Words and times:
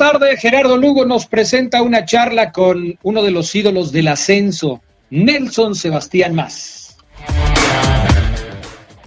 Tarde 0.00 0.38
Gerardo 0.38 0.78
Lugo 0.78 1.04
nos 1.04 1.26
presenta 1.26 1.82
una 1.82 2.06
charla 2.06 2.52
con 2.52 2.98
uno 3.02 3.22
de 3.22 3.30
los 3.30 3.54
ídolos 3.54 3.92
del 3.92 4.08
ascenso, 4.08 4.80
Nelson 5.10 5.74
Sebastián 5.74 6.34
Más. 6.34 6.96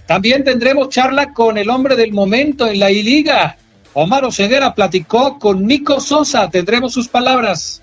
También 0.06 0.44
tendremos 0.44 0.90
charla 0.90 1.32
con 1.32 1.58
el 1.58 1.68
hombre 1.68 1.96
del 1.96 2.12
momento 2.12 2.68
en 2.68 2.78
la 2.78 2.92
I-Liga. 2.92 3.56
Omar 3.94 4.24
Oseguera 4.24 4.72
platicó 4.72 5.36
con 5.40 5.66
Nico 5.66 5.98
Sosa, 5.98 6.48
tendremos 6.48 6.92
sus 6.92 7.08
palabras. 7.08 7.82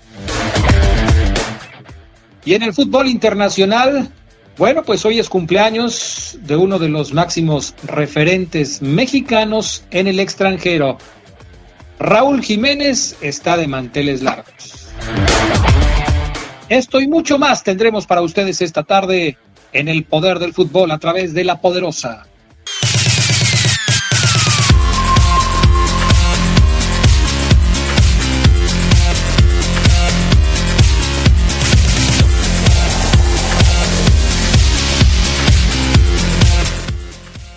Y 2.46 2.54
en 2.54 2.62
el 2.62 2.72
fútbol 2.72 3.08
internacional, 3.08 4.08
bueno, 4.56 4.84
pues 4.84 5.04
hoy 5.04 5.18
es 5.18 5.28
cumpleaños 5.28 6.38
de 6.40 6.56
uno 6.56 6.78
de 6.78 6.88
los 6.88 7.12
máximos 7.12 7.74
referentes 7.84 8.80
mexicanos 8.80 9.84
en 9.90 10.06
el 10.06 10.18
extranjero. 10.18 10.96
Raúl 12.02 12.42
Jiménez 12.42 13.16
está 13.20 13.56
de 13.56 13.68
manteles 13.68 14.22
largos. 14.22 14.88
Esto 16.68 17.00
y 17.00 17.06
mucho 17.06 17.38
más 17.38 17.62
tendremos 17.62 18.08
para 18.08 18.22
ustedes 18.22 18.60
esta 18.60 18.82
tarde 18.82 19.36
en 19.72 19.86
el 19.86 20.02
poder 20.02 20.40
del 20.40 20.52
fútbol 20.52 20.90
a 20.90 20.98
través 20.98 21.32
de 21.32 21.44
la 21.44 21.60
poderosa. 21.60 22.26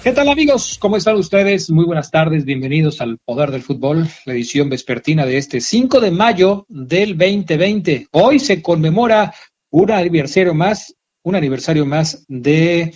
¿Qué 0.05 0.11
tal 0.11 0.29
amigos? 0.29 0.77
¿Cómo 0.79 0.97
están 0.97 1.15
ustedes? 1.15 1.71
Muy 1.71 1.83
buenas 1.83 2.11
tardes, 2.11 2.45
bienvenidos 2.45 3.01
al 3.01 3.17
Poder 3.17 3.49
del 3.49 3.63
Fútbol, 3.63 4.07
la 4.25 4.33
edición 4.33 4.69
vespertina 4.69 5.25
de 5.25 5.39
este 5.39 5.59
5 5.59 5.99
de 5.99 6.11
mayo 6.11 6.67
del 6.69 7.17
2020. 7.17 8.09
Hoy 8.11 8.37
se 8.37 8.61
conmemora 8.61 9.33
un 9.71 9.89
aniversario 9.89 10.53
más, 10.53 10.93
un 11.23 11.35
aniversario 11.35 11.87
más 11.87 12.23
de 12.27 12.93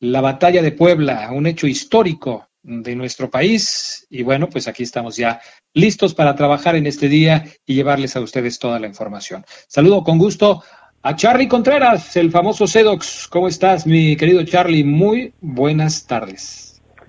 la 0.00 0.22
batalla 0.22 0.62
de 0.62 0.72
Puebla, 0.72 1.28
un 1.30 1.46
hecho 1.46 1.66
histórico 1.66 2.48
de 2.62 2.96
nuestro 2.96 3.30
país. 3.30 4.06
Y 4.08 4.22
bueno, 4.22 4.48
pues 4.48 4.66
aquí 4.66 4.82
estamos 4.82 5.18
ya 5.18 5.38
listos 5.74 6.14
para 6.14 6.34
trabajar 6.34 6.74
en 6.74 6.86
este 6.86 7.10
día 7.10 7.44
y 7.66 7.74
llevarles 7.74 8.16
a 8.16 8.22
ustedes 8.22 8.58
toda 8.58 8.80
la 8.80 8.86
información. 8.86 9.44
Saludo 9.68 10.02
con 10.02 10.16
gusto 10.16 10.62
a 11.02 11.14
Charlie 11.14 11.48
Contreras, 11.48 12.16
el 12.16 12.30
famoso 12.30 12.66
Sedox. 12.66 13.28
¿Cómo 13.28 13.48
estás, 13.48 13.86
mi 13.86 14.16
querido 14.16 14.44
Charlie? 14.44 14.84
Muy 14.84 15.32
buenas 15.40 16.06
tardes. 16.06 16.66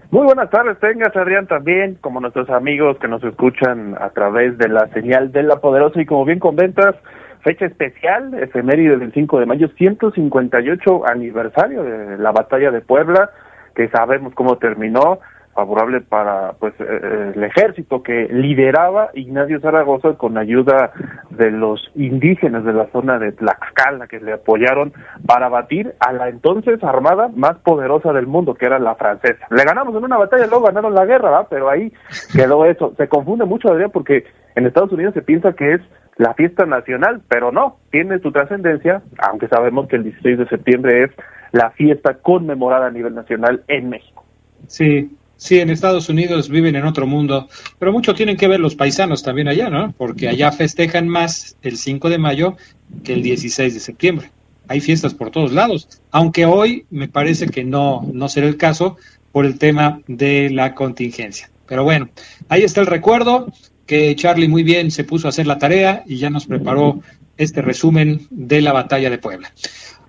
Muy 0.09 0.23
buenas 0.23 0.49
tardes, 0.49 0.79
tengas 0.79 1.13
Adrián 1.17 1.47
también, 1.47 1.95
como 1.99 2.21
nuestros 2.21 2.49
amigos 2.49 2.97
que 2.99 3.09
nos 3.09 3.21
escuchan 3.25 3.93
a 3.99 4.09
través 4.11 4.57
de 4.57 4.69
la 4.69 4.87
señal 4.93 5.33
de 5.33 5.43
la 5.43 5.57
poderosa 5.57 6.01
y 6.01 6.05
como 6.05 6.23
bien 6.23 6.39
comentas, 6.39 6.95
fecha 7.41 7.65
especial, 7.65 8.33
efeméride 8.41 8.97
del 8.97 9.11
5 9.11 9.39
de 9.39 9.45
mayo, 9.45 9.67
158 9.77 11.07
aniversario 11.07 11.83
de 11.83 12.17
la 12.17 12.31
batalla 12.31 12.71
de 12.71 12.79
Puebla, 12.79 13.31
que 13.75 13.89
sabemos 13.89 14.33
cómo 14.33 14.57
terminó, 14.57 15.19
favorable 15.57 16.01
para 16.01 16.53
pues 16.59 16.75
eh, 16.79 16.85
eh, 16.87 17.31
el 17.35 17.43
ejército 17.43 18.03
que 18.03 18.27
lideraba 18.29 19.09
Ignacio 19.15 19.59
Zaragoza 19.59 20.13
con 20.13 20.37
ayuda 20.37 20.91
de 21.31 21.49
los 21.49 21.81
indígenas 21.95 22.63
de 22.63 22.73
la 22.73 22.85
zona 22.91 23.17
de 23.17 23.31
Tlaxcala 23.31 24.05
que 24.05 24.19
le 24.19 24.33
apoyaron 24.33 24.93
para 25.25 25.49
batir 25.49 25.95
a 25.99 26.13
la 26.13 26.29
entonces 26.29 26.83
armada 26.83 27.29
más 27.35 27.57
poderosa 27.57 28.13
del 28.13 28.27
mundo 28.27 28.53
que 28.53 28.67
era 28.67 28.77
la 28.77 28.93
francesa. 28.93 29.47
Le 29.49 29.63
ganamos 29.63 29.95
en 29.95 30.03
una 30.03 30.17
batalla, 30.17 30.45
luego 30.45 30.65
ganaron 30.65 30.93
la 30.93 31.05
guerra, 31.05 31.31
¿verdad? 31.31 31.47
pero 31.49 31.71
ahí 31.71 31.91
quedó 32.31 32.63
eso. 32.65 32.93
Se 32.95 33.07
confunde 33.07 33.45
mucho 33.45 33.69
Adrián 33.69 33.89
porque 33.91 34.25
en 34.55 34.67
Estados 34.67 34.91
Unidos 34.91 35.15
se 35.15 35.23
piensa 35.23 35.53
que 35.53 35.73
es 35.73 35.81
la 36.17 36.35
fiesta 36.35 36.67
nacional, 36.67 37.21
pero 37.27 37.51
no, 37.51 37.77
tiene 37.89 38.19
su 38.19 38.31
trascendencia, 38.31 39.01
aunque 39.17 39.47
sabemos 39.47 39.87
que 39.87 39.95
el 39.95 40.03
16 40.03 40.37
de 40.37 40.47
septiembre 40.49 41.03
es 41.05 41.11
la 41.51 41.71
fiesta 41.71 42.15
conmemorada 42.21 42.87
a 42.87 42.91
nivel 42.91 43.15
nacional 43.15 43.63
en 43.67 43.89
México. 43.89 44.23
Sí, 44.67 45.16
Sí, 45.37 45.59
en 45.59 45.69
Estados 45.69 46.09
Unidos 46.09 46.49
viven 46.49 46.75
en 46.75 46.85
otro 46.85 47.05
mundo, 47.05 47.47
pero 47.77 47.91
mucho 47.91 48.15
tienen 48.15 48.37
que 48.37 48.47
ver 48.47 48.59
los 48.59 48.75
paisanos 48.75 49.21
también 49.21 49.47
allá, 49.47 49.69
¿no? 49.69 49.93
Porque 49.95 50.27
allá 50.27 50.51
festejan 50.51 51.07
más 51.07 51.57
el 51.61 51.77
5 51.77 52.09
de 52.09 52.17
mayo 52.17 52.57
que 53.03 53.13
el 53.13 53.21
16 53.21 53.73
de 53.73 53.79
septiembre. 53.79 54.31
Hay 54.67 54.81
fiestas 54.81 55.13
por 55.13 55.29
todos 55.29 55.53
lados, 55.53 55.87
aunque 56.11 56.45
hoy 56.45 56.85
me 56.89 57.07
parece 57.07 57.47
que 57.47 57.63
no, 57.63 58.05
no 58.11 58.27
será 58.29 58.47
el 58.47 58.57
caso 58.57 58.97
por 59.31 59.45
el 59.45 59.59
tema 59.59 60.01
de 60.07 60.49
la 60.49 60.73
contingencia. 60.73 61.49
Pero 61.67 61.83
bueno, 61.83 62.09
ahí 62.49 62.63
está 62.63 62.81
el 62.81 62.87
recuerdo 62.87 63.53
que 63.85 64.15
Charlie 64.15 64.47
muy 64.47 64.63
bien 64.63 64.89
se 64.89 65.03
puso 65.03 65.27
a 65.27 65.29
hacer 65.29 65.45
la 65.45 65.59
tarea 65.59 66.03
y 66.07 66.17
ya 66.17 66.29
nos 66.29 66.47
preparó 66.47 67.01
este 67.37 67.61
resumen 67.61 68.27
de 68.31 68.61
la 68.61 68.73
batalla 68.73 69.09
de 69.09 69.19
Puebla. 69.19 69.51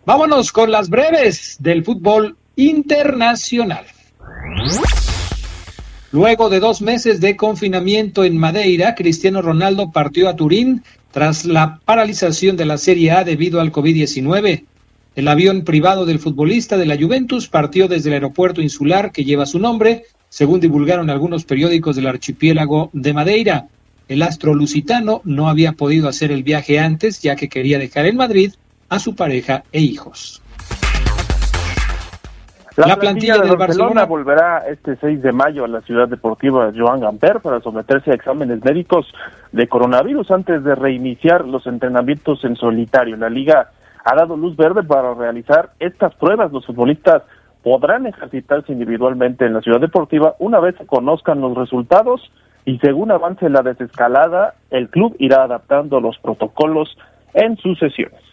Vámonos 0.07 0.53
con 0.53 0.71
las 0.71 0.89
breves 0.89 1.57
del 1.61 1.85
fútbol 1.85 2.37
internacional. 2.57 3.85
Luego 6.11 6.49
de 6.49 6.59
dos 6.59 6.81
meses 6.81 7.21
de 7.21 7.37
confinamiento 7.37 8.25
en 8.25 8.39
Madeira, 8.39 8.95
Cristiano 8.95 9.43
Ronaldo 9.43 9.91
partió 9.91 10.31
a 10.31 10.37
Turín 10.37 10.83
tras 11.11 11.45
la 11.45 11.81
paralización 11.85 12.57
de 12.57 12.65
la 12.65 12.79
Serie 12.79 13.11
A 13.11 13.25
debido 13.25 13.61
al 13.61 13.73
COVID-19. 13.73 14.65
El 15.17 15.29
avión 15.29 15.65
privado 15.65 16.07
del 16.07 16.19
futbolista 16.19 16.79
de 16.79 16.87
la 16.87 16.97
Juventus 16.97 17.49
partió 17.49 17.89
desde 17.89 18.09
el 18.09 18.15
aeropuerto 18.15 18.63
insular 18.63 19.13
que 19.13 19.25
lleva 19.25 19.45
su 19.45 19.59
nombre, 19.59 20.05
según 20.31 20.61
divulgaron 20.61 21.11
algunos 21.11 21.45
periódicos 21.45 21.97
del 21.97 22.07
archipiélago 22.07 22.89
de 22.95 23.13
Madeira. 23.13 23.67
El 24.09 24.23
astro 24.23 24.55
lusitano 24.55 25.21
no 25.25 25.51
había 25.51 25.73
podido 25.73 26.09
hacer 26.09 26.33
el 26.33 26.43
viaje 26.43 26.79
antes, 26.79 27.21
ya 27.21 27.37
que 27.37 27.51
quería 27.51 27.79
dejar 27.79 28.07
en 28.07 28.17
Madrid 28.17 28.53
a 28.89 28.99
su 28.99 29.15
pareja 29.15 29.65
e 29.73 29.83
hijos. 29.83 30.41
La, 32.87 32.97
plantilla, 32.97 33.39
de 33.39 33.57
Barcelona, 33.57 34.05
volverá 34.05 34.63
este 34.69 34.95
6 34.95 35.21
de 35.21 35.33
mayo 35.33 35.65
a 35.65 35.69
la 35.69 35.81
ciudad 35.81 36.07
deportiva 36.07 36.71
Joan 36.77 37.01
Gamper 37.01 37.41
para 37.41 37.61
someterse 37.61 38.13
a 38.13 38.15
exámenes 38.15 38.65
médicos 38.65 39.13
de 39.51 39.67
coronavirus 39.67 40.31
antes 40.31 40.63
de 40.63 40.77
reiniciar 40.77 41.45
los 41.45 41.67
entrenamientos 41.67 42.45
en 42.45 42.55
solitario. 42.55 43.17
La 43.17 43.31
liga 43.31 43.71
ha 44.05 44.15
dado 44.15 44.37
luz 44.37 44.57
verde 44.57 44.85
para 44.85 45.13
realizar 45.15 45.71
estas 45.81 46.15
pruebas. 46.15 46.53
Los 46.53 46.67
futbolistas 46.67 47.25
podrán 47.65 48.07
ejercitarse 48.07 48.73
individualmente 48.73 49.45
en 49.45 49.55
la 49.55 49.61
ciudad 49.61 49.81
deportiva 49.81 50.37
una 50.39 50.61
vez 50.61 50.77
se 50.77 50.87
conozcan 50.87 51.41
los 51.41 51.57
resultados 51.57 52.31
y 52.65 52.79
según 52.79 53.11
avance 53.11 53.49
la 53.51 53.63
desescalada, 53.63 54.55
el 54.71 54.89
club 54.89 55.17
irá 55.19 55.43
adaptando 55.43 56.01
los 56.01 56.17
protocolos 56.19 56.97
en 57.35 57.57
sus 57.57 57.77
sesiones. 57.81 58.28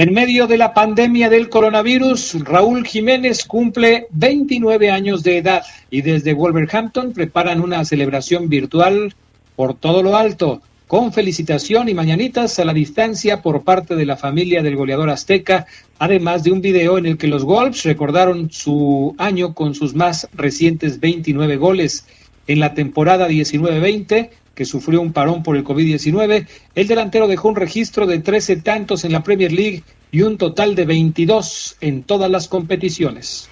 En 0.00 0.14
medio 0.14 0.46
de 0.46 0.56
la 0.56 0.72
pandemia 0.72 1.28
del 1.28 1.50
coronavirus, 1.50 2.42
Raúl 2.44 2.86
Jiménez 2.86 3.44
cumple 3.44 4.06
29 4.12 4.90
años 4.90 5.22
de 5.22 5.36
edad 5.36 5.62
y 5.90 6.00
desde 6.00 6.32
Wolverhampton 6.32 7.12
preparan 7.12 7.60
una 7.60 7.84
celebración 7.84 8.48
virtual 8.48 9.14
por 9.56 9.74
todo 9.74 10.02
lo 10.02 10.16
alto, 10.16 10.62
con 10.86 11.12
felicitación 11.12 11.90
y 11.90 11.92
mañanitas 11.92 12.58
a 12.58 12.64
la 12.64 12.72
distancia 12.72 13.42
por 13.42 13.62
parte 13.62 13.94
de 13.94 14.06
la 14.06 14.16
familia 14.16 14.62
del 14.62 14.76
goleador 14.76 15.10
azteca, 15.10 15.66
además 15.98 16.44
de 16.44 16.52
un 16.52 16.62
video 16.62 16.96
en 16.96 17.04
el 17.04 17.18
que 17.18 17.28
los 17.28 17.44
Wolves 17.44 17.82
recordaron 17.82 18.50
su 18.50 19.14
año 19.18 19.52
con 19.52 19.74
sus 19.74 19.94
más 19.94 20.28
recientes 20.32 20.98
29 20.98 21.58
goles. 21.58 22.06
En 22.46 22.58
la 22.58 22.72
temporada 22.72 23.28
19-20, 23.28 24.30
que 24.60 24.66
sufrió 24.66 25.00
un 25.00 25.14
parón 25.14 25.42
por 25.42 25.56
el 25.56 25.64
COVID-19, 25.64 26.46
el 26.74 26.86
delantero 26.86 27.26
dejó 27.26 27.48
un 27.48 27.56
registro 27.56 28.06
de 28.06 28.18
13 28.18 28.60
tantos 28.60 29.06
en 29.06 29.12
la 29.12 29.22
Premier 29.22 29.50
League 29.52 29.84
y 30.12 30.20
un 30.20 30.36
total 30.36 30.74
de 30.74 30.84
22 30.84 31.78
en 31.80 32.02
todas 32.02 32.30
las 32.30 32.46
competiciones. 32.46 33.48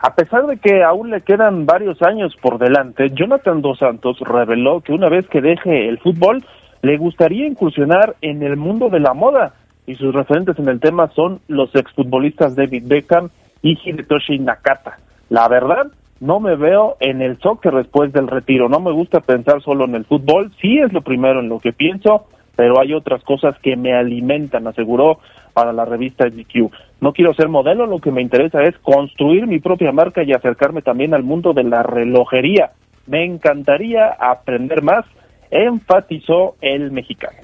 A 0.00 0.14
pesar 0.14 0.46
de 0.46 0.58
que 0.58 0.84
aún 0.84 1.10
le 1.10 1.22
quedan 1.22 1.66
varios 1.66 2.00
años 2.02 2.36
por 2.40 2.60
delante, 2.60 3.10
Jonathan 3.12 3.60
Dos 3.60 3.80
Santos 3.80 4.20
reveló 4.20 4.82
que 4.82 4.92
una 4.92 5.08
vez 5.08 5.26
que 5.26 5.40
deje 5.40 5.88
el 5.88 5.98
fútbol, 5.98 6.44
le 6.82 6.96
gustaría 6.96 7.48
incursionar 7.48 8.14
en 8.22 8.44
el 8.44 8.56
mundo 8.56 8.88
de 8.88 9.00
la 9.00 9.14
moda 9.14 9.54
y 9.84 9.96
sus 9.96 10.14
referentes 10.14 10.56
en 10.60 10.68
el 10.68 10.78
tema 10.78 11.10
son 11.16 11.40
los 11.48 11.74
exfutbolistas 11.74 12.54
David 12.54 12.84
Beckham 12.86 13.30
y 13.62 13.76
Hidetoshi 13.84 14.38
Nakata. 14.38 15.00
La 15.28 15.48
verdad, 15.48 15.88
no 16.20 16.38
me 16.38 16.54
veo 16.54 16.96
en 17.00 17.22
el 17.22 17.38
soccer 17.40 17.74
después 17.74 18.12
del 18.12 18.28
retiro, 18.28 18.68
no 18.68 18.78
me 18.78 18.92
gusta 18.92 19.20
pensar 19.20 19.62
solo 19.62 19.86
en 19.86 19.94
el 19.94 20.04
fútbol, 20.04 20.52
sí 20.60 20.78
es 20.78 20.92
lo 20.92 21.00
primero 21.00 21.40
en 21.40 21.48
lo 21.48 21.58
que 21.58 21.72
pienso, 21.72 22.26
pero 22.54 22.78
hay 22.78 22.92
otras 22.92 23.24
cosas 23.24 23.58
que 23.62 23.74
me 23.74 23.94
alimentan, 23.94 24.66
aseguró 24.66 25.18
para 25.54 25.72
la 25.72 25.86
revista 25.86 26.28
GQ. 26.28 26.70
No 27.00 27.12
quiero 27.14 27.32
ser 27.32 27.48
modelo, 27.48 27.86
lo 27.86 28.00
que 28.00 28.12
me 28.12 28.20
interesa 28.20 28.62
es 28.62 28.76
construir 28.78 29.46
mi 29.46 29.60
propia 29.60 29.92
marca 29.92 30.22
y 30.22 30.32
acercarme 30.32 30.82
también 30.82 31.14
al 31.14 31.22
mundo 31.22 31.54
de 31.54 31.64
la 31.64 31.82
relojería. 31.82 32.72
Me 33.06 33.24
encantaría 33.24 34.08
aprender 34.08 34.82
más, 34.82 35.06
enfatizó 35.50 36.56
el 36.60 36.92
mexicano. 36.92 37.38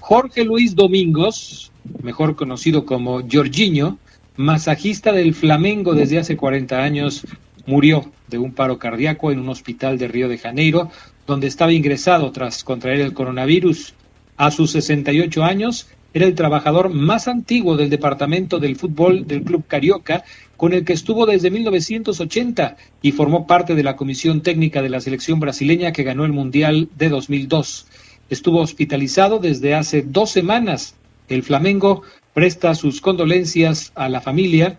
Jorge 0.00 0.44
Luis 0.44 0.76
Domingos, 0.76 1.72
mejor 2.02 2.36
conocido 2.36 2.84
como 2.84 3.20
Jorginho, 3.30 3.96
masajista 4.38 5.12
del 5.12 5.34
Flamengo 5.34 5.94
desde 5.94 6.18
hace 6.18 6.36
40 6.36 6.80
años, 6.80 7.26
murió 7.66 8.10
de 8.28 8.38
un 8.38 8.52
paro 8.52 8.78
cardíaco 8.78 9.32
en 9.32 9.40
un 9.40 9.48
hospital 9.48 9.98
de 9.98 10.06
Río 10.06 10.28
de 10.28 10.38
Janeiro, 10.38 10.90
donde 11.26 11.48
estaba 11.48 11.72
ingresado 11.72 12.30
tras 12.30 12.62
contraer 12.62 13.00
el 13.00 13.12
coronavirus. 13.12 13.94
A 14.36 14.52
sus 14.52 14.70
68 14.70 15.42
años, 15.42 15.88
era 16.14 16.24
el 16.24 16.36
trabajador 16.36 16.88
más 16.88 17.26
antiguo 17.26 17.76
del 17.76 17.90
departamento 17.90 18.60
del 18.60 18.76
fútbol 18.76 19.26
del 19.26 19.42
Club 19.42 19.64
Carioca, 19.66 20.22
con 20.56 20.72
el 20.72 20.84
que 20.84 20.92
estuvo 20.92 21.26
desde 21.26 21.50
1980 21.50 22.76
y 23.02 23.12
formó 23.12 23.46
parte 23.46 23.74
de 23.74 23.82
la 23.82 23.96
comisión 23.96 24.40
técnica 24.42 24.82
de 24.82 24.88
la 24.88 25.00
selección 25.00 25.40
brasileña 25.40 25.90
que 25.90 26.04
ganó 26.04 26.24
el 26.24 26.32
Mundial 26.32 26.88
de 26.96 27.08
2002. 27.08 27.88
Estuvo 28.30 28.60
hospitalizado 28.60 29.40
desde 29.40 29.74
hace 29.74 30.02
dos 30.02 30.30
semanas. 30.30 30.94
El 31.28 31.42
Flamengo 31.42 32.02
presta 32.34 32.74
sus 32.74 33.00
condolencias 33.00 33.92
a 33.94 34.08
la 34.08 34.20
familia, 34.20 34.78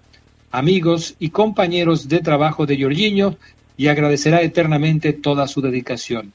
amigos 0.51 1.16
y 1.19 1.30
compañeros 1.30 2.07
de 2.07 2.19
trabajo 2.19 2.66
de 2.66 2.81
Jorginho 2.81 3.38
y 3.78 3.88
agradecerá 3.88 4.42
eternamente 4.42 5.13
toda 5.13 5.48
su 5.48 5.62
dedicación. 5.62 6.34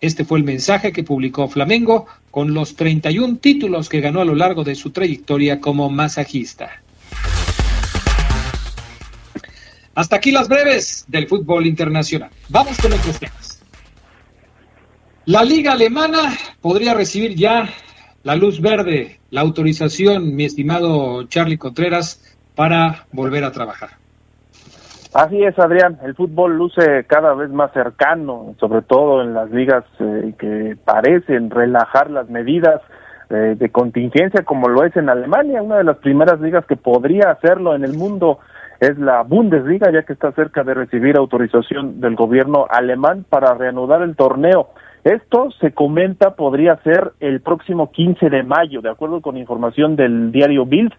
Este 0.00 0.24
fue 0.24 0.38
el 0.38 0.44
mensaje 0.44 0.92
que 0.92 1.02
publicó 1.02 1.48
Flamengo 1.48 2.06
con 2.30 2.52
los 2.52 2.76
31 2.76 3.38
títulos 3.38 3.88
que 3.88 4.00
ganó 4.00 4.20
a 4.20 4.24
lo 4.24 4.34
largo 4.34 4.64
de 4.64 4.74
su 4.74 4.90
trayectoria 4.90 5.60
como 5.60 5.88
masajista. 5.88 6.82
Hasta 9.94 10.16
aquí 10.16 10.32
las 10.32 10.48
breves 10.48 11.04
del 11.06 11.28
fútbol 11.28 11.66
internacional. 11.66 12.30
Vamos 12.48 12.76
con 12.78 12.92
otros 12.92 13.18
temas. 13.18 13.60
La 15.26 15.42
liga 15.42 15.72
alemana 15.72 16.36
podría 16.60 16.92
recibir 16.92 17.34
ya 17.34 17.72
la 18.24 18.36
luz 18.36 18.60
verde, 18.60 19.20
la 19.30 19.42
autorización, 19.42 20.34
mi 20.34 20.44
estimado 20.44 21.24
Charlie 21.24 21.58
Contreras, 21.58 22.20
para 22.56 23.06
volver 23.12 23.44
a 23.44 23.52
trabajar. 23.52 23.90
Así 25.12 25.44
es, 25.44 25.56
Adrián. 25.58 25.98
El 26.02 26.14
fútbol 26.16 26.56
luce 26.56 27.04
cada 27.06 27.34
vez 27.34 27.50
más 27.50 27.72
cercano, 27.72 28.56
sobre 28.58 28.82
todo 28.82 29.22
en 29.22 29.34
las 29.34 29.50
ligas 29.50 29.84
eh, 30.00 30.34
que 30.38 30.76
parecen 30.84 31.50
relajar 31.50 32.10
las 32.10 32.28
medidas 32.28 32.80
eh, 33.30 33.54
de 33.56 33.68
contingencia, 33.68 34.42
como 34.42 34.68
lo 34.68 34.84
es 34.84 34.96
en 34.96 35.08
Alemania, 35.08 35.62
una 35.62 35.76
de 35.76 35.84
las 35.84 35.98
primeras 35.98 36.40
ligas 36.40 36.66
que 36.66 36.76
podría 36.76 37.30
hacerlo 37.30 37.76
en 37.76 37.84
el 37.84 37.94
mundo 37.94 38.40
es 38.80 38.98
la 38.98 39.22
Bundesliga, 39.22 39.90
ya 39.92 40.02
que 40.02 40.14
está 40.14 40.32
cerca 40.32 40.64
de 40.64 40.74
recibir 40.74 41.16
autorización 41.16 42.00
del 42.00 42.16
gobierno 42.16 42.66
alemán 42.68 43.24
para 43.28 43.54
reanudar 43.54 44.02
el 44.02 44.16
torneo. 44.16 44.70
Esto 45.04 45.50
se 45.60 45.72
comenta 45.72 46.34
podría 46.34 46.76
ser 46.78 47.12
el 47.20 47.40
próximo 47.40 47.92
15 47.92 48.30
de 48.30 48.42
mayo, 48.42 48.80
de 48.80 48.90
acuerdo 48.90 49.20
con 49.20 49.36
información 49.36 49.96
del 49.96 50.32
diario 50.32 50.64
Bild 50.64 50.92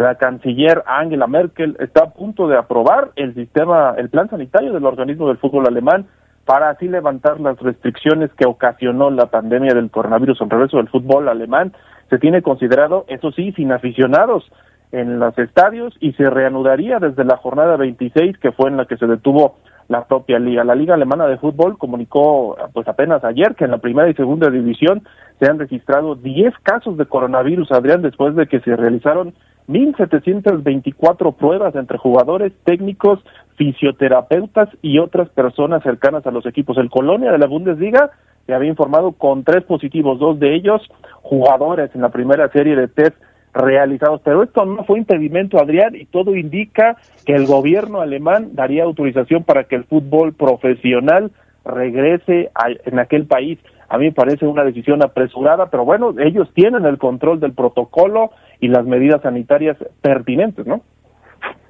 la 0.00 0.14
canciller 0.14 0.82
Angela 0.86 1.26
Merkel 1.26 1.76
está 1.78 2.04
a 2.04 2.10
punto 2.10 2.48
de 2.48 2.56
aprobar 2.56 3.10
el 3.16 3.34
sistema, 3.34 3.94
el 3.98 4.08
plan 4.08 4.30
sanitario 4.30 4.72
del 4.72 4.86
organismo 4.86 5.28
del 5.28 5.36
fútbol 5.36 5.66
alemán 5.66 6.06
para 6.46 6.70
así 6.70 6.88
levantar 6.88 7.38
las 7.38 7.60
restricciones 7.60 8.30
que 8.32 8.48
ocasionó 8.48 9.10
la 9.10 9.26
pandemia 9.26 9.74
del 9.74 9.90
coronavirus 9.90 10.40
al 10.40 10.48
regreso 10.48 10.78
del 10.78 10.88
fútbol 10.88 11.28
alemán. 11.28 11.74
Se 12.08 12.18
tiene 12.18 12.40
considerado, 12.40 13.04
eso 13.08 13.30
sí, 13.32 13.52
sin 13.52 13.72
aficionados 13.72 14.50
en 14.90 15.18
los 15.18 15.36
estadios 15.38 15.94
y 16.00 16.14
se 16.14 16.30
reanudaría 16.30 16.98
desde 16.98 17.24
la 17.24 17.36
jornada 17.36 17.76
26 17.76 18.38
que 18.38 18.52
fue 18.52 18.70
en 18.70 18.78
la 18.78 18.86
que 18.86 18.96
se 18.96 19.06
detuvo 19.06 19.58
la 19.90 20.04
propia 20.04 20.38
liga. 20.38 20.62
La 20.62 20.76
Liga 20.76 20.94
Alemana 20.94 21.26
de 21.26 21.36
Fútbol 21.36 21.76
comunicó 21.76 22.56
pues 22.72 22.86
apenas 22.86 23.24
ayer 23.24 23.56
que 23.56 23.64
en 23.64 23.72
la 23.72 23.78
primera 23.78 24.08
y 24.08 24.14
segunda 24.14 24.48
división 24.48 25.02
se 25.40 25.50
han 25.50 25.58
registrado 25.58 26.14
10 26.14 26.54
casos 26.62 26.96
de 26.96 27.06
coronavirus, 27.06 27.72
Adrián, 27.72 28.00
después 28.00 28.36
de 28.36 28.46
que 28.46 28.60
se 28.60 28.76
realizaron 28.76 29.34
1.724 29.68 31.34
pruebas 31.34 31.74
entre 31.74 31.98
jugadores, 31.98 32.52
técnicos, 32.62 33.18
fisioterapeutas 33.56 34.68
y 34.80 35.00
otras 35.00 35.28
personas 35.30 35.82
cercanas 35.82 36.24
a 36.24 36.30
los 36.30 36.46
equipos. 36.46 36.78
El 36.78 36.88
Colonia 36.88 37.32
de 37.32 37.38
la 37.38 37.48
Bundesliga 37.48 38.10
se 38.46 38.54
había 38.54 38.70
informado 38.70 39.10
con 39.12 39.42
tres 39.42 39.64
positivos, 39.64 40.20
dos 40.20 40.38
de 40.38 40.54
ellos 40.54 40.82
jugadores 41.22 41.90
en 41.96 42.02
la 42.02 42.10
primera 42.10 42.48
serie 42.50 42.76
de 42.76 42.86
test 42.86 43.16
realizados. 43.52 44.20
Pero 44.24 44.42
esto 44.42 44.64
no 44.64 44.84
fue 44.84 44.98
impedimento, 44.98 45.58
Adrián, 45.58 45.94
y 45.94 46.06
todo 46.06 46.36
indica 46.36 46.96
que 47.24 47.34
el 47.34 47.46
gobierno 47.46 48.00
alemán 48.00 48.50
daría 48.52 48.84
autorización 48.84 49.44
para 49.44 49.64
que 49.64 49.76
el 49.76 49.84
fútbol 49.84 50.34
profesional 50.34 51.30
regrese 51.64 52.50
en 52.84 52.98
aquel 52.98 53.26
país. 53.26 53.58
A 53.88 53.98
mí 53.98 54.06
me 54.06 54.12
parece 54.12 54.46
una 54.46 54.64
decisión 54.64 55.02
apresurada, 55.02 55.66
pero 55.70 55.84
bueno, 55.84 56.14
ellos 56.18 56.48
tienen 56.54 56.86
el 56.86 56.98
control 56.98 57.40
del 57.40 57.52
protocolo 57.52 58.30
y 58.60 58.68
las 58.68 58.86
medidas 58.86 59.22
sanitarias 59.22 59.76
pertinentes, 60.00 60.66
¿no? 60.66 60.82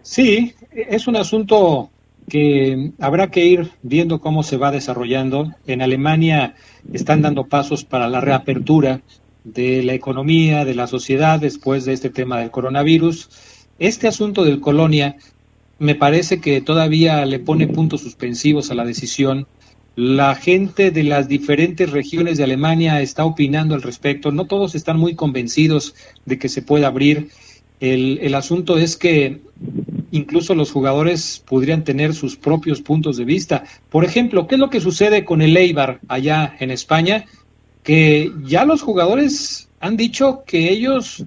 Sí, 0.02 0.54
es 0.72 1.08
un 1.08 1.16
asunto 1.16 1.90
que 2.28 2.92
habrá 3.00 3.30
que 3.30 3.44
ir 3.44 3.68
viendo 3.82 4.20
cómo 4.20 4.42
se 4.42 4.56
va 4.56 4.70
desarrollando. 4.70 5.52
En 5.66 5.82
Alemania 5.82 6.54
están 6.92 7.22
dando 7.22 7.44
pasos 7.44 7.84
para 7.84 8.08
la 8.08 8.20
reapertura 8.20 9.00
de 9.44 9.82
la 9.82 9.94
economía, 9.94 10.64
de 10.64 10.74
la 10.74 10.86
sociedad 10.86 11.40
después 11.40 11.84
de 11.84 11.92
este 11.92 12.10
tema 12.10 12.38
del 12.40 12.50
coronavirus. 12.50 13.28
Este 13.78 14.08
asunto 14.08 14.44
del 14.44 14.60
colonia 14.60 15.16
me 15.78 15.94
parece 15.94 16.40
que 16.40 16.60
todavía 16.60 17.24
le 17.24 17.38
pone 17.38 17.66
puntos 17.66 18.02
suspensivos 18.02 18.70
a 18.70 18.74
la 18.74 18.84
decisión 18.84 19.46
la 19.96 20.34
gente 20.34 20.90
de 20.90 21.02
las 21.02 21.28
diferentes 21.28 21.90
regiones 21.90 22.38
de 22.38 22.44
Alemania 22.44 23.02
está 23.02 23.24
opinando 23.24 23.74
al 23.74 23.82
respecto. 23.82 24.30
No 24.30 24.46
todos 24.46 24.74
están 24.74 24.98
muy 24.98 25.14
convencidos 25.14 25.94
de 26.24 26.38
que 26.38 26.48
se 26.48 26.62
pueda 26.62 26.86
abrir. 26.86 27.28
El, 27.80 28.34
asunto 28.34 28.78
es 28.78 28.96
que 28.96 29.40
incluso 30.10 30.54
los 30.54 30.70
jugadores 30.70 31.42
podrían 31.46 31.82
tener 31.82 32.14
sus 32.14 32.36
propios 32.36 32.82
puntos 32.82 33.16
de 33.16 33.24
vista. 33.24 33.64
Por 33.88 34.04
ejemplo, 34.04 34.46
¿qué 34.46 34.54
es 34.56 34.58
lo 34.58 34.70
que 34.70 34.80
sucede 34.80 35.24
con 35.24 35.42
el 35.42 35.56
Eibar 35.56 36.00
allá 36.08 36.56
en 36.60 36.70
España? 36.70 37.24
Que 37.82 38.32
ya 38.44 38.64
los 38.64 38.82
jugadores 38.82 39.68
han 39.80 39.96
dicho 39.96 40.44
que 40.46 40.70
ellos 40.70 41.24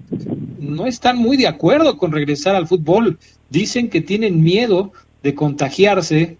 no 0.58 0.86
están 0.86 1.18
muy 1.18 1.36
de 1.36 1.48
acuerdo 1.48 1.98
con 1.98 2.12
regresar 2.12 2.54
al 2.54 2.68
fútbol. 2.68 3.18
Dicen 3.50 3.90
que 3.90 4.00
tienen 4.00 4.42
miedo 4.42 4.92
de 5.22 5.34
contagiarse 5.34 6.38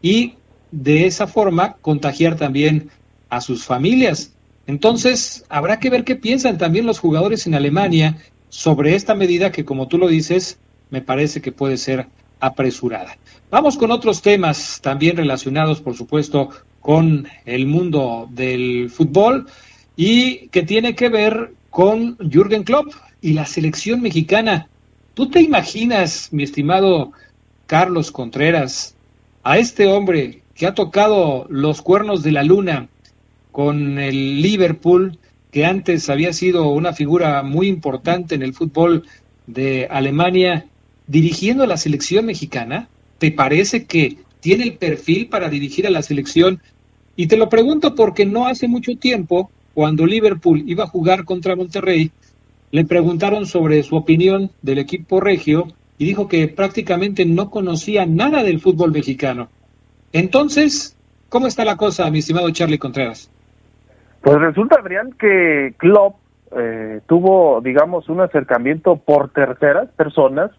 y 0.00 0.34
de 0.70 1.06
esa 1.06 1.26
forma 1.26 1.74
contagiar 1.74 2.36
también 2.36 2.88
a 3.28 3.40
sus 3.40 3.64
familias. 3.64 4.32
Entonces, 4.66 5.44
habrá 5.48 5.78
que 5.78 5.90
ver 5.90 6.04
qué 6.04 6.16
piensan 6.16 6.58
también 6.58 6.86
los 6.86 6.98
jugadores 6.98 7.46
en 7.46 7.54
Alemania 7.54 8.18
sobre 8.48 8.94
esta 8.94 9.14
medida 9.14 9.52
que, 9.52 9.64
como 9.64 9.88
tú 9.88 9.98
lo 9.98 10.08
dices, 10.08 10.58
me 10.90 11.02
parece 11.02 11.40
que 11.40 11.52
puede 11.52 11.76
ser 11.76 12.06
apresurada. 12.40 13.16
Vamos 13.50 13.76
con 13.76 13.90
otros 13.90 14.22
temas 14.22 14.80
también 14.82 15.16
relacionados, 15.16 15.80
por 15.80 15.96
supuesto, 15.96 16.50
con 16.82 17.28
el 17.46 17.66
mundo 17.66 18.28
del 18.30 18.90
fútbol 18.90 19.46
y 19.96 20.48
que 20.48 20.64
tiene 20.64 20.94
que 20.94 21.08
ver 21.08 21.52
con 21.70 22.18
Jürgen 22.18 22.64
Klopp 22.64 22.92
y 23.22 23.32
la 23.32 23.46
selección 23.46 24.02
mexicana. 24.02 24.68
¿Tú 25.14 25.30
te 25.30 25.40
imaginas, 25.40 26.28
mi 26.32 26.42
estimado 26.42 27.12
Carlos 27.66 28.10
Contreras, 28.10 28.94
a 29.44 29.58
este 29.58 29.86
hombre 29.86 30.42
que 30.54 30.66
ha 30.66 30.74
tocado 30.74 31.46
los 31.48 31.80
cuernos 31.82 32.22
de 32.22 32.32
la 32.32 32.42
luna 32.42 32.88
con 33.52 33.98
el 33.98 34.42
Liverpool, 34.42 35.18
que 35.50 35.64
antes 35.64 36.10
había 36.10 36.32
sido 36.32 36.68
una 36.70 36.92
figura 36.92 37.42
muy 37.42 37.68
importante 37.68 38.34
en 38.34 38.42
el 38.42 38.54
fútbol 38.54 39.04
de 39.46 39.86
Alemania, 39.90 40.66
dirigiendo 41.06 41.64
a 41.64 41.66
la 41.66 41.76
selección 41.76 42.26
mexicana? 42.26 42.88
¿Te 43.18 43.30
parece 43.30 43.84
que 43.84 44.18
tiene 44.40 44.64
el 44.64 44.74
perfil 44.74 45.28
para 45.28 45.48
dirigir 45.48 45.86
a 45.86 45.90
la 45.90 46.02
selección? 46.02 46.60
Y 47.16 47.26
te 47.26 47.36
lo 47.36 47.48
pregunto 47.48 47.94
porque 47.94 48.24
no 48.24 48.46
hace 48.46 48.68
mucho 48.68 48.96
tiempo, 48.96 49.50
cuando 49.74 50.06
Liverpool 50.06 50.64
iba 50.66 50.84
a 50.84 50.88
jugar 50.88 51.24
contra 51.24 51.56
Monterrey, 51.56 52.10
le 52.70 52.84
preguntaron 52.84 53.46
sobre 53.46 53.82
su 53.82 53.96
opinión 53.96 54.50
del 54.62 54.78
equipo 54.78 55.20
regio 55.20 55.68
y 55.98 56.06
dijo 56.06 56.26
que 56.26 56.48
prácticamente 56.48 57.26
no 57.26 57.50
conocía 57.50 58.06
nada 58.06 58.42
del 58.42 58.60
fútbol 58.60 58.92
mexicano. 58.92 59.48
Entonces, 60.12 60.96
¿cómo 61.28 61.46
está 61.46 61.64
la 61.64 61.76
cosa, 61.76 62.10
mi 62.10 62.20
estimado 62.20 62.50
Charlie 62.50 62.78
Contreras? 62.78 63.30
Pues 64.22 64.38
resulta, 64.38 64.76
Adrián, 64.80 65.12
que 65.18 65.74
Klopp 65.76 66.16
eh, 66.56 67.00
tuvo, 67.06 67.60
digamos, 67.60 68.08
un 68.08 68.20
acercamiento 68.20 68.96
por 68.96 69.30
terceras 69.30 69.88
personas 69.90 70.50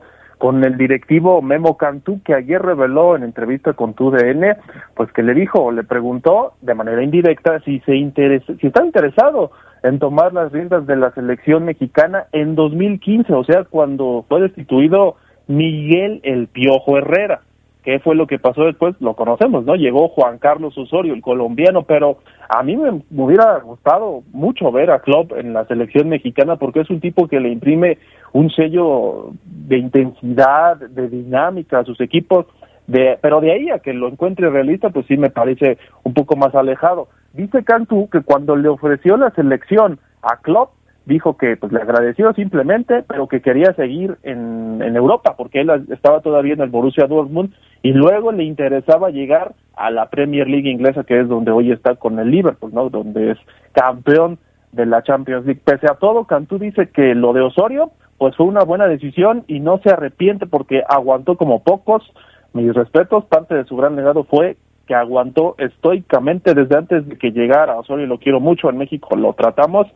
con 0.44 0.62
el 0.66 0.78
directivo 0.78 1.42
Memo 1.42 1.78
Cantú, 1.78 2.22
que 2.22 2.34
ayer 2.34 2.62
reveló 2.62 3.16
en 3.16 3.24
entrevista 3.24 3.72
con 3.72 3.94
TUDN, 3.94 4.58
pues 4.94 5.10
que 5.14 5.24
le 5.24 5.34
dijo, 5.34 5.72
le 5.72 5.86
preguntó 5.86 6.56
de 6.60 6.74
manera 6.74 7.02
indirecta 7.02 7.62
si 7.62 7.80
se 7.86 7.96
interesa, 7.96 8.54
si 8.60 8.68
está 8.68 8.84
interesado 8.84 9.52
en 9.84 10.00
tomar 10.00 10.34
las 10.34 10.52
riendas 10.52 10.86
de 10.86 10.98
la 10.98 11.12
selección 11.12 11.64
mexicana 11.64 12.26
en 12.34 12.56
2015, 12.56 13.32
o 13.32 13.46
sea, 13.46 13.64
cuando 13.64 14.26
fue 14.28 14.42
destituido 14.42 15.16
Miguel 15.48 16.20
El 16.24 16.48
Piojo 16.48 16.98
Herrera. 16.98 17.40
¿Qué 17.84 18.00
fue 18.00 18.16
lo 18.16 18.28
que 18.28 18.40
pasó 18.40 18.64
después? 18.64 18.96
Lo 19.02 19.14
conocemos, 19.14 19.66
¿no? 19.66 19.76
Llegó 19.76 20.08
Juan 20.10 20.40
Carlos 20.40 20.78
Osorio, 20.78 21.14
el 21.14 21.22
colombiano, 21.22 21.84
pero 21.84 22.18
a 22.50 22.64
mí 22.64 22.78
me, 22.78 23.02
hubiera 23.12 23.60
gustado 23.60 24.24
mucho 24.32 24.72
ver 24.72 24.90
a 24.90 25.00
Klopp 25.00 25.34
en 25.38 25.54
la 25.54 25.66
selección 25.66 26.08
mexicana 26.08 26.56
porque 26.56 26.82
es 26.82 26.90
un 26.90 27.02
tipo 27.02 27.28
que 27.28 27.42
le 27.42 27.50
imprime 27.50 27.98
un 28.34 28.50
sello 28.50 29.32
de 29.46 29.78
intensidad, 29.78 30.78
de 30.78 31.08
dinámica 31.08 31.80
a 31.80 31.86
sus 31.86 32.02
equipos, 32.02 32.48
de, 32.88 33.18
pero 33.22 33.40
de 33.40 33.52
ahí 33.52 33.70
a 33.70 33.80
que 33.80 33.94
lo 33.94 34.10
encuentre 34.10 34.50
realista, 34.50 34.90
pues 34.90 35.06
sí 35.08 35.18
me 35.18 35.30
parece 35.30 35.78
un 36.04 36.14
poco 36.14 36.36
más 36.36 36.54
alejado. 36.54 37.08
Dice 37.34 37.64
Cantú 37.64 38.10
que 38.12 38.22
cuando 38.22 38.56
le 38.56 38.68
ofreció 38.68 39.18
la 39.18 39.32
selección 39.32 40.00
a 40.22 40.38
Klopp, 40.38 40.72
dijo 41.06 41.38
que 41.38 41.58
pues 41.58 41.72
le 41.72 41.82
agradeció 41.82 42.34
simplemente, 42.34 43.04
pero 43.08 43.28
que 43.28 43.42
quería 43.42 43.74
seguir 43.74 44.18
en, 44.24 44.82
en 44.82 44.96
Europa 44.96 45.36
porque 45.38 45.62
él 45.62 45.70
estaba 45.92 46.22
todavía 46.22 46.54
en 46.54 46.62
el 46.62 46.70
Borussia 46.70 47.08
Dortmund 47.08 47.54
y 47.82 47.92
luego 47.92 48.32
le 48.32 48.44
interesaba 48.44 49.10
llegar 49.10 49.54
a 49.76 49.92
la 49.92 50.10
Premier 50.10 50.48
League 50.48 50.70
inglesa 50.70 51.04
que 51.04 51.20
es 51.20 51.28
donde 51.28 51.52
hoy 51.52 51.72
está 51.72 51.96
con 51.96 52.20
el 52.20 52.32
Liverpool, 52.32 52.74
¿no? 52.74 52.90
Donde 52.90 53.32
es 53.32 53.38
campeón 53.74 54.40
de 54.72 54.86
la 54.86 55.04
Champions 55.04 55.46
League. 55.46 55.62
Pese 55.64 55.88
a 55.90 55.96
todo, 55.96 56.26
Cantú 56.26 56.58
dice 56.58 56.90
que 56.90 57.14
lo 57.16 57.34
de 57.34 57.42
Osorio 57.42 57.92
pues 58.24 58.38
fue 58.38 58.46
una 58.46 58.64
buena 58.64 58.88
decisión 58.88 59.44
y 59.48 59.60
no 59.60 59.80
se 59.80 59.90
arrepiente 59.90 60.48
porque 60.48 60.82
aguantó 60.88 61.36
como 61.36 61.62
pocos. 61.62 62.10
Mis 62.54 62.74
respetos, 62.74 63.26
parte 63.26 63.54
de 63.54 63.66
su 63.66 63.76
gran 63.76 63.98
legado 63.98 64.24
fue 64.24 64.56
que 64.88 64.96
aguantó 64.96 65.56
estoicamente 65.58 66.54
desde 66.54 66.78
antes 66.78 67.06
de 67.06 67.18
que 67.18 67.32
llegara 67.32 67.76
Osorio, 67.76 68.08
lo 68.08 68.20
quiero 68.20 68.40
mucho, 68.40 68.70
en 68.70 68.78
México 68.78 69.18
lo 69.18 69.34
tratamos 69.34 69.88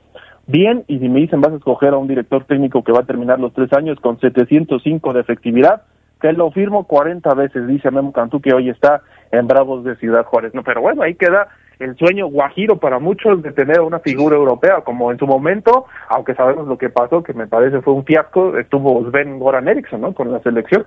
bien 0.46 0.84
y 0.90 1.00
si 1.00 1.08
me 1.08 1.22
dicen 1.22 1.40
vas 1.40 1.54
a 1.54 1.56
escoger 1.56 1.94
a 1.94 1.98
un 1.98 2.10
director 2.10 2.44
técnico 2.44 2.84
que 2.84 2.92
va 2.92 3.00
a 3.00 3.06
terminar 3.06 3.40
los 3.40 3.54
tres 3.54 3.72
años 3.72 3.98
con 4.02 4.20
705 4.20 5.14
de 5.14 5.22
efectividad, 5.22 5.84
que 6.20 6.34
lo 6.34 6.52
firmo 6.52 6.84
40 6.84 7.34
veces, 7.34 7.66
dice 7.66 7.92
Memo 7.92 8.12
Cantú 8.12 8.42
que 8.42 8.54
hoy 8.54 8.68
está 8.68 9.04
en 9.32 9.48
Bravos 9.48 9.86
de 9.86 9.96
Ciudad 9.96 10.26
Juárez. 10.26 10.54
No, 10.54 10.64
pero 10.64 10.82
bueno, 10.82 11.02
ahí 11.02 11.16
queda 11.16 11.48
el 11.80 11.96
sueño 11.98 12.28
guajiro 12.28 12.78
para 12.78 13.00
muchos 13.00 13.42
de 13.42 13.52
tener 13.52 13.82
una 13.82 14.00
figura 14.00 14.36
europea, 14.36 14.82
como 14.82 15.12
en 15.12 15.18
su 15.18 15.28
momento, 15.28 15.86
aunque 16.10 16.36
sabemos 16.36 16.68
lo 16.68 16.78
que 16.78 16.90
pasó, 16.90 17.24
que 17.24 17.34
me 17.34 17.48
parece 17.48 17.82
fue 17.82 17.94
un 17.94 18.06
fiasco, 18.06 18.58
estuvo 18.58 19.10
Sven 19.10 19.40
Goran 19.40 19.68
Eriksson, 19.68 20.02
¿no? 20.02 20.14
Con 20.14 20.32
la 20.32 20.42
selección. 20.42 20.86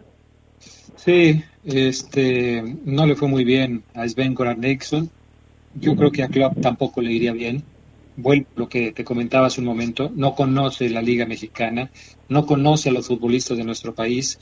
Sí, 0.96 1.42
este, 1.64 2.62
no 2.84 3.06
le 3.06 3.14
fue 3.14 3.28
muy 3.28 3.44
bien 3.44 3.82
a 3.94 4.06
Sven 4.06 4.34
Goran 4.34 4.62
Eriksson. 4.62 5.08
Yo 5.74 5.94
creo 5.94 6.10
que 6.10 6.22
a 6.22 6.28
Klopp 6.28 6.60
tampoco 6.60 7.00
le 7.00 7.12
iría 7.12 7.32
bien 7.32 7.62
vuelvo 8.20 8.46
lo 8.56 8.68
que 8.68 8.92
te 8.92 9.04
comentaba 9.04 9.46
hace 9.46 9.60
un 9.60 9.66
momento, 9.66 10.10
no 10.14 10.34
conoce 10.34 10.88
la 10.88 11.02
Liga 11.02 11.26
Mexicana, 11.26 11.90
no 12.28 12.46
conoce 12.46 12.90
a 12.90 12.92
los 12.92 13.06
futbolistas 13.06 13.56
de 13.56 13.64
nuestro 13.64 13.94
país. 13.94 14.38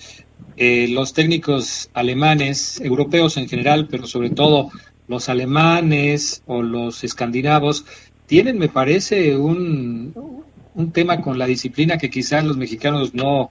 Eh, 0.56 0.88
los 0.88 1.12
técnicos 1.12 1.90
alemanes, 1.94 2.80
europeos 2.80 3.36
en 3.36 3.48
general, 3.48 3.88
pero 3.90 4.06
sobre 4.06 4.30
todo 4.30 4.70
los 5.08 5.28
alemanes 5.28 6.42
o 6.46 6.62
los 6.62 7.02
escandinavos, 7.02 7.86
tienen, 8.26 8.58
me 8.58 8.68
parece, 8.68 9.36
un, 9.36 10.44
un 10.74 10.92
tema 10.92 11.20
con 11.20 11.38
la 11.38 11.46
disciplina 11.46 11.98
que 11.98 12.10
quizás 12.10 12.44
los 12.44 12.56
mexicanos 12.56 13.14
no, 13.14 13.50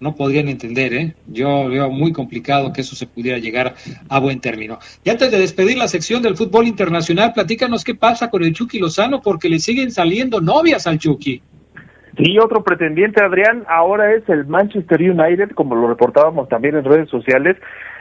no 0.00 0.14
podrían 0.14 0.48
entender, 0.48 0.92
¿eh? 0.94 1.14
Yo 1.26 1.68
veo 1.68 1.90
muy 1.90 2.12
complicado 2.12 2.72
que 2.72 2.82
eso 2.82 2.94
se 2.94 3.06
pudiera 3.06 3.38
llegar 3.38 3.74
a 4.08 4.18
buen 4.18 4.40
término. 4.40 4.78
Y 5.04 5.10
antes 5.10 5.30
de 5.30 5.38
despedir 5.38 5.78
la 5.78 5.88
sección 5.88 6.22
del 6.22 6.36
fútbol 6.36 6.66
internacional, 6.66 7.32
platícanos 7.32 7.84
qué 7.84 7.94
pasa 7.94 8.28
con 8.28 8.42
el 8.42 8.52
Chucky 8.52 8.78
Lozano, 8.78 9.22
porque 9.22 9.48
le 9.48 9.58
siguen 9.58 9.90
saliendo 9.90 10.40
novias 10.40 10.86
al 10.86 10.98
Chucky. 10.98 11.40
Sí, 12.18 12.38
otro 12.38 12.64
pretendiente, 12.64 13.22
Adrián, 13.22 13.64
ahora 13.68 14.14
es 14.14 14.26
el 14.28 14.46
Manchester 14.46 15.00
United, 15.02 15.50
como 15.50 15.74
lo 15.74 15.88
reportábamos 15.88 16.48
también 16.48 16.76
en 16.76 16.84
redes 16.84 17.10
sociales. 17.10 17.56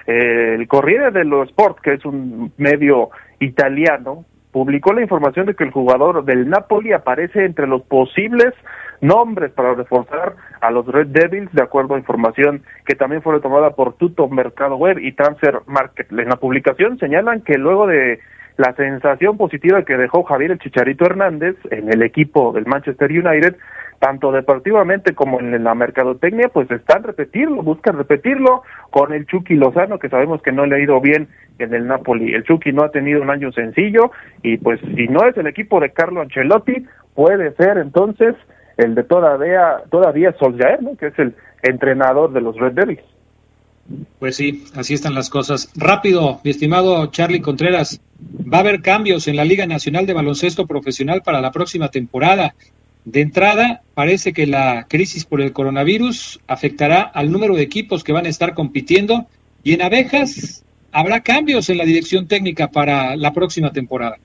El 0.05 0.67
Corriere 0.67 1.11
dello 1.11 1.43
Sport, 1.43 1.79
que 1.79 1.93
es 1.93 2.05
un 2.05 2.51
medio 2.57 3.09
italiano, 3.39 4.25
publicó 4.51 4.93
la 4.93 5.01
información 5.01 5.47
de 5.47 5.55
que 5.55 5.63
el 5.63 5.71
jugador 5.71 6.23
del 6.23 6.49
Napoli 6.49 6.93
aparece 6.93 7.43
entre 7.43 7.67
los 7.67 7.81
posibles 7.83 8.53
nombres 9.01 9.51
para 9.51 9.73
reforzar 9.73 10.35
a 10.61 10.71
los 10.71 10.85
Red 10.87 11.07
Devils, 11.07 11.51
de 11.51 11.61
acuerdo 11.61 11.95
a 11.95 11.99
información 11.99 12.63
que 12.85 12.95
también 12.95 13.21
fue 13.21 13.39
tomada 13.41 13.71
por 13.71 13.93
Tuto 13.97 14.29
Mercado 14.29 14.77
Web 14.77 14.99
y 14.99 15.11
Transfer 15.11 15.59
Market. 15.65 16.11
En 16.11 16.29
la 16.29 16.37
publicación 16.37 16.97
señalan 16.99 17.41
que 17.41 17.57
luego 17.57 17.87
de 17.87 18.19
la 18.57 18.73
sensación 18.75 19.37
positiva 19.37 19.83
que 19.83 19.97
dejó 19.97 20.23
Javier 20.23 20.51
el 20.51 20.59
Chicharito 20.59 21.05
Hernández 21.05 21.57
en 21.71 21.91
el 21.91 22.01
equipo 22.01 22.53
del 22.53 22.65
Manchester 22.65 23.11
United, 23.11 23.57
tanto 23.99 24.31
deportivamente 24.31 25.13
como 25.13 25.39
en 25.39 25.63
la 25.63 25.75
mercadotecnia, 25.75 26.49
pues 26.49 26.69
están 26.71 27.03
repetirlo, 27.03 27.63
buscan 27.63 27.97
repetirlo 27.97 28.63
con 28.89 29.13
el 29.13 29.25
Chucky 29.25 29.55
Lozano, 29.55 29.99
que 29.99 30.09
sabemos 30.09 30.41
que 30.41 30.51
no 30.51 30.65
le 30.65 30.75
ha 30.75 30.79
ido 30.79 30.99
bien 31.01 31.27
en 31.59 31.73
el 31.73 31.87
Napoli. 31.87 32.33
El 32.33 32.43
Chucky 32.43 32.71
no 32.71 32.83
ha 32.83 32.91
tenido 32.91 33.21
un 33.21 33.29
año 33.29 33.51
sencillo 33.51 34.11
y 34.41 34.57
pues 34.57 34.79
si 34.95 35.07
no 35.07 35.25
es 35.27 35.35
el 35.37 35.47
equipo 35.47 35.79
de 35.79 35.91
Carlo 35.91 36.21
Ancelotti, 36.21 36.85
puede 37.13 37.53
ser 37.55 37.77
entonces 37.77 38.35
el 38.77 38.95
de 38.95 39.03
todavía, 39.03 39.83
todavía 39.89 40.33
Solskjaer, 40.33 40.83
¿no? 40.83 40.97
que 40.97 41.07
es 41.07 41.19
el 41.19 41.33
entrenador 41.63 42.33
de 42.33 42.41
los 42.41 42.57
Red 42.57 42.73
Devils. 42.73 43.03
Pues 44.19 44.35
sí, 44.35 44.65
así 44.75 44.95
están 44.95 45.13
las 45.13 45.29
cosas. 45.29 45.71
Rápido, 45.75 46.39
mi 46.43 46.51
estimado 46.51 47.05
Charlie 47.07 47.41
Contreras, 47.41 48.01
va 48.51 48.57
a 48.57 48.61
haber 48.61 48.81
cambios 48.81 49.27
en 49.27 49.35
la 49.35 49.45
Liga 49.45 49.67
Nacional 49.67 50.07
de 50.07 50.13
Baloncesto 50.13 50.65
Profesional 50.65 51.21
para 51.23 51.39
la 51.39 51.51
próxima 51.51 51.89
temporada. 51.89 52.55
De 53.05 53.21
entrada, 53.21 53.81
parece 53.93 54.33
que 54.33 54.47
la 54.47 54.87
crisis 54.89 55.25
por 55.25 55.39
el 55.39 55.53
coronavirus 55.53 56.41
afectará 56.47 57.01
al 57.01 57.31
número 57.31 57.55
de 57.55 57.61
equipos 57.61 58.03
que 58.03 58.13
van 58.13 58.25
a 58.25 58.29
estar 58.29 58.55
compitiendo 58.55 59.27
y 59.63 59.73
en 59.73 59.83
abejas 59.83 60.65
habrá 60.91 61.21
cambios 61.21 61.69
en 61.69 61.77
la 61.77 61.85
dirección 61.85 62.27
técnica 62.27 62.69
para 62.69 63.15
la 63.15 63.31
próxima 63.31 63.71
temporada. 63.71 64.17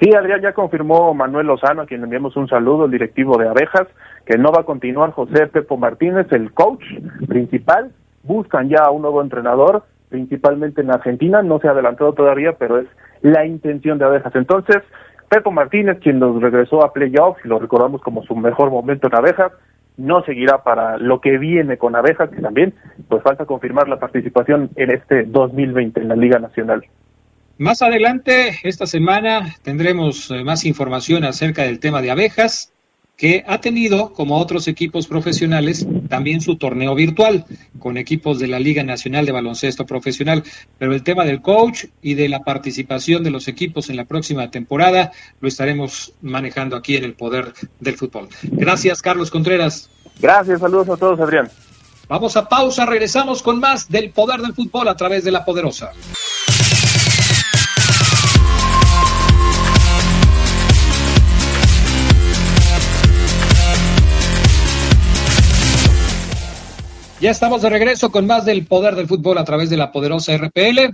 Sí, 0.00 0.10
Adrián, 0.12 0.40
ya 0.40 0.52
confirmó 0.52 1.14
Manuel 1.14 1.46
Lozano, 1.46 1.82
a 1.82 1.86
quien 1.86 2.00
le 2.00 2.06
enviamos 2.06 2.36
un 2.36 2.48
saludo, 2.48 2.86
el 2.86 2.90
directivo 2.90 3.38
de 3.38 3.48
Abejas, 3.48 3.86
que 4.26 4.38
no 4.38 4.50
va 4.50 4.62
a 4.62 4.64
continuar 4.64 5.12
José 5.12 5.46
Pepo 5.46 5.76
Martínez, 5.76 6.26
el 6.32 6.52
coach 6.52 6.82
principal. 7.28 7.92
Buscan 8.24 8.68
ya 8.68 8.80
a 8.84 8.90
un 8.90 9.02
nuevo 9.02 9.22
entrenador, 9.22 9.84
principalmente 10.08 10.80
en 10.80 10.90
Argentina, 10.90 11.42
no 11.42 11.60
se 11.60 11.68
ha 11.68 11.70
adelantado 11.70 12.12
todavía, 12.12 12.54
pero 12.58 12.78
es 12.78 12.86
la 13.22 13.46
intención 13.46 13.98
de 13.98 14.06
Abejas. 14.06 14.34
Entonces, 14.34 14.82
Pepo 15.34 15.50
Martínez, 15.50 15.98
quien 16.00 16.20
nos 16.20 16.40
regresó 16.40 16.84
a 16.84 16.92
playoffs 16.92 17.44
y 17.44 17.48
lo 17.48 17.58
recordamos 17.58 18.00
como 18.02 18.22
su 18.22 18.36
mejor 18.36 18.70
momento 18.70 19.08
en 19.08 19.16
Abejas, 19.16 19.50
no 19.96 20.22
seguirá 20.22 20.62
para 20.62 20.96
lo 20.96 21.20
que 21.20 21.38
viene 21.38 21.76
con 21.76 21.96
Abejas, 21.96 22.30
que 22.30 22.40
también 22.40 22.72
pues 23.08 23.20
falta 23.24 23.44
confirmar 23.44 23.88
la 23.88 23.98
participación 23.98 24.70
en 24.76 24.92
este 24.92 25.24
2020 25.24 26.00
en 26.00 26.08
la 26.08 26.14
Liga 26.14 26.38
Nacional. 26.38 26.84
Más 27.58 27.82
adelante, 27.82 28.60
esta 28.62 28.86
semana, 28.86 29.40
tendremos 29.64 30.30
eh, 30.30 30.44
más 30.44 30.64
información 30.64 31.24
acerca 31.24 31.62
del 31.62 31.80
tema 31.80 32.00
de 32.00 32.12
abejas, 32.12 32.72
que 33.16 33.44
ha 33.46 33.60
tenido, 33.60 34.12
como 34.12 34.38
otros 34.38 34.66
equipos 34.66 35.06
profesionales, 35.06 35.86
también 36.08 36.40
su 36.40 36.56
torneo 36.56 36.94
virtual 36.94 37.44
con 37.78 37.96
equipos 37.96 38.38
de 38.38 38.48
la 38.48 38.58
Liga 38.58 38.82
Nacional 38.82 39.24
de 39.24 39.32
Baloncesto 39.32 39.86
Profesional. 39.86 40.42
Pero 40.78 40.92
el 40.92 41.02
tema 41.02 41.24
del 41.24 41.40
coach 41.40 41.84
y 42.02 42.14
de 42.14 42.28
la 42.28 42.40
participación 42.40 43.22
de 43.22 43.30
los 43.30 43.46
equipos 43.46 43.88
en 43.88 43.96
la 43.96 44.04
próxima 44.04 44.50
temporada 44.50 45.12
lo 45.40 45.48
estaremos 45.48 46.14
manejando 46.22 46.76
aquí 46.76 46.96
en 46.96 47.04
el 47.04 47.14
Poder 47.14 47.52
del 47.78 47.96
Fútbol. 47.96 48.28
Gracias, 48.42 49.00
Carlos 49.00 49.30
Contreras. 49.30 49.90
Gracias, 50.20 50.60
saludos 50.60 50.88
a 50.88 50.96
todos, 50.96 51.20
Adrián. 51.20 51.48
Vamos 52.08 52.36
a 52.36 52.48
pausa, 52.48 52.84
regresamos 52.84 53.42
con 53.42 53.60
más 53.60 53.88
del 53.88 54.10
Poder 54.10 54.40
del 54.40 54.54
Fútbol 54.54 54.88
a 54.88 54.96
través 54.96 55.24
de 55.24 55.30
la 55.30 55.44
Poderosa. 55.44 55.92
Ya 67.24 67.30
estamos 67.30 67.62
de 67.62 67.70
regreso 67.70 68.12
con 68.12 68.26
más 68.26 68.44
del 68.44 68.66
poder 68.66 68.96
del 68.96 69.06
fútbol 69.06 69.38
a 69.38 69.44
través 69.44 69.70
de 69.70 69.78
la 69.78 69.92
poderosa 69.92 70.36
RPL. 70.36 70.92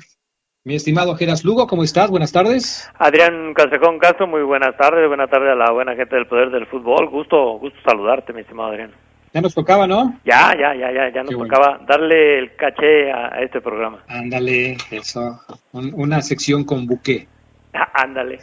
Mi 0.62 0.76
estimado 0.76 1.16
Geras 1.16 1.44
Lugo, 1.44 1.66
¿cómo 1.66 1.82
estás? 1.82 2.08
Buenas 2.08 2.30
tardes. 2.30 2.88
Adrián 3.00 3.52
Calcejón 3.52 3.98
Castro, 3.98 4.28
muy 4.28 4.42
buenas 4.42 4.76
tardes. 4.76 5.08
Buenas 5.08 5.28
tardes 5.28 5.50
a 5.50 5.56
la 5.56 5.72
buena 5.72 5.96
gente 5.96 6.14
del 6.14 6.28
poder 6.28 6.50
del 6.50 6.68
fútbol. 6.68 7.10
Gusto, 7.10 7.58
gusto 7.58 7.76
saludarte, 7.84 8.32
mi 8.32 8.42
estimado 8.42 8.68
Adrián. 8.68 8.92
Ya 9.34 9.40
nos 9.40 9.56
tocaba, 9.56 9.88
¿no? 9.88 10.20
Ya, 10.24 10.54
ya, 10.56 10.72
ya, 10.72 10.92
ya, 10.92 11.12
ya 11.12 11.22
nos 11.24 11.36
tocaba 11.36 11.80
darle 11.84 12.38
el 12.38 12.54
caché 12.54 13.10
a, 13.10 13.42
este 13.42 13.60
programa. 13.60 14.04
Ándale, 14.06 14.76
eso. 14.92 15.40
una 15.72 16.22
sección 16.22 16.62
con 16.62 16.86
buque. 16.86 17.26
Ah, 17.74 18.04
ándale. 18.04 18.38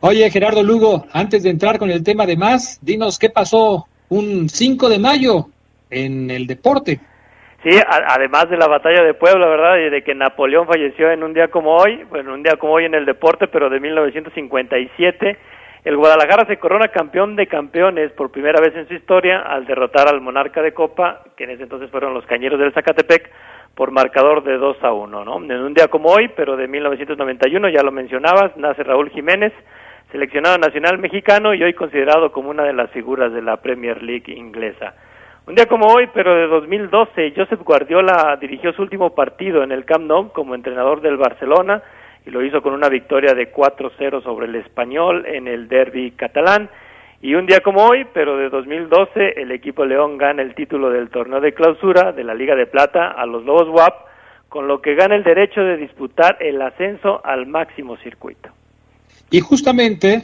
Oye, 0.00 0.30
Gerardo 0.30 0.62
Lugo, 0.62 1.06
antes 1.10 1.42
de 1.42 1.48
entrar 1.48 1.78
con 1.78 1.90
el 1.90 2.04
tema 2.04 2.26
de 2.26 2.36
más, 2.36 2.80
dinos 2.82 3.18
qué 3.18 3.30
pasó 3.30 3.86
un 4.10 4.50
5 4.50 4.90
de 4.90 4.98
mayo 4.98 5.48
en 5.88 6.30
el 6.30 6.46
deporte. 6.46 7.00
Sí, 7.64 7.70
además 7.88 8.50
de 8.50 8.58
la 8.58 8.68
batalla 8.68 9.02
de 9.02 9.14
Puebla, 9.14 9.48
¿verdad? 9.48 9.78
Y 9.78 9.88
de 9.88 10.02
que 10.02 10.14
Napoleón 10.14 10.66
falleció 10.66 11.10
en 11.10 11.22
un 11.22 11.32
día 11.32 11.48
como 11.48 11.74
hoy, 11.76 12.04
bueno, 12.10 12.34
un 12.34 12.42
día 12.42 12.56
como 12.56 12.74
hoy 12.74 12.84
en 12.84 12.94
el 12.94 13.06
deporte, 13.06 13.48
pero 13.48 13.70
de 13.70 13.80
1957, 13.80 15.38
el 15.84 15.96
Guadalajara 15.96 16.46
se 16.46 16.58
corona 16.58 16.88
campeón 16.88 17.36
de 17.36 17.46
campeones 17.46 18.12
por 18.12 18.30
primera 18.30 18.60
vez 18.60 18.76
en 18.76 18.86
su 18.86 18.92
historia 18.92 19.40
al 19.40 19.64
derrotar 19.64 20.08
al 20.08 20.20
monarca 20.20 20.60
de 20.60 20.74
Copa, 20.74 21.22
que 21.38 21.44
en 21.44 21.52
ese 21.52 21.62
entonces 21.62 21.90
fueron 21.90 22.12
los 22.12 22.26
Cañeros 22.26 22.60
del 22.60 22.74
Zacatepec, 22.74 23.30
por 23.74 23.90
marcador 23.90 24.44
de 24.44 24.56
2 24.56 24.76
a 24.82 24.92
1, 24.92 25.24
¿no? 25.24 25.36
En 25.36 25.62
un 25.62 25.74
día 25.74 25.88
como 25.88 26.10
hoy, 26.10 26.28
pero 26.36 26.56
de 26.56 26.68
1991, 26.68 27.70
ya 27.70 27.82
lo 27.82 27.92
mencionabas, 27.92 28.56
nace 28.58 28.84
Raúl 28.84 29.08
Jiménez, 29.08 29.52
seleccionado 30.12 30.58
nacional 30.58 30.98
mexicano 30.98 31.54
y 31.54 31.62
hoy 31.62 31.72
considerado 31.72 32.30
como 32.30 32.50
una 32.50 32.64
de 32.64 32.74
las 32.74 32.90
figuras 32.90 33.32
de 33.32 33.42
la 33.42 33.56
Premier 33.56 34.02
League 34.02 34.32
inglesa. 34.32 34.94
Un 35.46 35.54
día 35.54 35.66
como 35.66 35.86
hoy, 35.88 36.08
pero 36.14 36.34
de 36.34 36.46
2012, 36.46 37.34
Josep 37.36 37.62
Guardiola 37.62 38.38
dirigió 38.40 38.72
su 38.72 38.80
último 38.80 39.14
partido 39.14 39.62
en 39.62 39.72
el 39.72 39.84
Camp 39.84 40.06
Nou 40.06 40.32
como 40.32 40.54
entrenador 40.54 41.02
del 41.02 41.18
Barcelona 41.18 41.82
y 42.24 42.30
lo 42.30 42.42
hizo 42.42 42.62
con 42.62 42.72
una 42.72 42.88
victoria 42.88 43.34
de 43.34 43.52
4-0 43.52 44.22
sobre 44.22 44.46
el 44.46 44.54
español 44.54 45.26
en 45.26 45.46
el 45.46 45.68
derby 45.68 46.12
catalán. 46.12 46.70
Y 47.20 47.34
un 47.34 47.44
día 47.44 47.60
como 47.60 47.84
hoy, 47.84 48.06
pero 48.14 48.38
de 48.38 48.48
2012, 48.48 49.34
el 49.36 49.50
equipo 49.50 49.84
León 49.84 50.16
gana 50.16 50.40
el 50.40 50.54
título 50.54 50.88
del 50.88 51.10
torneo 51.10 51.42
de 51.42 51.52
clausura 51.52 52.12
de 52.12 52.24
la 52.24 52.32
Liga 52.32 52.54
de 52.54 52.64
Plata 52.64 53.08
a 53.08 53.26
los 53.26 53.44
Lobos 53.44 53.68
WAP, 53.68 53.94
con 54.48 54.66
lo 54.66 54.80
que 54.80 54.94
gana 54.94 55.14
el 55.14 55.24
derecho 55.24 55.60
de 55.60 55.76
disputar 55.76 56.38
el 56.40 56.62
ascenso 56.62 57.20
al 57.22 57.46
máximo 57.46 57.98
circuito. 57.98 58.48
Y 59.30 59.40
justamente 59.40 60.22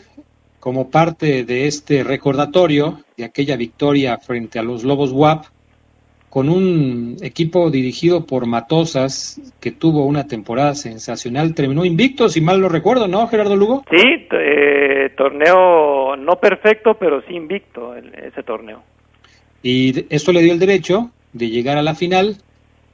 como 0.61 0.91
parte 0.91 1.45
de 1.45 1.67
este 1.67 2.05
recordatorio 2.05 3.01
de 3.17 3.25
aquella 3.25 3.57
victoria 3.57 4.19
frente 4.19 4.59
a 4.59 4.63
los 4.63 4.85
Lobos 4.85 5.11
WAP, 5.13 5.47
con 6.29 6.49
un 6.49 7.17
equipo 7.23 7.71
dirigido 7.71 8.25
por 8.25 8.47
Matosas 8.47 9.41
que 9.61 9.73
tuvo 9.73 10.07
una 10.07 10.29
temporada 10.29 10.75
sensacional, 10.75 11.55
terminó 11.55 11.85
invicto, 11.85 12.29
si 12.29 12.41
mal 12.41 12.61
lo 12.61 12.69
recuerdo, 12.69 13.09
¿no, 13.09 13.27
Gerardo 13.27 13.57
Lugo? 13.57 13.85
Sí, 13.91 14.29
eh, 14.31 15.11
torneo 15.17 16.15
no 16.17 16.37
perfecto, 16.37 16.95
pero 16.95 17.21
sí 17.23 17.35
invicto 17.35 17.97
ese 17.97 18.43
torneo. 18.45 18.83
Y 19.63 20.07
esto 20.15 20.33
le 20.33 20.43
dio 20.43 20.53
el 20.53 20.61
derecho 20.61 21.11
de 21.33 21.51
llegar 21.51 21.79
a 21.79 21.83
la 21.83 21.95
final, 21.95 22.37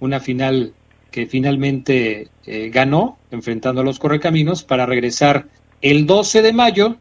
una 0.01 0.21
final 0.21 0.73
que 1.11 1.27
finalmente 1.27 2.29
eh, 2.47 2.71
ganó, 2.71 3.19
enfrentando 3.31 3.83
a 3.83 3.85
los 3.85 3.99
Correcaminos, 3.99 4.65
para 4.65 4.87
regresar 4.87 5.45
el 5.83 6.07
12 6.07 6.43
de 6.43 6.53
mayo 6.53 6.97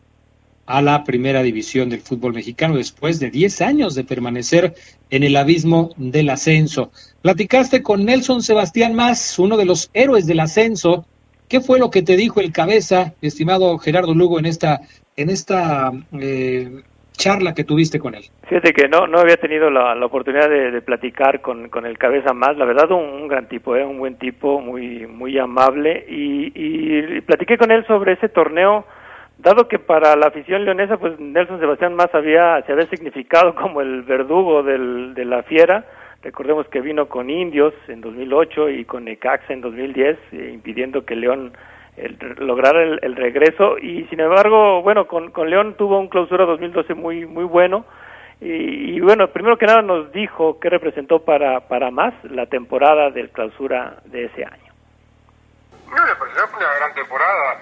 a 0.65 0.81
la 0.81 1.03
primera 1.03 1.43
división 1.43 1.89
del 1.89 2.01
fútbol 2.01 2.34
mexicano 2.34 2.75
después 2.75 3.19
de 3.19 3.29
10 3.29 3.62
años 3.62 3.95
de 3.95 4.03
permanecer 4.03 4.74
en 5.10 5.24
el 5.24 5.36
abismo 5.36 5.91
del 5.98 6.29
ascenso. 6.29 6.91
Platicaste 7.22 7.84
con 7.84 8.05
Nelson 8.05 8.41
Sebastián 8.41 8.95
Más, 8.95 9.38
uno 9.38 9.57
de 9.57 9.65
los 9.65 9.91
héroes 9.93 10.25
del 10.25 10.39
ascenso. 10.39 11.05
¿Qué 11.48 11.62
fue 11.62 11.77
lo 11.77 11.91
que 11.91 12.01
te 12.01 12.17
dijo 12.17 12.39
el 12.39 12.51
cabeza, 12.51 13.13
estimado 13.22 13.77
Gerardo 13.77 14.15
Lugo, 14.15 14.39
en 14.39 14.48
esta, 14.48 14.81
en 15.15 15.29
esta 15.29 15.91
eh, 16.19 16.81
charla 17.12 17.53
que 17.53 17.63
tuviste 17.63 18.00
con 18.00 18.15
él? 18.15 18.24
Fíjate 18.48 18.74
que 18.74 18.88
no, 18.88 19.05
no 19.05 19.19
había 19.19 19.38
tenido 19.38 19.69
la, 19.69 19.93
oportunidad 20.03 20.50
de, 20.50 20.81
platicar 20.81 21.41
con, 21.41 21.69
con, 21.69 21.86
el 21.86 22.00
cabeza 22.00 22.34
más, 22.34 22.57
la 22.57 22.65
verdad 22.65 22.89
un, 22.91 23.27
gran 23.27 23.48
tipo, 23.48 23.75
¿eh? 23.75 23.86
un 23.86 24.00
buen 24.00 24.15
tipo, 24.15 24.60
muy, 24.60 25.05
muy 25.05 25.38
amable, 25.38 26.03
y, 26.10 26.51
y 26.55 27.22
platiqué 27.22 27.60
con 27.60 27.69
él 27.69 27.86
sobre 27.86 28.13
ese 28.13 28.29
torneo 28.29 28.86
dado 29.38 29.68
que 29.68 29.80
para 29.80 30.15
la 30.15 30.27
afición 30.27 30.65
leonesa, 30.65 30.98
pues 30.98 31.20
Nelson 31.20 31.60
Sebastián 31.60 31.96
más 31.96 32.13
había, 32.13 32.62
se 32.63 32.71
había 32.71 32.88
significado 32.88 33.56
como 33.62 33.82
el 33.82 34.04
verdugo 34.04 34.63
del, 34.63 35.13
de 35.13 35.26
la 35.26 35.43
fiera, 35.43 35.86
recordemos 36.24 36.67
que 36.69 36.82
vino 36.82 37.08
con 37.08 37.30
Indios 37.30 37.74
en 37.88 38.02
2008 38.02 38.69
y 38.69 38.86
con 38.86 39.06
Necaxa 39.06 39.54
en 39.54 39.62
2010, 39.62 40.17
eh, 40.32 40.52
impidiendo 40.54 41.06
que 41.06 41.15
León 41.15 41.54
lograra 42.38 42.84
el, 42.84 43.15
regreso, 43.15 43.78
y 43.78 44.04
sin 44.10 44.19
embargo, 44.19 44.82
bueno, 44.82 45.08
con, 45.08 45.32
con 45.32 45.50
León 45.50 45.76
tuvo 45.78 45.98
un 45.98 46.10
clausura 46.10 46.45
2012 46.45 46.93
muy, 46.93 47.26
muy 47.26 47.45
bueno, 47.45 47.86
y, 48.41 49.00
bueno, 49.00 49.30
primero 49.30 49.58
que 49.58 49.65
nada 49.65 49.82
nos 49.82 50.12
dijo 50.12 50.60
qué 50.60 50.69
representó 50.69 51.24
para, 51.24 51.62
para 51.62 51.89
más 51.89 52.13
la 52.26 52.48
temporada 52.48 53.10
del 53.10 53.30
clausura 53.30 53.98
de 54.06 54.26
ese 54.26 54.43
año. 54.43 54.74
No, 55.89 55.95
fue 56.17 56.28
una 56.28 56.76
gran 56.80 56.93
temporada, 56.93 57.62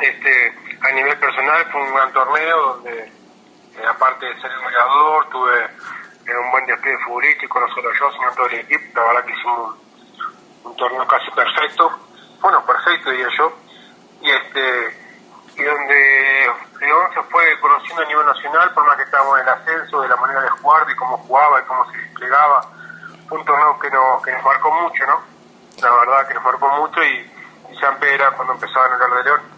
este, 0.00 0.54
a 0.80 0.92
nivel 0.92 1.16
personal 1.18 1.66
fue 1.70 1.82
un 1.82 1.94
gran 1.94 2.12
torneo 2.12 2.74
donde, 2.74 2.98
eh, 3.04 3.86
aparte 3.88 4.26
de 4.26 4.40
ser 4.40 4.50
el 4.50 4.60
goleador, 4.60 5.28
tuve 5.30 5.70
en 6.26 6.36
un 6.38 6.50
buen 6.50 6.66
despliegue 6.66 6.98
futbolístico, 7.04 7.60
no 7.60 7.68
solo 7.68 7.90
yo, 7.92 8.10
sino 8.12 8.30
todo 8.32 8.46
el 8.46 8.60
equipo. 8.60 9.00
La 9.00 9.06
verdad 9.06 9.24
que 9.24 9.32
hicimos 9.32 9.76
un, 10.64 10.76
torneo 10.76 11.06
casi 11.06 11.30
perfecto, 11.30 11.90
bueno, 12.40 12.64
perfecto 12.66 13.10
diría 13.10 13.28
yo, 13.38 13.52
y 14.20 14.30
este 14.30 15.04
y 15.56 15.62
donde 15.62 16.50
León 16.80 17.06
se 17.14 17.22
fue 17.24 17.60
conociendo 17.60 18.02
a 18.02 18.06
nivel 18.06 18.26
nacional, 18.26 18.74
por 18.74 18.84
más 18.86 18.96
que 18.96 19.04
estábamos 19.04 19.38
en 19.38 19.46
el 19.46 19.54
ascenso, 19.54 20.00
de 20.00 20.08
la 20.08 20.16
manera 20.16 20.40
de 20.42 20.48
jugar, 20.48 20.84
de 20.86 20.96
cómo 20.96 21.16
jugaba 21.18 21.60
y 21.60 21.64
cómo 21.64 21.90
se 21.92 21.98
desplegaba. 21.98 22.66
Un 23.30 23.44
torneo 23.44 23.78
que 23.78 23.90
nos, 23.90 24.22
que 24.22 24.32
nos 24.32 24.42
marcó 24.42 24.72
mucho, 24.72 25.06
¿no? 25.06 25.22
La 25.80 25.90
verdad 25.90 26.26
que 26.26 26.34
nos 26.34 26.42
marcó 26.42 26.68
mucho 26.70 27.02
y, 27.04 27.30
y 27.70 27.76
Pedro 28.00 28.14
era 28.14 28.30
cuando 28.32 28.54
empezaba 28.54 28.86
en 28.86 28.92
el 28.94 29.16
de 29.16 29.24
León. 29.24 29.53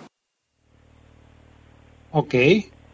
Ok, 2.11 2.35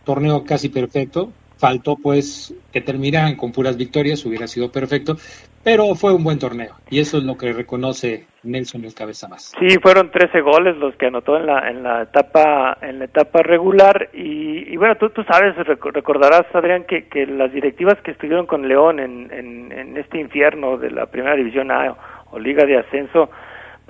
torneo 0.04 0.44
casi 0.44 0.68
perfecto. 0.68 1.32
Faltó 1.56 1.96
pues 1.96 2.52
que 2.72 2.80
terminaran 2.80 3.36
con 3.36 3.52
puras 3.52 3.76
victorias, 3.76 4.26
hubiera 4.26 4.48
sido 4.48 4.72
perfecto, 4.72 5.16
pero 5.62 5.94
fue 5.94 6.12
un 6.12 6.24
buen 6.24 6.40
torneo 6.40 6.74
y 6.90 6.98
eso 6.98 7.18
es 7.18 7.22
lo 7.22 7.36
que 7.36 7.52
reconoce 7.52 8.26
Nelson 8.42 8.84
el 8.84 8.94
cabeza 8.94 9.28
más. 9.28 9.52
Sí, 9.60 9.78
fueron 9.80 10.10
13 10.10 10.40
goles 10.40 10.76
los 10.76 10.96
que 10.96 11.06
anotó 11.06 11.36
en 11.36 11.46
la 11.46 11.70
en 11.70 11.84
la 11.84 12.02
etapa 12.02 12.76
en 12.82 12.98
la 12.98 13.04
etapa 13.04 13.44
regular 13.44 14.08
y, 14.12 14.76
bueno, 14.76 14.96
tú, 14.96 15.10
tú 15.10 15.22
sabes, 15.22 15.54
recordarás 15.56 16.52
Adrián 16.52 16.84
que, 16.84 17.26
las 17.26 17.52
directivas 17.52 17.96
que 18.02 18.10
estuvieron 18.10 18.46
con 18.46 18.66
León 18.66 18.98
en 18.98 19.96
este 19.96 20.18
infierno 20.18 20.78
de 20.78 20.90
la 20.90 21.06
Primera 21.06 21.36
División 21.36 21.70
A 21.70 21.94
o 22.32 22.40
Liga 22.40 22.64
de 22.64 22.78
Ascenso, 22.78 23.30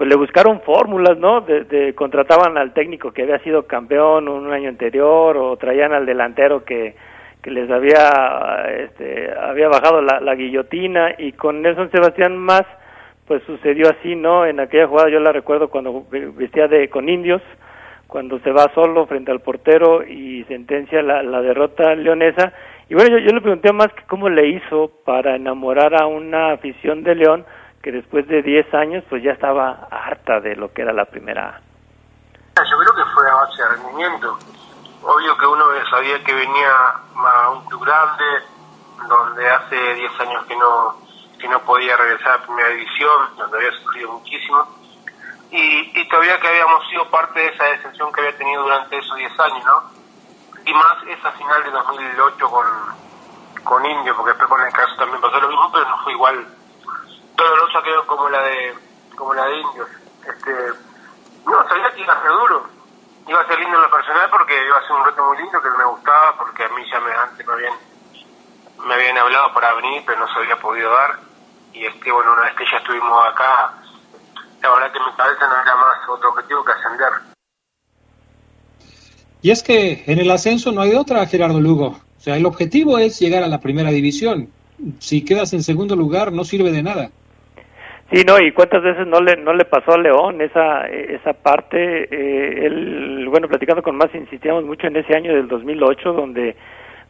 pues 0.02 0.10
le 0.10 0.16
buscaron 0.16 0.62
fórmulas, 0.62 1.16
¿no? 1.16 1.42
De, 1.42 1.94
contrataban 1.94 2.58
al 2.58 2.72
técnico 2.74 3.12
que 3.12 3.22
había 3.22 3.38
sido 3.38 3.68
campeón 3.68 4.26
un 4.26 4.52
año 4.52 4.68
anterior 4.68 5.36
o 5.36 5.56
traían 5.56 5.92
al 5.92 6.06
delantero 6.06 6.64
que, 6.64 6.96
que 7.40 7.52
les 7.52 7.70
había 7.70 8.66
este, 8.80 9.30
había 9.32 9.68
bajado 9.68 10.02
la, 10.02 10.34
guillotina 10.34 11.14
y 11.18 11.30
con 11.30 11.62
Nelson 11.62 11.88
Sebastián 11.92 12.36
más 12.36 12.64
pues 13.28 13.44
sucedió 13.44 13.90
así, 13.90 14.16
¿no? 14.16 14.44
En 14.44 14.58
aquella 14.58 14.88
jugada 14.88 15.08
yo 15.08 15.20
la 15.20 15.30
recuerdo 15.30 15.68
cuando 15.68 16.04
vestía 16.10 16.66
de 16.66 16.88
con 16.88 17.08
indios, 17.08 17.40
cuando 18.08 18.40
se 18.40 18.50
va 18.50 18.72
solo 18.74 19.06
frente 19.06 19.30
al 19.30 19.38
portero 19.38 20.02
y 20.04 20.42
sentencia 20.48 21.00
la, 21.00 21.22
la 21.22 21.42
derrota 21.42 21.94
leonesa. 21.94 22.52
Y 22.88 22.94
bueno, 22.94 23.10
yo, 23.10 23.18
yo 23.18 23.32
le 23.32 23.40
pregunté 23.40 23.72
más 23.72 23.92
que 23.92 24.02
cómo 24.08 24.28
le 24.28 24.48
hizo 24.48 24.90
para 25.04 25.36
enamorar 25.36 25.94
a 25.94 26.06
una 26.06 26.50
afición 26.54 27.04
de 27.04 27.14
León 27.14 27.44
que 27.82 27.90
después 27.90 28.26
de 28.28 28.42
10 28.42 28.74
años 28.74 29.04
pues 29.10 29.22
ya 29.22 29.32
estaba 29.32 29.88
harta 29.90 30.40
de 30.40 30.54
lo 30.54 30.72
que 30.72 30.82
era 30.82 30.92
la 30.92 31.04
primera 31.04 31.60
Yo 32.56 32.78
creo 32.78 32.94
que 32.94 33.12
fue 33.12 33.28
a 33.28 33.34
base 33.34 33.62
de 33.62 33.68
rendimiento. 33.70 34.38
Obvio 35.02 35.36
que 35.36 35.46
uno 35.46 35.64
sabía 35.90 36.22
que 36.22 36.32
venía 36.32 36.70
a 37.16 37.50
un 37.50 37.64
club 37.66 37.84
grande, 37.84 38.24
donde 39.08 39.50
hace 39.50 39.94
10 39.94 40.20
años 40.20 40.46
que 40.46 40.56
no, 40.56 40.96
que 41.40 41.48
no 41.48 41.58
podía 41.62 41.96
regresar 41.96 42.38
a 42.38 42.46
primera 42.46 42.68
división, 42.68 43.36
donde 43.36 43.58
había 43.58 43.72
sufrido 43.80 44.12
muchísimo. 44.12 44.64
Y, 45.50 46.00
y 46.00 46.08
todavía 46.08 46.38
que 46.38 46.48
habíamos 46.48 46.88
sido 46.88 47.10
parte 47.10 47.40
de 47.40 47.46
esa 47.48 47.64
descensión 47.64 48.12
que 48.12 48.20
había 48.20 48.38
tenido 48.38 48.62
durante 48.62 48.96
esos 48.96 49.16
10 49.16 49.40
años, 49.40 49.64
¿no? 49.64 49.82
Y 50.64 50.72
más 50.72 51.02
esa 51.08 51.32
final 51.32 51.64
de 51.64 51.70
2008 51.72 52.48
con, 52.48 52.66
con 53.64 53.84
Indio, 53.84 54.14
porque 54.14 54.30
después 54.30 54.48
con 54.48 54.62
el 54.64 54.72
caso 54.72 54.94
también 54.96 55.20
pasó 55.20 55.40
lo 55.40 55.48
mismo, 55.48 55.68
pero 55.72 55.88
no 55.88 55.98
fue 56.04 56.12
igual 56.12 56.46
dolorosa 57.36 57.82
quedó 57.82 58.06
como 58.06 58.28
la 58.28 58.42
de 58.42 58.74
como 59.16 59.34
la 59.34 59.46
de 59.46 59.60
indios 59.60 59.88
este 60.26 60.52
no 61.46 61.68
sabía 61.68 61.90
que 61.92 62.02
iba 62.02 62.12
a 62.12 62.22
ser 62.22 62.30
duro. 62.30 62.66
Iba 63.28 63.40
a 63.40 63.46
ser 63.46 63.58
lindo 63.58 63.76
en 63.76 63.82
lo 63.82 63.90
personal 63.90 64.30
porque 64.30 64.66
iba 64.66 64.76
a 64.76 64.86
ser 64.86 64.96
un 64.96 65.04
reto 65.04 65.24
muy 65.24 65.36
lindo 65.38 65.62
que 65.62 65.70
me 65.70 65.84
gustaba 65.84 66.36
porque 66.38 66.64
a 66.64 66.68
mí 66.70 66.82
ya 66.90 67.00
me 67.00 67.12
antes 67.12 67.46
me 67.46 67.52
habían 67.52 67.74
me 68.84 68.94
habían 68.94 69.18
hablado 69.18 69.52
para 69.54 69.74
venir 69.74 70.02
pero 70.06 70.20
no 70.20 70.32
se 70.32 70.38
había 70.40 70.56
podido 70.56 70.90
dar. 70.90 71.18
Y 71.72 71.86
es 71.86 71.94
que 71.96 72.12
bueno 72.12 72.32
una 72.32 72.42
vez 72.42 72.54
que 72.54 72.64
ya 72.70 72.78
estuvimos 72.78 73.26
acá 73.26 73.74
la 74.62 74.70
verdad 74.70 74.92
que 74.92 75.00
mi 75.00 75.12
cabeza 75.16 75.48
no 75.48 75.62
era 75.62 75.76
más 75.76 76.08
otro 76.08 76.30
objetivo 76.30 76.64
que 76.64 76.72
ascender. 76.72 77.12
Y 79.40 79.50
es 79.50 79.62
que 79.62 80.04
en 80.06 80.20
el 80.20 80.30
ascenso 80.30 80.70
no 80.70 80.82
hay 80.82 80.94
otra 80.94 81.26
Gerardo 81.26 81.60
Lugo. 81.60 81.98
O 82.18 82.20
sea 82.20 82.36
el 82.36 82.46
objetivo 82.46 82.98
es 82.98 83.18
llegar 83.18 83.42
a 83.42 83.48
la 83.48 83.60
primera 83.60 83.90
división. 83.90 84.52
Si 84.98 85.24
quedas 85.24 85.52
en 85.52 85.62
segundo 85.62 85.96
lugar 85.96 86.32
no 86.32 86.44
sirve 86.44 86.70
de 86.70 86.82
nada. 86.82 87.10
Sí, 88.12 88.24
no, 88.26 88.38
y 88.38 88.52
cuántas 88.52 88.82
veces 88.82 89.06
no 89.06 89.20
le 89.20 89.36
no 89.38 89.54
le 89.54 89.64
pasó 89.64 89.92
a 89.92 89.98
León 89.98 90.42
esa 90.42 90.86
esa 90.86 91.32
parte, 91.32 91.78
eh, 92.10 92.66
él, 92.66 93.26
bueno, 93.30 93.48
platicando 93.48 93.82
con 93.82 93.96
más, 93.96 94.14
insistíamos 94.14 94.64
mucho 94.64 94.86
en 94.86 94.96
ese 94.96 95.16
año 95.16 95.34
del 95.34 95.48
2008, 95.48 96.12
donde, 96.12 96.54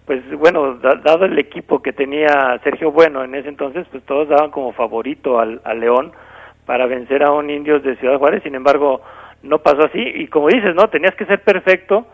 pues 0.06 0.22
bueno, 0.38 0.74
dado 0.76 1.24
el 1.24 1.36
equipo 1.40 1.82
que 1.82 1.92
tenía 1.92 2.60
Sergio 2.62 2.92
Bueno 2.92 3.24
en 3.24 3.34
ese 3.34 3.48
entonces, 3.48 3.84
pues 3.90 4.04
todos 4.04 4.28
daban 4.28 4.52
como 4.52 4.70
favorito 4.72 5.40
al, 5.40 5.60
al 5.64 5.80
León 5.80 6.12
para 6.66 6.86
vencer 6.86 7.24
a 7.24 7.32
un 7.32 7.50
Indios 7.50 7.82
de 7.82 7.96
Ciudad 7.96 8.18
Juárez, 8.18 8.44
sin 8.44 8.54
embargo, 8.54 9.00
no 9.42 9.58
pasó 9.58 9.86
así, 9.86 9.98
y 10.00 10.28
como 10.28 10.50
dices, 10.50 10.72
¿no? 10.76 10.88
Tenías 10.88 11.16
que 11.16 11.26
ser 11.26 11.42
perfecto, 11.42 12.06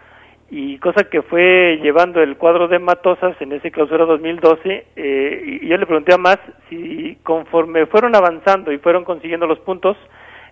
y 0.50 0.78
cosa 0.78 1.04
que 1.04 1.22
fue 1.22 1.78
llevando 1.82 2.22
el 2.22 2.37
cuadro 2.37 2.68
de 2.68 2.78
Matosas 2.78 3.40
en 3.40 3.52
ese 3.52 3.70
clausura 3.70 4.06
2012 4.06 4.87
eh, 4.96 5.42
y 5.62 5.68
yo 5.68 5.76
le 5.76 5.87
pregunté 5.87 6.14
a 6.14 6.18
más 6.18 6.38
si 6.68 7.18
conforme 7.22 7.87
fueron 7.87 8.16
avanzando 8.16 8.72
y 8.72 8.78
fueron 8.78 9.04
consiguiendo 9.04 9.46
los 9.46 9.58
puntos 9.61 9.96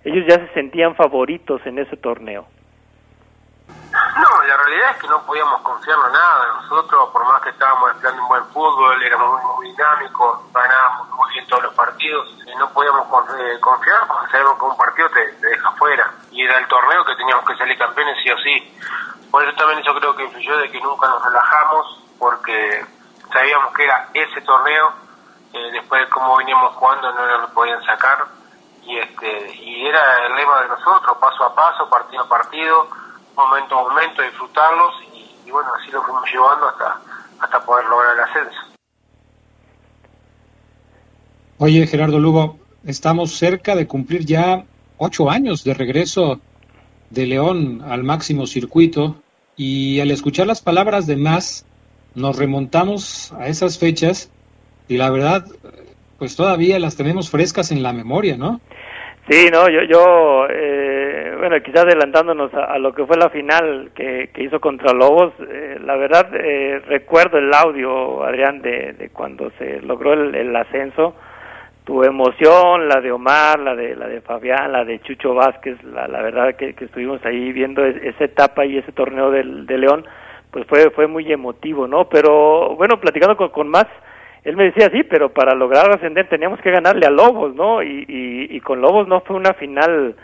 ellos 0.05 0.25
ya 0.29 0.37
se 0.37 0.53
sentían 0.53 0.95
favoritos 0.97 1.65
en 1.65 1.79
ese 1.79 1.97
torneo 1.97 2.47
no, 4.17 4.43
la 4.45 4.57
realidad 4.57 4.91
es 4.93 4.97
que 4.99 5.09
no 5.09 5.25
podíamos 5.27 5.61
confiar 5.63 5.97
en 6.07 6.13
nada. 6.13 6.61
Nosotros, 6.63 7.11
por 7.13 7.25
más 7.27 7.43
que 7.43 7.51
estábamos 7.51 7.93
empleando 7.93 8.23
un 8.23 8.29
buen 8.29 8.45
fútbol, 8.47 9.03
éramos 9.03 9.43
muy, 9.57 9.71
dinámicos, 9.71 10.53
ganábamos 10.53 11.11
muy 11.11 11.33
bien 11.33 11.47
todos 11.47 11.65
los 11.65 11.75
partidos, 11.75 12.29
y 12.47 12.55
no 12.57 12.69
podíamos 12.71 13.07
eh, 13.39 13.61
confiar 13.61 14.07
porque 14.07 14.31
sabemos 14.31 14.59
que 14.59 14.65
un 14.65 14.77
partido 14.77 15.09
te, 15.11 15.33
te 15.41 15.47
deja 15.49 15.71
fuera. 15.73 16.15
Y 16.31 16.43
era 16.43 16.59
el 16.59 16.67
torneo 16.69 17.05
que 17.05 17.17
teníamos 17.17 17.45
que 17.47 17.57
salir 17.57 17.79
campeones 17.79 18.17
sí 18.23 18.31
o 18.31 18.39
sí. 18.39 18.75
Por 19.37 19.47
eso 19.47 19.55
también 19.55 19.83
yo 19.85 19.95
creo 19.95 20.17
que 20.17 20.25
influyó 20.25 20.57
de 20.57 20.71
que 20.71 20.81
nunca 20.81 21.09
nos 21.09 21.23
relajamos, 21.23 22.03
porque 22.19 22.83
sabíamos 23.31 23.75
que 23.75 23.85
era 23.85 24.09
ese 24.15 24.41
torneo, 24.41 24.95
eh, 25.53 25.73
después 25.73 26.01
de 26.01 26.09
cómo 26.09 26.39
veníamos 26.39 26.75
jugando 26.77 27.13
no 27.13 27.41
nos 27.41 27.51
podían 27.51 27.85
sacar, 27.85 28.25
y 28.83 28.97
este 28.97 29.55
y 29.63 29.89
era 29.89 30.27
el 30.27 30.37
lema 30.37 30.63
de 30.63 30.69
nosotros, 30.69 31.19
paso 31.21 31.45
a 31.45 31.55
paso, 31.55 31.87
partido 31.91 32.23
a 32.23 32.29
partido, 32.31 32.89
momento 33.37 33.79
a 33.79 33.83
momento, 33.83 34.23
disfrutarlos, 34.23 34.95
y, 35.13 35.51
bueno, 35.51 35.69
así 35.79 35.91
lo 35.91 36.03
fuimos 36.03 36.25
llevando 36.33 36.69
hasta, 36.71 36.99
hasta 37.39 37.61
poder 37.63 37.85
lograr 37.89 38.15
el 38.15 38.21
ascenso. 38.21 38.61
Oye, 41.59 41.87
Gerardo 41.87 42.19
Lugo, 42.19 42.57
estamos 42.87 43.37
cerca 43.37 43.77
de 43.77 43.87
cumplir 43.87 44.25
ya 44.25 44.65
ocho 44.97 45.29
años 45.29 45.63
de 45.63 45.75
regreso 45.75 46.41
de 47.11 47.27
León 47.27 47.85
al 47.87 48.03
máximo 48.03 48.47
circuito 48.47 49.17
y 49.57 50.01
al 50.01 50.11
escuchar 50.11 50.47
las 50.47 50.63
palabras 50.63 51.07
de 51.07 51.17
más, 51.17 51.67
nos 52.15 52.39
remontamos 52.39 53.33
a 53.39 53.49
esas 53.49 53.79
fechas 53.79 54.31
y 54.89 54.97
la 54.97 55.11
verdad, 55.11 55.45
pues 56.19 56.37
todavía 56.37 56.79
las 56.79 56.97
tenemos 56.97 57.31
frescas 57.31 57.73
en 57.73 57.83
la 57.83 57.93
memoria, 57.93 58.37
¿no? 58.37 58.61
Sí, 59.29 59.49
no, 59.51 59.69
yo, 59.69 59.83
yo 59.83 60.47
eh, 60.49 61.35
bueno, 61.39 61.57
quizás 61.61 61.83
adelantándonos 61.83 62.55
a, 62.55 62.79
lo 62.79 62.95
que 62.95 63.05
fue 63.07 63.17
la 63.17 63.29
final 63.29 63.91
que, 63.95 64.31
que 64.33 64.45
hizo 64.45 64.61
contra 64.61 64.93
Lobos, 64.93 65.33
eh, 65.41 65.79
la 65.85 65.97
verdad 65.97 66.29
eh, 66.35 66.81
recuerdo 66.87 67.39
el 67.39 67.53
audio, 67.53 68.23
Adrián, 68.25 68.63
de, 68.63 68.93
de 68.93 69.09
cuando 69.11 69.51
se 69.59 69.81
logró 69.81 70.13
el, 70.13 70.35
el 70.35 70.55
ascenso, 70.55 71.15
tu 71.87 72.03
emoción, 72.03 72.89
la 72.89 73.01
de 73.01 73.13
Omar, 73.13 73.61
la 73.61 73.77
de 73.77 73.95
la 73.95 74.09
de 74.09 74.21
Fabián, 74.21 74.73
la 74.73 74.85
de 74.85 74.99
Chucho 75.03 75.35
Vázquez, 75.35 75.81
la, 75.85 76.09
la 76.09 76.21
verdad 76.21 76.57
que, 76.57 76.75
que 76.75 76.87
estuvimos 76.87 77.25
ahí 77.25 77.53
viendo 77.53 77.85
esa 77.85 78.25
etapa 78.25 78.67
y 78.67 78.77
ese 78.77 78.91
torneo 78.91 79.31
del, 79.31 79.67
de 79.67 79.79
León, 79.79 80.05
pues 80.51 80.67
fue 80.67 80.91
fue 80.91 81.07
muy 81.07 81.33
emotivo, 81.33 81.87
¿no? 81.87 82.09
Pero 82.09 82.75
bueno, 82.75 82.99
platicando 82.99 83.37
con, 83.37 83.51
con 83.51 83.69
más, 83.69 83.87
él 84.43 84.57
me 84.57 84.65
decía 84.65 84.91
sí, 84.91 85.05
pero 85.05 85.33
para 85.33 85.55
lograr 85.55 85.89
ascender 85.93 86.29
teníamos 86.29 86.61
que 86.61 86.73
ganarle 86.73 87.07
a 87.07 87.11
Lobos, 87.11 87.55
¿no? 87.55 87.81
Y, 87.85 88.05
y, 88.09 88.61
con 88.63 88.81
Lobos 88.81 89.07
no 89.07 89.21
fue 89.21 89.37
una 89.37 89.55
final 89.55 90.17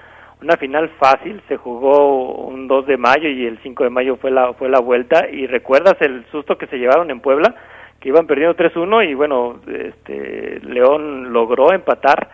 una 0.43 0.57
final 0.57 0.89
fácil, 0.99 1.41
se 1.47 1.57
jugó 1.57 2.45
un 2.49 2.67
2 2.67 2.87
de 2.87 2.97
mayo 2.97 3.29
y 3.29 3.47
el 3.47 3.61
5 3.63 3.85
de 3.85 3.91
mayo 3.91 4.17
fue 4.17 4.33
la 4.33 4.53
fue 4.55 4.69
la 4.69 4.81
vuelta 4.81 5.29
y 5.31 5.47
recuerdas 5.47 5.95
el 6.01 6.27
susto 6.33 6.59
que 6.59 6.67
se 6.67 6.79
llevaron 6.79 7.09
en 7.13 7.21
Puebla 7.21 7.55
que 8.03 8.09
iban 8.09 8.27
perdiendo 8.27 8.57
3-1 8.57 9.09
y 9.09 9.15
bueno, 9.15 9.61
este 9.67 10.59
León 10.65 11.33
logró 11.33 11.73
empatar, 11.73 12.29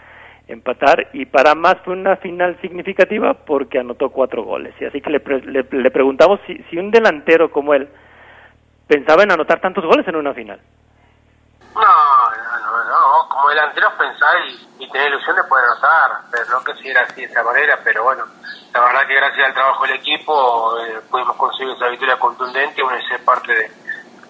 empatar 0.49 1.09
y 1.13 1.27
para 1.27 1.55
más 1.55 1.77
fue 1.85 1.93
una 1.93 2.17
final 2.17 2.59
significativa 2.63 3.35
porque 3.35 3.79
anotó 3.79 4.09
cuatro 4.09 4.45
goles. 4.45 4.75
Y 4.81 4.87
así 4.87 5.03
que 5.03 5.11
le, 5.11 5.19
le, 5.19 5.67
le 5.71 5.91
preguntamos 5.91 6.41
si, 6.47 6.57
si 6.71 6.79
un 6.79 6.91
delantero 6.91 7.51
como 7.51 7.75
él 7.75 7.87
pensaba 8.87 9.23
en 9.25 9.33
anotar 9.33 9.61
tantos 9.61 9.85
goles 9.85 10.09
en 10.09 10.17
una 10.17 10.33
final. 10.33 10.59
No, 11.75 11.83
no, 11.83 12.85
no, 12.85 13.29
como 13.29 13.51
delantero 13.51 13.89
pensar 13.99 14.37
y, 14.49 14.85
y, 14.85 14.91
tener 14.91 15.09
ilusión 15.09 15.37
de 15.37 15.45
poder 15.45 15.67
anotar, 15.67 16.11
pero 16.33 16.45
no 16.51 16.65
que 16.65 16.75
si 16.81 16.89
era 16.89 17.03
así 17.03 17.21
de 17.21 17.27
esa 17.27 17.43
manera, 17.43 17.79
pero 17.85 18.05
bueno, 18.05 18.25
la 18.73 18.81
verdad 18.81 19.07
que 19.07 19.15
gracias 19.15 19.47
al 19.47 19.55
trabajo 19.55 19.85
del 19.85 19.97
equipo 19.97 20.79
eh, 20.81 21.01
pudimos 21.11 21.37
conseguir 21.37 21.75
esa 21.75 21.89
victoria 21.89 22.19
contundente, 22.19 22.83
bueno, 22.83 22.99
ese 22.99 23.23
parte 23.23 23.55
de, 23.55 23.71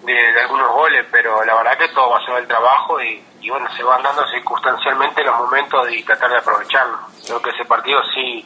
de, 0.05 0.41
algunos 0.41 0.71
goles, 0.71 1.05
pero 1.11 1.43
la 1.43 1.55
verdad 1.55 1.77
que 1.77 1.89
todo 1.89 2.09
va 2.11 2.17
a 2.17 2.25
ser 2.25 2.37
el 2.37 2.47
trabajo 2.47 3.01
y, 3.01 3.49
bueno, 3.49 3.67
se 3.75 3.83
van 3.83 4.01
dando 4.03 4.25
circunstancialmente 4.27 5.23
los 5.23 5.37
momentos 5.37 5.91
y 5.91 6.03
tratar 6.03 6.29
de 6.31 6.37
aprovecharlo. 6.37 6.97
Creo 7.25 7.41
que 7.41 7.49
ese 7.49 7.65
partido 7.65 7.99
sí 8.13 8.45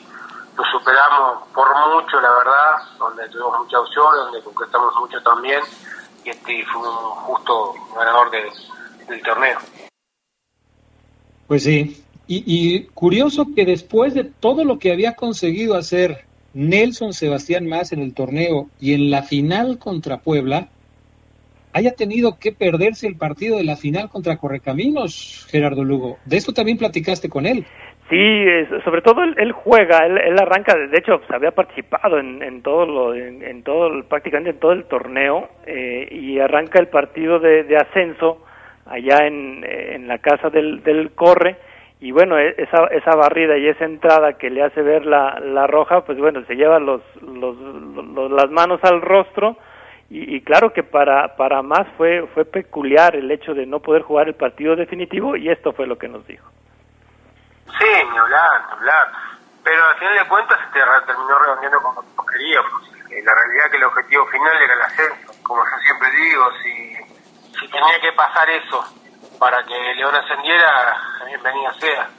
lo 0.55 0.63
superamos 0.65 1.47
por 1.53 1.67
mucho, 1.89 2.19
la 2.21 2.31
verdad, 2.31 2.75
donde 2.97 3.27
tuvimos 3.29 3.59
mucha 3.59 3.79
opción, 3.79 4.15
donde 4.15 4.41
concretamos 4.41 4.95
mucho 4.95 5.21
también 5.21 5.61
y 6.23 6.29
este 6.29 6.65
fue 6.65 6.81
un 6.81 6.95
justo 6.95 7.73
ganador 7.95 8.31
de, 8.31 8.43
del 9.07 9.21
torneo. 9.21 9.59
Pues 11.47 11.63
sí, 11.63 12.03
y, 12.27 12.43
y 12.45 12.85
curioso 12.87 13.47
que 13.55 13.65
después 13.65 14.13
de 14.13 14.23
todo 14.23 14.63
lo 14.63 14.79
que 14.79 14.91
había 14.91 15.15
conseguido 15.15 15.75
hacer 15.75 16.25
Nelson 16.53 17.13
Sebastián 17.13 17.67
Más 17.67 17.91
en 17.91 17.99
el 17.99 18.13
torneo 18.13 18.69
y 18.79 18.93
en 18.93 19.11
la 19.11 19.23
final 19.23 19.79
contra 19.79 20.21
Puebla, 20.21 20.69
haya 21.73 21.91
tenido 21.91 22.37
que 22.39 22.51
perderse 22.51 23.07
el 23.07 23.17
partido 23.17 23.57
de 23.57 23.63
la 23.63 23.75
final 23.75 24.09
contra 24.09 24.37
Correcaminos, 24.37 25.47
Gerardo 25.49 25.83
Lugo. 25.83 26.17
De 26.25 26.37
esto 26.37 26.53
también 26.53 26.77
platicaste 26.77 27.29
con 27.29 27.45
él. 27.45 27.65
Sí, 28.09 28.45
sobre 28.83 29.01
todo 29.01 29.23
él, 29.23 29.51
juega, 29.53 30.05
él, 30.05 30.37
arranca, 30.39 30.75
de 30.75 30.97
hecho, 30.97 31.21
había 31.29 31.51
participado 31.51 32.19
en, 32.19 32.43
en 32.43 32.61
todo 32.61 32.85
lo, 32.85 33.15
en, 33.15 33.63
todo, 33.63 34.03
prácticamente 34.03 34.51
en 34.51 34.59
todo 34.59 34.73
el 34.73 34.83
torneo 34.85 35.49
eh, 35.65 36.09
y 36.11 36.37
arranca 36.39 36.79
el 36.79 36.89
partido 36.89 37.39
de, 37.39 37.65
ascenso 37.77 38.43
allá 38.85 39.25
en, 39.25 39.65
en, 39.65 40.07
la 40.07 40.17
casa 40.19 40.49
del, 40.49 40.83
del 40.83 41.11
Corre 41.11 41.55
y 42.01 42.11
bueno, 42.11 42.37
e, 42.37 42.53
esa, 42.57 42.85
esa 42.87 43.15
barrida 43.15 43.57
y 43.57 43.67
esa 43.67 43.85
entrada 43.85 44.33
que 44.33 44.49
le 44.49 44.61
hace 44.61 44.81
ver 44.81 45.05
la, 45.05 45.39
la 45.39 45.65
roja, 45.67 46.01
pues 46.01 46.17
bueno, 46.17 46.43
se 46.45 46.55
lleva 46.55 46.77
los, 46.79 47.01
los, 47.21 47.55
los 47.57 48.31
las 48.31 48.51
manos 48.51 48.81
al 48.83 49.01
rostro 49.01 49.57
y, 50.13 50.35
y, 50.35 50.41
claro 50.41 50.71
que 50.71 50.83
para, 50.83 51.35
para 51.35 51.63
más 51.63 51.87
fue, 51.97 52.27
fue 52.35 52.45
peculiar 52.45 53.15
el 53.15 53.31
hecho 53.31 53.55
de 53.55 53.65
no 53.65 53.79
poder 53.79 54.03
jugar 54.03 54.27
el 54.27 54.35
partido 54.35 54.75
definitivo 54.75 55.35
y 55.35 55.49
esto 55.49 55.73
fue 55.73 55.87
lo 55.87 55.97
que 55.97 56.07
nos 56.07 56.23
dijo. 56.27 56.47
Sí, 57.65 57.89
ni 58.11 58.17
hablar, 58.19 58.61
ni. 58.69 59.07
Pero 59.63 59.83
al 59.83 59.97
final 59.97 60.13
de 60.13 60.29
cuentas 60.29 60.59
se 60.59 60.79
terminó 60.79 61.39
redondeando 61.39 61.81
como 61.81 62.25
queríamos. 62.27 62.91
La 63.09 63.33
realidad 63.33 63.71
que 63.71 63.77
el 63.77 63.83
objetivo 63.85 64.27
final 64.27 64.61
era 64.61 64.73
el 64.75 64.81
ascenso. 64.81 65.33
Como 65.41 65.63
yo 65.63 65.77
siempre 65.81 66.11
digo, 66.11 66.45
si, 66.61 67.69
tenía 67.71 67.99
que 67.99 68.11
pasar 68.11 68.47
eso 68.51 68.83
para 69.39 69.63
que 69.63 69.95
León 69.95 70.13
ascendiera, 70.13 70.95
bienvenida 71.25 71.73
sea. 71.73 72.09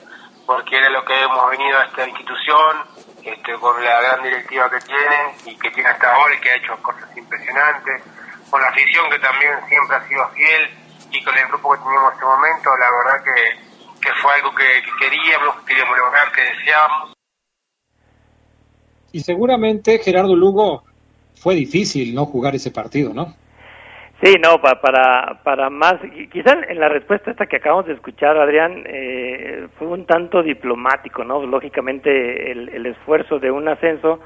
Porque 0.46 0.76
era 0.76 0.90
lo 0.90 1.04
que 1.04 1.18
hemos 1.20 1.50
venido 1.50 1.78
a 1.78 1.84
esta 1.84 2.06
institución, 2.06 2.76
este, 3.22 3.54
con 3.54 3.82
la 3.82 4.00
gran 4.00 4.22
directiva 4.22 4.70
que 4.70 4.80
tienen 4.80 5.32
y 5.46 5.56
que 5.56 5.70
tiene 5.70 5.88
hasta 5.88 6.14
ahora 6.14 6.34
y 6.34 6.40
que 6.40 6.50
ha 6.50 6.56
hecho 6.56 6.76
cosas 6.82 7.16
impresionantes, 7.16 8.02
con 8.50 8.60
la 8.60 8.68
afición 8.68 9.10
que 9.10 9.18
también 9.18 9.52
siempre 9.68 9.96
ha 9.96 10.08
sido 10.08 10.28
fiel 10.30 10.70
y 11.10 11.24
con 11.24 11.36
el 11.36 11.48
grupo 11.48 11.72
que 11.72 11.78
teníamos 11.78 12.10
en 12.10 12.14
este 12.14 12.26
momento, 12.26 12.70
la 12.76 12.90
verdad 12.90 13.24
que, 13.24 14.00
que 14.00 14.10
fue 14.20 14.34
algo 14.34 14.54
que, 14.54 14.82
que 14.82 14.90
queríamos, 15.00 15.56
que 15.60 15.64
queríamos 15.66 15.98
lograr, 15.98 16.32
que 16.32 16.42
deseábamos. 16.42 17.14
Y 19.12 19.20
seguramente, 19.20 19.98
Gerardo 20.00 20.34
Lugo, 20.34 20.84
fue 21.36 21.54
difícil 21.54 22.14
no 22.14 22.26
jugar 22.26 22.54
ese 22.54 22.70
partido, 22.70 23.14
¿no? 23.14 23.34
Sí, 24.22 24.36
no, 24.40 24.60
para, 24.60 24.80
para, 24.80 25.40
para 25.42 25.70
más, 25.70 25.96
quizás 26.30 26.56
en 26.68 26.78
la 26.78 26.88
respuesta 26.88 27.30
esta 27.30 27.46
que 27.46 27.56
acabamos 27.56 27.86
de 27.86 27.94
escuchar, 27.94 28.36
Adrián, 28.38 28.84
eh, 28.86 29.66
fue 29.76 29.88
un 29.88 30.06
tanto 30.06 30.42
diplomático, 30.42 31.24
¿no? 31.24 31.44
Lógicamente 31.44 32.52
el, 32.52 32.68
el, 32.68 32.86
esfuerzo 32.86 33.38
de 33.40 33.50
un 33.50 33.68
ascenso 33.68 34.20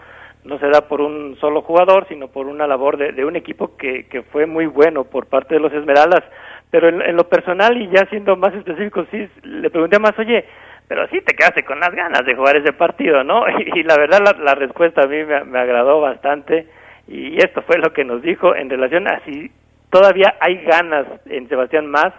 no 0.44 0.58
se 0.58 0.68
da 0.68 0.82
por 0.82 1.00
un 1.00 1.36
solo 1.40 1.62
jugador, 1.62 2.06
sino 2.06 2.28
por 2.28 2.46
una 2.46 2.66
labor 2.66 2.96
de, 2.98 3.24
un 3.24 3.36
equipo 3.36 3.76
que, 3.76 4.06
que 4.08 4.22
fue 4.22 4.46
muy 4.46 4.66
bueno 4.66 5.04
por 5.04 5.26
parte 5.26 5.54
de 5.54 5.60
los 5.60 5.72
Esmeraldas, 5.72 6.22
pero 6.70 6.88
en, 6.88 7.00
en 7.00 7.16
lo 7.16 7.28
personal 7.28 7.80
y 7.80 7.88
ya 7.88 8.06
siendo 8.10 8.36
más 8.36 8.54
específico, 8.54 9.06
sí, 9.10 9.26
le 9.42 9.70
pregunté 9.70 9.98
más, 9.98 10.16
oye, 10.18 10.44
pero 10.86 11.08
sí 11.08 11.20
te 11.22 11.34
quedaste 11.34 11.64
con 11.64 11.80
las 11.80 11.94
ganas 11.94 12.24
de 12.24 12.34
jugar 12.34 12.56
ese 12.56 12.74
partido, 12.74 13.24
¿no? 13.24 13.42
Y, 13.58 13.80
y 13.80 13.82
la 13.82 13.96
verdad 13.96 14.20
la, 14.22 14.44
la, 14.44 14.54
respuesta 14.54 15.02
a 15.02 15.06
mí 15.06 15.24
me, 15.24 15.44
me 15.44 15.58
agradó 15.58 16.00
bastante 16.00 16.66
y 17.08 17.38
esto 17.38 17.62
fue 17.62 17.78
lo 17.78 17.92
que 17.92 18.04
nos 18.04 18.20
dijo 18.20 18.54
en 18.54 18.68
relación 18.68 19.08
a 19.08 19.20
si 19.24 19.50
todavía 19.90 20.36
hay 20.40 20.64
ganas 20.64 21.06
en 21.26 21.48
Sebastián 21.48 21.90
Más 21.90 22.12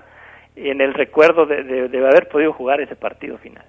en 0.55 0.82
el 0.82 0.93
recuerdo 0.93 1.45
de, 1.45 1.63
de, 1.63 2.08
haber 2.08 2.27
podido 2.27 2.53
jugar 2.53 2.82
ese 2.82 2.95
partido 2.95 3.38
final. 3.38 3.65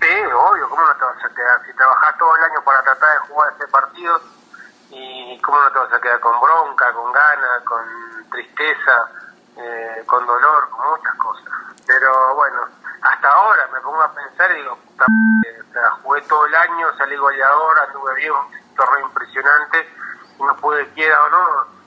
Sí, 0.00 0.06
obvio, 0.32 0.68
¿cómo 0.68 0.82
no 0.82 0.94
te 0.94 1.04
vas 1.04 1.24
a 1.24 1.34
quedar? 1.34 1.60
Si 1.66 1.74
trabajás 1.74 2.16
todo 2.18 2.36
el 2.36 2.44
año 2.44 2.62
para 2.64 2.82
tratar 2.82 3.08
de 3.12 3.28
jugar 3.28 3.52
ese 3.56 3.66
partido, 3.68 4.20
¿y 4.90 5.40
cómo 5.40 5.60
no 5.60 5.72
te 5.72 5.78
vas 5.78 5.92
a 5.92 6.00
quedar 6.00 6.20
con 6.20 6.40
bronca, 6.40 6.92
con 6.92 7.12
ganas, 7.12 7.62
con 7.64 8.30
tristeza, 8.30 9.10
eh, 9.56 10.04
con 10.06 10.24
dolor, 10.26 10.68
con 10.70 10.90
muchas 10.90 11.14
cosas? 11.14 11.44
Pero 11.86 12.34
bueno, 12.36 12.60
hasta 13.02 13.28
ahora 13.28 13.68
me 13.72 13.80
pongo 13.80 14.02
a 14.02 14.14
pensar 14.14 14.50
y 14.52 14.62
digo, 14.62 14.76
puta, 14.76 15.06
jugué 16.02 16.20
todo 16.22 16.46
el 16.46 16.54
año, 16.54 16.86
salí 16.96 17.16
goleador, 17.16 17.78
anduve 17.80 18.14
bien, 18.14 18.32
un 18.32 18.74
torneo 18.76 19.06
impresionante, 19.08 19.88
no 20.38 20.56
pude, 20.56 20.86
quiera 20.90 21.24
o 21.24 21.30
no, 21.30 21.77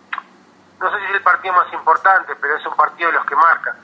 no 0.82 0.92
sé 0.92 0.98
si 0.98 1.06
es 1.06 1.12
el 1.12 1.22
partido 1.22 1.54
más 1.54 1.72
importante, 1.72 2.36
pero 2.36 2.56
es 2.58 2.66
un 2.66 2.76
partido 2.76 3.12
de 3.12 3.18
los 3.18 3.26
que 3.26 3.36
marcan. 3.36 3.76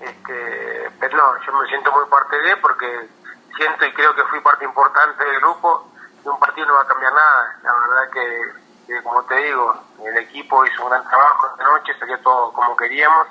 Este, 0.00 0.90
pero 0.98 1.16
no, 1.16 1.44
yo 1.44 1.52
me 1.52 1.68
siento 1.68 1.92
muy 1.92 2.06
parte 2.06 2.40
de 2.40 2.56
porque 2.56 3.08
siento 3.56 3.84
y 3.84 3.92
creo 3.92 4.14
que 4.14 4.24
fui 4.24 4.40
parte 4.40 4.64
importante 4.64 5.24
del 5.24 5.40
grupo 5.40 5.92
y 6.24 6.28
un 6.28 6.38
partido 6.38 6.66
no 6.68 6.74
va 6.74 6.82
a 6.82 6.86
cambiar 6.86 7.12
nada. 7.12 7.56
La 7.62 7.72
verdad 7.72 8.10
que, 8.10 9.02
como 9.02 9.22
te 9.24 9.36
digo, 9.36 9.76
el 10.04 10.16
equipo 10.16 10.64
hizo 10.64 10.82
un 10.84 10.90
gran 10.90 11.06
trabajo 11.06 11.48
esta 11.52 11.64
noche, 11.64 11.98
salió 11.98 12.18
todo 12.20 12.52
como 12.52 12.76
queríamos 12.76 13.28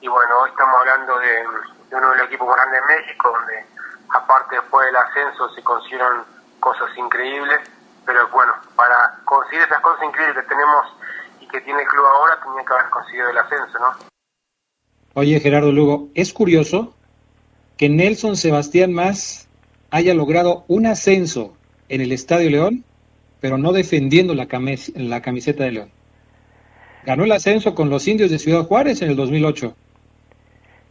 y 0.00 0.08
bueno, 0.08 0.38
hoy 0.40 0.50
estamos 0.50 0.78
hablando 0.80 1.18
de, 1.18 1.46
uno 1.90 2.10
de 2.10 2.16
los 2.18 2.26
equipos 2.26 2.54
grandes 2.54 2.80
de 2.80 2.94
México, 2.94 3.32
donde 3.36 3.66
aparte 4.10 4.54
después 4.54 4.86
del 4.86 4.96
ascenso 4.96 5.48
se 5.54 5.64
consiguieron 5.64 6.24
cosas 6.60 6.96
increíbles, 6.96 7.60
pero 8.04 8.28
bueno, 8.28 8.54
para 8.76 9.16
conseguir 9.24 9.62
esas 9.62 9.80
cosas 9.80 10.04
increíbles 10.04 10.36
que 10.36 10.48
tenemos 10.48 10.86
que 11.48 11.60
tiene 11.60 11.82
el 11.82 11.88
club 11.88 12.04
ahora, 12.04 12.38
tenía 12.42 12.64
que 12.64 12.72
haber 12.74 12.90
conseguido 12.90 13.30
el 13.30 13.38
ascenso, 13.38 13.78
¿no? 13.78 14.08
Oye, 15.14 15.40
Gerardo 15.40 15.72
Lugo, 15.72 16.08
es 16.14 16.32
curioso 16.32 16.94
que 17.76 17.88
Nelson 17.88 18.36
Sebastián 18.36 18.92
Más 18.92 19.48
haya 19.90 20.14
logrado 20.14 20.64
un 20.68 20.86
ascenso 20.86 21.54
en 21.88 22.00
el 22.00 22.12
Estadio 22.12 22.50
León, 22.50 22.84
pero 23.40 23.58
no 23.58 23.72
defendiendo 23.72 24.34
la, 24.34 24.46
la 24.94 25.22
camiseta 25.22 25.64
de 25.64 25.72
León. 25.72 25.90
Ganó 27.04 27.24
el 27.24 27.32
ascenso 27.32 27.74
con 27.74 27.88
los 27.88 28.06
indios 28.06 28.30
de 28.30 28.38
Ciudad 28.38 28.64
Juárez 28.64 29.00
en 29.02 29.10
el 29.10 29.16
2008. 29.16 29.74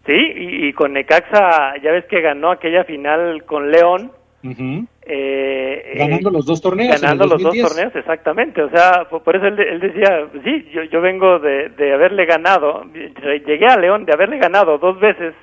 Sí, 0.06 0.14
y, 0.16 0.74
con 0.74 0.94
Necaxa, 0.94 1.76
ya 1.84 1.92
ves 1.92 2.06
que 2.06 2.22
ganó 2.22 2.52
aquella 2.52 2.86
final 2.86 3.44
con 3.46 3.72
León. 3.72 4.12
Eh, 4.44 5.94
ganando 5.96 6.30
los 6.30 6.46
dos 6.46 6.62
torneos. 6.62 7.02
Ganando 7.02 7.26
los 7.28 7.42
dos 7.42 7.58
torneos, 7.58 7.96
exactamente. 7.96 8.62
O 8.62 8.70
sea, 8.70 9.06
por, 9.10 9.36
eso 9.36 9.48
él, 9.48 9.80
decía, 9.80 10.28
sí, 10.44 10.70
yo, 10.74 10.84
yo 10.84 11.02
vengo 11.02 11.40
de, 11.40 11.70
de 11.70 11.94
haberle 11.94 12.26
ganado, 12.26 12.84
llegué 13.46 13.66
a 13.68 13.78
León 13.78 14.06
de 14.06 14.14
haberle 14.14 14.38
ganado 14.38 14.78
dos 14.78 15.00
veces 15.00 15.34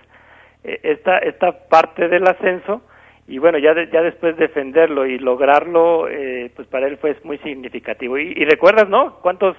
eh, 0.63 0.81
esta, 0.83 1.19
esta 1.19 1.53
parte 1.69 2.09
del 2.09 2.27
ascenso 2.27 2.83
y 3.27 3.39
bueno, 3.39 3.59
ya, 3.59 3.75
ya 3.91 4.03
después 4.03 4.37
defenderlo 4.37 5.07
y 5.07 5.19
lograrlo, 5.19 6.09
eh, 6.09 6.51
pues 6.55 6.69
para 6.69 6.87
él 6.87 6.99
fue 6.99 7.17
muy 7.25 7.39
significativo. 7.39 8.19
Y, 8.19 8.33
y 8.37 8.45
recuerdas, 8.45 8.89
¿no? 8.89 9.15
¿Cuántos 9.23 9.57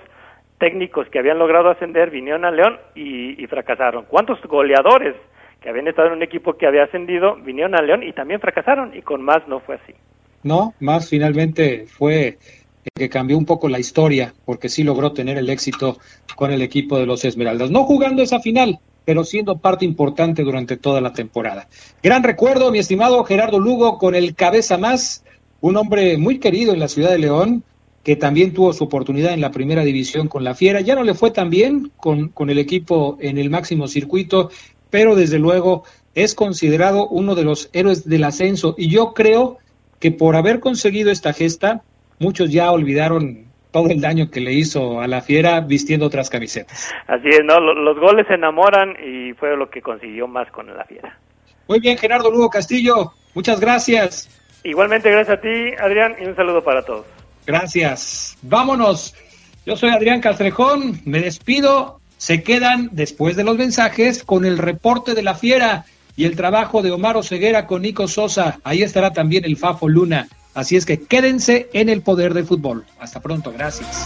técnicos 0.57 1.07
que 1.09 1.19
habían 1.19 1.39
logrado 1.39 1.69
ascender 1.69 2.09
vinieron 2.09 2.45
a 2.45 2.51
León 2.51 2.79
y, 2.95 3.45
fracasaron. 3.47 4.05
¿Cuántos 4.05 4.41
goleadores 4.43 5.15
habían 5.69 5.87
estado 5.87 6.09
en 6.09 6.15
un 6.15 6.23
equipo 6.23 6.53
que 6.53 6.67
había 6.67 6.83
ascendido 6.83 7.35
vinieron 7.35 7.75
a 7.75 7.81
León 7.81 8.03
y 8.03 8.13
también 8.13 8.39
fracasaron? 8.39 8.95
Y 8.95 9.01
con 9.01 9.21
más 9.21 9.47
no 9.47 9.59
fue 9.59 9.75
así. 9.75 9.93
No, 10.43 10.73
más 10.79 11.09
finalmente 11.09 11.85
fue 11.87 12.37
el 12.83 12.91
que 12.95 13.09
cambió 13.09 13.37
un 13.37 13.45
poco 13.45 13.67
la 13.67 13.79
historia, 13.79 14.33
porque 14.45 14.69
sí 14.69 14.83
logró 14.83 15.11
tener 15.11 15.37
el 15.37 15.49
éxito 15.49 15.97
con 16.35 16.51
el 16.51 16.61
equipo 16.61 16.99
de 16.99 17.07
los 17.07 17.25
Esmeraldas. 17.25 17.71
No 17.71 17.83
jugando 17.83 18.21
esa 18.21 18.39
final, 18.39 18.79
pero 19.05 19.23
siendo 19.23 19.57
parte 19.57 19.85
importante 19.85 20.43
durante 20.43 20.77
toda 20.77 21.01
la 21.01 21.13
temporada. 21.13 21.67
Gran 22.03 22.23
recuerdo, 22.23 22.71
mi 22.71 22.79
estimado 22.79 23.23
Gerardo 23.23 23.59
Lugo, 23.59 23.97
con 23.97 24.13
el 24.13 24.35
cabeza 24.35 24.77
más, 24.77 25.23
un 25.61 25.77
hombre 25.77 26.17
muy 26.17 26.39
querido 26.39 26.73
en 26.73 26.79
la 26.79 26.87
ciudad 26.87 27.11
de 27.11 27.19
León, 27.19 27.63
que 28.03 28.15
también 28.15 28.53
tuvo 28.53 28.71
su 28.71 28.83
oportunidad 28.83 29.33
en 29.33 29.41
la 29.41 29.49
primera 29.49 29.83
división 29.83 30.27
con 30.27 30.43
la 30.43 30.53
Fiera. 30.53 30.81
Ya 30.81 30.93
no 30.93 31.03
le 31.03 31.15
fue 31.15 31.31
tan 31.31 31.49
bien 31.49 31.91
con, 31.97 32.29
con 32.29 32.51
el 32.51 32.59
equipo 32.59 33.17
en 33.19 33.39
el 33.39 33.49
máximo 33.49 33.87
circuito, 33.87 34.51
pero 34.95 35.13
desde 35.13 35.39
luego 35.39 35.83
es 36.13 36.35
considerado 36.35 37.05
uno 37.09 37.35
de 37.35 37.43
los 37.43 37.69
héroes 37.73 38.07
del 38.07 38.23
ascenso. 38.23 38.75
Y 38.77 38.89
yo 38.89 39.13
creo 39.13 39.57
que 39.99 40.09
por 40.09 40.37
haber 40.37 40.61
conseguido 40.61 41.11
esta 41.11 41.33
gesta, 41.33 41.81
muchos 42.17 42.49
ya 42.49 42.71
olvidaron 42.71 43.43
todo 43.71 43.89
el 43.89 43.99
daño 43.99 44.31
que 44.31 44.39
le 44.39 44.53
hizo 44.53 45.01
a 45.01 45.07
la 45.07 45.19
Fiera 45.19 45.59
vistiendo 45.59 46.05
otras 46.05 46.29
camisetas. 46.29 46.93
Así 47.07 47.27
es, 47.27 47.41
¿no? 47.43 47.59
Los 47.59 47.99
goles 47.99 48.25
se 48.29 48.35
enamoran 48.35 48.95
y 49.05 49.33
fue 49.33 49.57
lo 49.57 49.69
que 49.69 49.81
consiguió 49.81 50.29
más 50.29 50.49
con 50.49 50.73
la 50.73 50.85
Fiera. 50.85 51.19
Muy 51.67 51.81
bien, 51.81 51.97
Gerardo 51.97 52.31
Lugo 52.31 52.49
Castillo, 52.49 53.11
muchas 53.33 53.59
gracias. 53.59 54.29
Igualmente, 54.63 55.11
gracias 55.11 55.39
a 55.39 55.41
ti, 55.41 55.73
Adrián, 55.77 56.15
y 56.21 56.25
un 56.25 56.37
saludo 56.37 56.63
para 56.63 56.83
todos. 56.83 57.05
Gracias. 57.45 58.37
Vámonos. 58.43 59.13
Yo 59.65 59.75
soy 59.75 59.89
Adrián 59.89 60.21
Castrejón. 60.21 61.01
Me 61.03 61.19
despido. 61.19 61.99
Se 62.17 62.43
quedan 62.43 62.89
después 62.91 63.35
de 63.35 63.43
los 63.43 63.57
mensajes 63.57 64.23
con 64.23 64.45
el 64.45 64.57
reporte 64.57 65.13
de 65.13 65.23
la 65.23 65.35
fiera 65.35 65.85
y 66.15 66.25
el 66.25 66.35
trabajo 66.35 66.81
de 66.81 66.91
Omar 66.91 67.17
Oseguera 67.17 67.67
con 67.67 67.81
Nico 67.81 68.07
Sosa. 68.07 68.59
Ahí 68.63 68.81
estará 68.83 69.11
también 69.11 69.45
el 69.45 69.57
Fafo 69.57 69.89
Luna. 69.89 70.27
Así 70.53 70.77
es 70.77 70.85
que 70.85 71.05
quédense 71.05 71.69
en 71.73 71.89
el 71.89 72.01
poder 72.01 72.33
del 72.33 72.45
fútbol. 72.45 72.85
Hasta 72.99 73.19
pronto. 73.19 73.51
Gracias. 73.51 74.05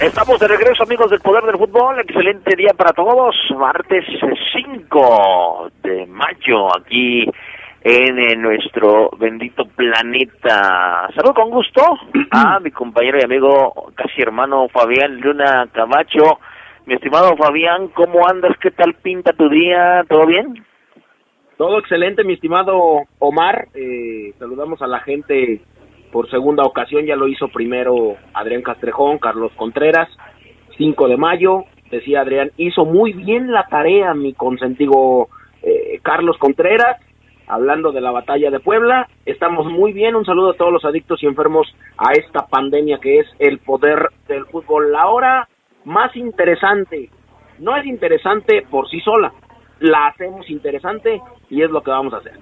Estamos 0.00 0.38
de 0.40 0.48
regreso, 0.48 0.82
amigos 0.82 1.10
del 1.10 1.20
Poder 1.20 1.44
del 1.44 1.56
Fútbol. 1.56 2.00
Excelente 2.00 2.54
día 2.54 2.72
para 2.74 2.92
todos. 2.92 3.34
Martes 3.56 4.04
5 4.52 5.70
de 5.82 6.06
mayo, 6.06 6.74
aquí 6.76 7.24
en, 7.88 8.42
nuestro 8.42 9.10
bendito 9.16 9.64
planeta. 9.64 11.08
Saludo 11.14 11.34
con 11.34 11.50
gusto 11.50 11.82
a 12.32 12.58
mi 12.64 12.72
compañero 12.72 13.18
y 13.20 13.22
amigo, 13.22 13.92
casi 13.94 14.22
hermano 14.22 14.68
Fabián 14.68 15.20
Luna 15.20 15.68
Camacho. 15.72 16.40
Mi 16.86 16.94
estimado 16.94 17.36
Fabián, 17.36 17.88
¿cómo 17.88 18.28
andas? 18.28 18.56
¿Qué 18.60 18.72
tal 18.72 18.94
pinta 18.94 19.32
tu 19.34 19.48
día? 19.48 20.04
¿Todo 20.08 20.26
bien? 20.26 20.64
Todo 21.56 21.78
excelente, 21.78 22.24
mi 22.24 22.32
estimado 22.32 23.02
Omar. 23.20 23.68
Eh, 23.74 24.32
saludamos 24.40 24.82
a 24.82 24.88
la 24.88 24.98
gente 25.00 25.60
por 26.10 26.28
segunda 26.28 26.64
ocasión, 26.64 27.06
ya 27.06 27.14
lo 27.14 27.28
hizo 27.28 27.46
primero 27.48 28.16
Adrián 28.34 28.62
Castrejón, 28.62 29.18
Carlos 29.18 29.52
Contreras, 29.54 30.08
5 30.76 31.06
de 31.06 31.16
mayo, 31.16 31.64
decía 31.90 32.22
Adrián, 32.22 32.50
hizo 32.56 32.84
muy 32.84 33.12
bien 33.12 33.52
la 33.52 33.68
tarea 33.68 34.12
mi 34.12 34.32
consentigo 34.32 35.28
eh, 35.62 36.00
Carlos 36.02 36.36
Contreras, 36.38 36.96
hablando 37.46 37.92
de 37.92 38.00
la 38.00 38.10
batalla 38.10 38.50
de 38.50 38.60
Puebla, 38.60 39.08
estamos 39.24 39.66
muy 39.66 39.92
bien, 39.92 40.14
un 40.14 40.24
saludo 40.24 40.50
a 40.50 40.56
todos 40.56 40.72
los 40.72 40.84
adictos 40.84 41.22
y 41.22 41.26
enfermos 41.26 41.66
a 41.96 42.12
esta 42.12 42.46
pandemia 42.46 42.98
que 42.98 43.20
es 43.20 43.26
el 43.38 43.58
poder 43.58 44.10
del 44.28 44.46
fútbol. 44.46 44.92
La 44.92 45.08
hora 45.08 45.48
más 45.84 46.14
interesante, 46.16 47.10
no 47.58 47.76
es 47.76 47.86
interesante 47.86 48.66
por 48.70 48.88
sí 48.88 49.00
sola, 49.00 49.32
la 49.80 50.08
hacemos 50.08 50.48
interesante 50.50 51.20
y 51.50 51.62
es 51.62 51.70
lo 51.70 51.82
que 51.82 51.90
vamos 51.90 52.14
a 52.14 52.18
hacer. 52.18 52.38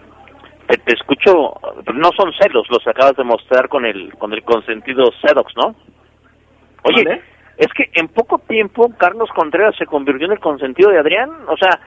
Te, 0.67 0.95
escucho, 0.95 1.53
no 1.93 2.11
son 2.17 2.33
celos 2.41 2.67
los 2.71 2.87
acabas 2.87 3.17
de 3.17 3.25
mostrar 3.25 3.69
con 3.69 3.85
el 3.85 4.15
con 4.15 4.33
el 4.33 4.43
consentido 4.43 5.05
Sedox, 5.21 5.53
¿no? 5.57 5.75
Oye, 6.85 7.23
es 7.59 7.69
que 7.75 7.91
en 7.93 8.09
poco 8.09 8.39
tiempo 8.39 8.91
Carlos 8.97 9.29
Contreras 9.35 9.77
se 9.77 9.87
convirtió 9.87 10.27
en 10.27 10.33
el 10.33 10.41
consentido 10.41 10.91
de 10.91 10.99
Adrián, 10.99 11.31
o 11.49 11.57
sea, 11.57 11.79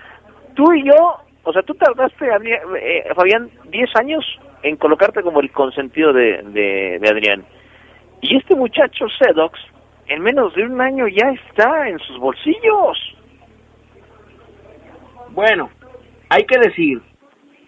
tú 0.56 0.72
y 0.74 0.86
yo, 0.86 1.18
o 1.48 1.54
sea, 1.54 1.62
tú 1.62 1.74
tardaste, 1.76 2.26
eh, 2.28 3.06
Fabián, 3.16 3.50
10 3.70 3.96
años 3.96 4.26
en 4.64 4.76
colocarte 4.76 5.24
como 5.24 5.40
el 5.40 5.50
consentido 5.52 6.12
de, 6.12 6.44
de, 6.44 7.00
de 7.00 7.10
Adrián. 7.10 7.46
Y 8.20 8.36
este 8.36 8.54
muchacho 8.54 9.06
Sedox, 9.18 9.58
en 10.08 10.22
menos 10.24 10.54
de 10.56 10.64
un 10.64 10.82
año 10.82 11.08
ya 11.08 11.30
está 11.30 11.88
en 11.88 12.00
sus 12.00 12.20
bolsillos. 12.20 12.98
Bueno, 15.30 15.70
hay 16.28 16.44
que 16.44 16.60
decir 16.60 17.02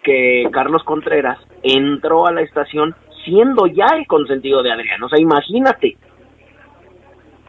que 0.02 0.46
Carlos 0.52 0.84
Contreras 0.84 1.38
entró 1.62 2.26
a 2.26 2.32
la 2.32 2.42
estación 2.42 2.94
siendo 3.24 3.66
ya 3.66 3.86
el 3.96 4.06
consentido 4.06 4.62
de 4.62 4.72
Adrián. 4.72 5.02
O 5.02 5.08
sea, 5.08 5.18
imagínate. 5.18 5.96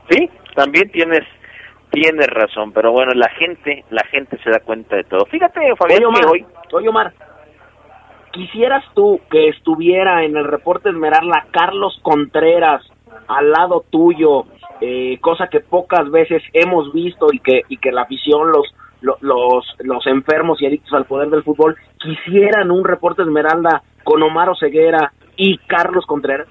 Sí, 0.10 0.30
también 0.56 0.90
tienes 0.92 1.28
tienes 1.92 2.28
razón, 2.28 2.72
pero 2.72 2.92
bueno, 2.92 3.12
la 3.14 3.30
gente 3.30 3.84
la 3.90 4.04
gente 4.06 4.38
se 4.44 4.50
da 4.50 4.60
cuenta 4.60 4.96
de 4.96 5.04
todo. 5.04 5.26
Fíjate, 5.26 5.60
Fabián, 5.78 6.04
oye, 6.06 6.46
Omar, 6.88 6.88
Omar, 6.90 7.14
¿quisieras 8.32 8.84
tú 8.96 9.20
que 9.30 9.50
estuviera 9.50 10.24
en 10.24 10.36
el 10.38 10.46
reporte 10.46 10.90
Esmeralda 10.90 11.46
Carlos 11.52 12.00
Contreras 12.02 12.82
al 13.28 13.52
lado 13.52 13.84
tuyo, 13.90 14.46
eh, 14.80 15.18
cosa 15.22 15.48
que 15.48 15.60
pocas 15.60 16.10
veces 16.10 16.42
hemos 16.54 16.92
visto 16.94 17.28
y 17.32 17.40
que, 17.40 17.62
y 17.68 17.78
que 17.78 17.92
la 17.92 18.04
afición, 18.04 18.52
los, 18.52 18.74
los, 19.02 19.66
los 19.80 20.08
enfermos 20.08 20.62
y 20.62 20.66
adictos 20.66 20.94
al 20.94 21.06
poder 21.06 21.30
del 21.30 21.44
fútbol 21.44 21.76
quisieran 22.00 22.72
un 22.72 22.84
reporte 22.84 23.22
Esmeralda 23.22 23.84
con 24.04 24.24
Omar 24.24 24.50
Ceguera 24.60 25.12
y 25.36 25.58
Carlos 25.60 26.06
Contreras. 26.06 26.48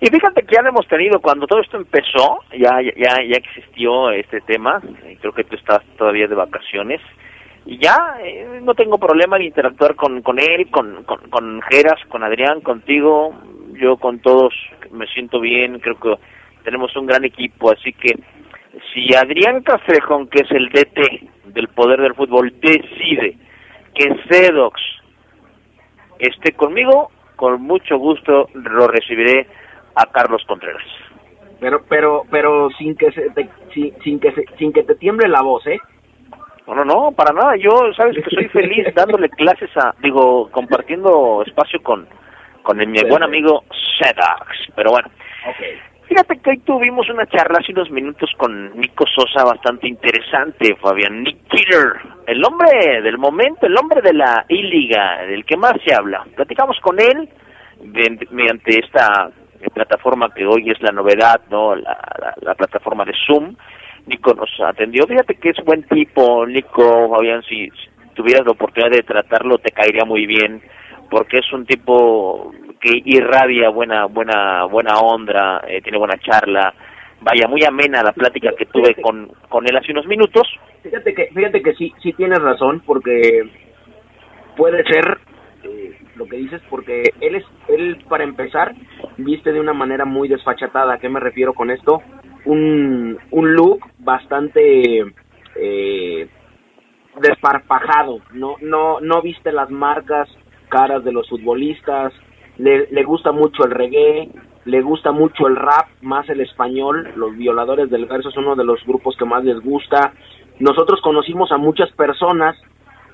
Y 0.00 0.06
fíjate 0.06 0.42
que 0.42 0.54
ya 0.54 0.62
hemos 0.66 0.86
tenido, 0.88 1.20
cuando 1.20 1.46
todo 1.46 1.60
esto 1.60 1.76
empezó, 1.76 2.38
ya, 2.56 2.80
ya, 2.80 3.22
ya 3.22 3.36
existió 3.36 4.10
este 4.10 4.40
tema, 4.40 4.80
creo 5.20 5.32
que 5.32 5.44
tú 5.44 5.56
estás 5.56 5.84
todavía 5.98 6.26
de 6.26 6.34
vacaciones, 6.34 7.02
y 7.66 7.76
ya 7.76 8.16
eh, 8.22 8.60
no 8.62 8.74
tengo 8.74 8.96
problema 8.96 9.36
en 9.36 9.42
interactuar 9.42 9.94
con, 9.94 10.22
con 10.22 10.38
él, 10.38 10.70
con, 10.70 11.04
con, 11.04 11.28
con 11.28 11.60
Geras, 11.62 12.00
con 12.08 12.24
Adrián, 12.24 12.62
contigo, 12.62 13.34
yo 13.74 13.98
con 13.98 14.20
todos 14.20 14.54
me 14.90 15.06
siento 15.06 15.38
bien, 15.38 15.78
creo 15.80 16.00
que 16.00 16.14
tenemos 16.64 16.96
un 16.96 17.06
gran 17.06 17.24
equipo, 17.24 17.70
así 17.70 17.92
que 17.92 18.14
si 18.94 19.14
Adrián 19.14 19.62
Castrejón, 19.62 20.28
que 20.28 20.42
es 20.42 20.50
el 20.50 20.70
DT 20.70 21.52
del 21.52 21.68
poder 21.68 22.00
del 22.00 22.14
fútbol, 22.14 22.54
decide 22.60 23.36
que 23.94 24.16
Cedox 24.28 24.80
esté 26.18 26.52
conmigo, 26.52 27.10
con 27.36 27.60
mucho 27.62 27.98
gusto 27.98 28.48
lo 28.54 28.88
recibiré 28.88 29.46
a 29.94 30.06
Carlos 30.06 30.42
Contreras. 30.46 30.82
Pero, 31.60 31.82
pero, 31.88 32.22
pero 32.30 32.70
sin 32.78 32.96
que 32.96 33.12
se 33.12 33.30
te, 33.30 33.48
sin, 33.74 34.18
que 34.18 34.32
sin 34.58 34.72
que 34.72 34.82
te 34.82 34.94
tiemble 34.94 35.28
la 35.28 35.42
voz, 35.42 35.66
¿eh? 35.66 35.78
No, 36.66 36.74
no, 36.74 36.84
no, 36.84 37.12
para 37.12 37.34
nada. 37.34 37.56
Yo, 37.56 37.92
sabes 37.94 38.16
que 38.16 38.30
soy 38.30 38.48
feliz 38.48 38.86
dándole 38.94 39.28
clases 39.28 39.70
a, 39.76 39.94
digo, 40.02 40.50
compartiendo 40.50 41.42
espacio 41.46 41.82
con, 41.82 42.06
con 42.62 42.78
mi 42.78 43.02
buen 43.08 43.22
amigo 43.22 43.64
Sedax. 43.98 44.72
Pero 44.74 44.92
bueno. 44.92 45.10
Fíjate 46.10 46.38
que 46.38 46.50
hoy 46.50 46.58
tuvimos 46.58 47.08
una 47.08 47.24
charla 47.26 47.60
hace 47.60 47.72
unos 47.72 47.88
minutos 47.90 48.30
con 48.36 48.76
Nico 48.76 49.04
Sosa 49.06 49.44
bastante 49.44 49.86
interesante, 49.86 50.74
Fabián. 50.80 51.22
Nick 51.22 51.38
Killer, 51.48 51.92
el 52.26 52.44
hombre 52.44 53.00
del 53.02 53.16
momento, 53.16 53.66
el 53.66 53.76
hombre 53.76 54.00
de 54.02 54.14
la 54.14 54.44
I-Liga, 54.48 55.22
del 55.26 55.44
que 55.44 55.56
más 55.56 55.74
se 55.84 55.94
habla. 55.94 56.26
Platicamos 56.34 56.78
con 56.80 56.98
él 56.98 57.28
mediante 58.30 58.80
esta 58.80 59.30
plataforma 59.68 60.32
que 60.34 60.46
hoy 60.46 60.70
es 60.70 60.80
la 60.80 60.92
novedad, 60.92 61.40
¿no? 61.50 61.74
La, 61.74 62.54
plataforma 62.56 63.04
de 63.04 63.12
Zoom. 63.26 63.54
Nico 64.06 64.32
nos 64.34 64.50
atendió. 64.60 65.06
Fíjate 65.06 65.34
que 65.34 65.50
es 65.50 65.64
buen 65.64 65.82
tipo, 65.84 66.46
Nico, 66.46 67.10
Fabián, 67.10 67.42
si, 67.42 67.68
tuvieras 68.14 68.44
la 68.44 68.52
oportunidad 68.52 68.90
de 68.90 69.02
tratarlo 69.02 69.58
te 69.58 69.70
caería 69.70 70.04
muy 70.04 70.26
bien, 70.26 70.62
porque 71.10 71.38
es 71.38 71.52
un 71.52 71.64
tipo 71.66 72.52
que 72.80 73.00
irradia 73.04 73.68
buena 73.70 74.06
buena 74.06 74.64
buena 74.64 74.94
onda, 75.00 75.62
eh, 75.66 75.80
tiene 75.82 75.98
buena 75.98 76.18
charla. 76.18 76.72
Vaya, 77.20 77.46
muy 77.48 77.62
amena 77.64 78.02
la 78.02 78.12
plática 78.12 78.52
que 78.56 78.64
tuve 78.66 78.94
con, 78.94 79.30
con 79.48 79.68
él 79.68 79.76
hace 79.76 79.92
unos 79.92 80.06
minutos. 80.06 80.48
Fíjate 80.82 81.14
que 81.14 81.26
fíjate 81.26 81.62
que 81.62 81.74
sí 81.74 81.92
sí 82.02 82.12
tienes 82.14 82.40
razón 82.40 82.82
porque 82.86 83.42
puede 84.56 84.82
ser 84.84 85.18
eh, 85.64 85.98
lo 86.20 86.26
que 86.26 86.36
dices 86.36 86.60
porque 86.68 87.02
él 87.22 87.34
es 87.34 87.44
él 87.68 88.04
para 88.06 88.24
empezar 88.24 88.74
viste 89.16 89.52
de 89.52 89.60
una 89.60 89.72
manera 89.72 90.04
muy 90.04 90.28
desfachatada. 90.28 90.94
¿A 90.94 90.98
qué 90.98 91.08
me 91.08 91.18
refiero 91.18 91.54
con 91.54 91.70
esto? 91.70 92.02
Un, 92.44 93.18
un 93.30 93.54
look 93.54 93.80
bastante 93.98 95.02
eh, 95.56 96.28
desparpajado. 97.20 98.18
No 98.34 98.56
no 98.60 99.00
no 99.00 99.22
viste 99.22 99.50
las 99.50 99.70
marcas 99.70 100.28
caras 100.68 101.02
de 101.04 101.12
los 101.12 101.26
futbolistas. 101.28 102.12
Le, 102.58 102.88
le 102.90 103.02
gusta 103.04 103.32
mucho 103.32 103.64
el 103.64 103.70
reggae, 103.70 104.28
le 104.66 104.82
gusta 104.82 105.12
mucho 105.12 105.46
el 105.46 105.56
rap, 105.56 105.88
más 106.02 106.28
el 106.28 106.42
español. 106.42 107.12
Los 107.16 107.34
violadores 107.34 107.88
del 107.88 108.04
verso 108.04 108.28
es 108.28 108.36
uno 108.36 108.56
de 108.56 108.64
los 108.64 108.84
grupos 108.84 109.16
que 109.16 109.24
más 109.24 109.42
les 109.42 109.58
gusta. 109.60 110.12
Nosotros 110.58 111.00
conocimos 111.00 111.50
a 111.50 111.56
muchas 111.56 111.90
personas 111.92 112.54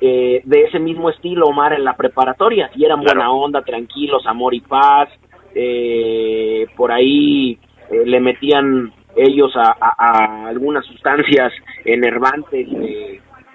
eh, 0.01 0.43
de 0.45 0.63
ese 0.65 0.79
mismo 0.79 1.09
estilo, 1.09 1.47
Omar, 1.47 1.73
en 1.73 1.85
la 1.85 1.97
preparatoria, 1.97 2.71
y 2.75 2.85
eran 2.85 3.01
buena 3.01 3.31
onda, 3.31 3.63
tranquilos, 3.63 4.27
amor 4.27 4.55
y 4.55 4.61
paz, 4.61 5.09
eh, 5.55 6.67
por 6.77 6.93
ahí 6.93 7.59
eh, 7.91 8.03
le 8.05 8.21
metían 8.21 8.93
ellos 9.17 9.53
a, 9.57 10.47
algunas 10.47 10.85
sustancias 10.85 11.51
enervantes 11.87 12.69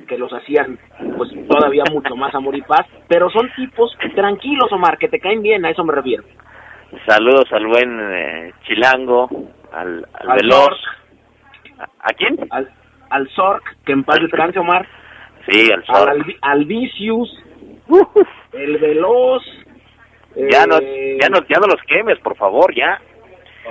que 0.07 0.17
los 0.17 0.33
hacían 0.33 0.79
pues 1.15 1.29
todavía 1.47 1.83
mucho 1.91 2.15
más 2.15 2.33
amor 2.33 2.55
y 2.55 2.63
paz, 2.63 2.87
pero 3.07 3.29
son 3.29 3.47
tipos 3.55 3.95
tranquilos, 4.15 4.71
Omar, 4.71 4.97
que 4.97 5.09
te 5.09 5.19
caen 5.19 5.43
bien, 5.43 5.63
a 5.63 5.69
eso 5.69 5.83
me 5.83 5.93
refiero. 5.93 6.23
Saludos 7.05 7.45
al 7.51 7.67
buen 7.67 8.51
Chilango, 8.65 9.29
al, 9.71 10.07
al, 10.13 10.37
Veloz. 10.37 10.77
¿A, 11.99 12.13
quién? 12.17 12.37
Al, 12.49 12.67
al 13.11 13.29
Zork, 13.29 13.63
que 13.85 13.91
en 13.91 14.03
paz 14.03 14.19
descanse, 14.19 14.57
Omar. 14.57 14.87
Sí, 15.49 15.69
al 15.71 16.25
Al, 16.41 16.65
Vicius, 16.65 17.43
el 18.53 18.77
Veloz. 18.77 19.43
Ya, 20.35 20.65
no, 20.65 20.77
eh, 20.77 21.17
ya, 21.21 21.29
no, 21.29 21.39
ya 21.47 21.59
no 21.59 21.67
los 21.67 21.81
quemes, 21.87 22.17
por 22.19 22.37
favor, 22.37 22.73
ya. 22.73 23.01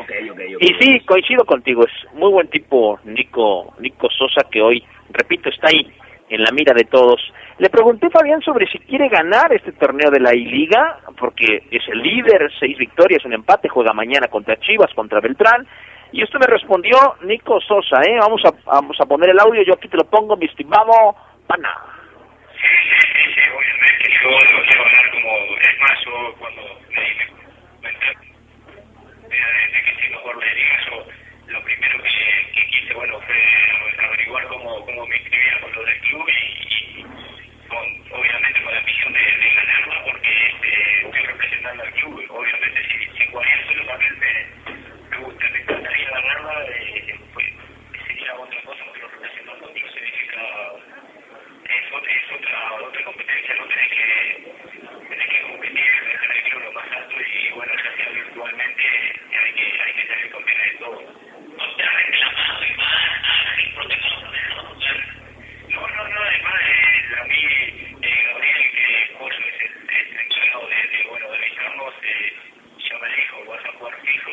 Okay, 0.03 0.31
okay, 0.31 0.55
y 0.61 0.67
sí, 0.79 1.01
coincido 1.01 1.45
contigo, 1.45 1.85
es 1.85 2.15
muy 2.15 2.31
buen 2.31 2.49
tipo 2.49 3.01
Nico, 3.05 3.75
Nico 3.81 4.09
Sosa 4.11 4.49
que 4.51 4.61
hoy, 4.61 4.85
repito, 5.11 5.49
está 5.49 5.69
ahí 5.69 5.91
en 6.29 6.43
la 6.43 6.53
mira 6.53 6.73
de 6.75 6.85
todos. 6.85 7.21
Le 7.59 7.69
pregunté 7.71 8.09
Fabián 8.09 8.41
sobre 8.41 8.67
si 8.69 8.79
quiere 8.79 9.09
ganar 9.09 9.53
este 9.53 9.73
torneo 9.73 10.11
de 10.11 10.21
la 10.21 10.35
I-Liga, 10.35 11.01
porque 11.19 11.65
es 11.71 11.83
el 11.89 12.03
líder, 12.03 12.51
seis 12.59 12.79
victorias, 12.79 13.25
un 13.25 13.33
empate, 13.33 13.69
juega 13.69 13.93
mañana 13.93 14.29
contra 14.29 14.59
Chivas, 14.61 14.93
contra 14.95 15.21
Beltrán, 15.21 15.67
y 16.13 16.23
esto 16.23 16.39
me 16.39 16.47
respondió 16.47 16.97
Nico 17.23 17.61
Sosa, 17.61 18.03
¿eh? 18.03 18.17
Vamos 18.21 18.43
a, 18.45 18.53
vamos 18.65 18.97
a 19.01 19.07
poner 19.07 19.31
el 19.31 19.41
audio, 19.41 19.63
yo 19.63 19.75
aquí 19.75 19.89
te 19.89 19.97
lo 19.97 20.05
pongo, 20.05 20.37
mi 20.37 20.47
estimado 20.47 21.17
pana. 21.51 21.75
Sí, 22.61 22.69
sí, 22.79 23.35
sí, 23.35 23.41
obviamente 23.51 24.07
yo 24.23 24.31
lo 24.31 24.63
quiero 24.67 24.87
hablar 24.87 25.11
como, 25.11 25.59
es 25.59 25.81
más, 25.81 26.05
yo 26.05 26.35
cuando 26.39 26.81
me 26.95 27.03
di 27.03 27.15
cuenta 27.81 28.07
de 29.27 29.83
que 29.83 29.95
si 30.01 30.11
mejor 30.11 30.37
le 30.37 31.53
lo 31.53 31.65
primero 31.65 32.03
que, 32.05 32.67
quise, 32.71 32.95
bueno, 32.95 33.21
fue 33.27 33.35
averiguar 34.07 34.47
cómo, 34.47 34.87
cómo 34.87 35.07
me 35.07 35.17
inscribía 35.17 35.61
con 35.61 35.73
lo 35.73 35.85
del 35.85 36.01
club 36.03 36.29
y, 36.29 37.03
con, 37.67 38.13
obviamente 38.13 38.63
con 38.63 38.75
la 38.75 38.81
misión 38.83 39.13
de, 39.13 39.21
ganarla 39.55 40.05
porque 40.05 40.47
este, 40.47 41.07
estoy 41.07 41.23
representando 41.27 41.83
al 41.83 41.93
club, 41.95 42.27
obviamente 42.31 42.83
si, 42.85 43.19
si 43.19 43.27
cualquier 43.33 43.67
solamente 43.67 44.47
me, 45.11 45.17
gusta, 45.19 45.49
me 45.51 45.59
encantaría 45.59 46.11
ganarla, 46.11 46.65
eh, 46.69 47.19
pues 47.35 47.47
sería 48.07 48.39
otra 48.39 48.63
cosa, 48.63 48.85
pero 48.93 49.09
representando 49.09 49.67
al 49.67 49.73
club 49.73 49.91
significa 49.91 50.90
es, 51.77 52.33
otra, 52.33 52.73
otra 52.73 53.05
competencia, 53.05 53.55
no 53.57 53.67
tenés 53.67 53.89
que, 53.89 54.53
tenés 55.09 55.29
que 55.29 55.43
competir, 55.43 55.91
el 56.35 56.43
club 56.51 56.63
lo 56.65 56.73
más 56.73 56.91
alto 56.93 57.17
y 57.21 57.51
bueno, 57.53 57.73
ya 57.75 57.97
sea 57.97 58.09
virtualmente, 58.13 58.83
hay 59.43 59.53
que, 59.53 59.83
hay 59.83 59.93
que 59.95 60.05
tener 60.05 60.31
conviene 60.31 60.65
de 60.65 60.75
todo. 60.79 61.01
No 61.57 61.77
te 61.77 61.83
ha 61.83 61.91
reclamado 61.91 62.65
y 62.65 62.77
más, 62.77 63.57
sin 63.57 63.75
protección, 63.75 64.21
no, 65.69 65.87
no, 65.89 66.09
no, 66.09 66.23
además, 66.23 66.61
eh, 66.67 67.21
a 67.21 67.25
mí, 67.25 67.45
eh, 68.03 68.25
Gabriel, 68.27 68.71
que 68.73 69.03
es 69.03 69.61
el, 69.61 69.91
el 69.91 70.21
encargado 70.21 70.67
de, 70.69 70.77
de, 70.97 71.05
bueno, 71.09 71.31
de 71.31 71.37
avisarnos, 71.39 71.95
eh, 72.03 72.33
ya 72.89 72.99
me 72.99 73.09
dijo, 73.17 73.45
vas 73.47 73.65
a 73.65 73.73
jugar 73.79 74.01
fijo, 74.03 74.33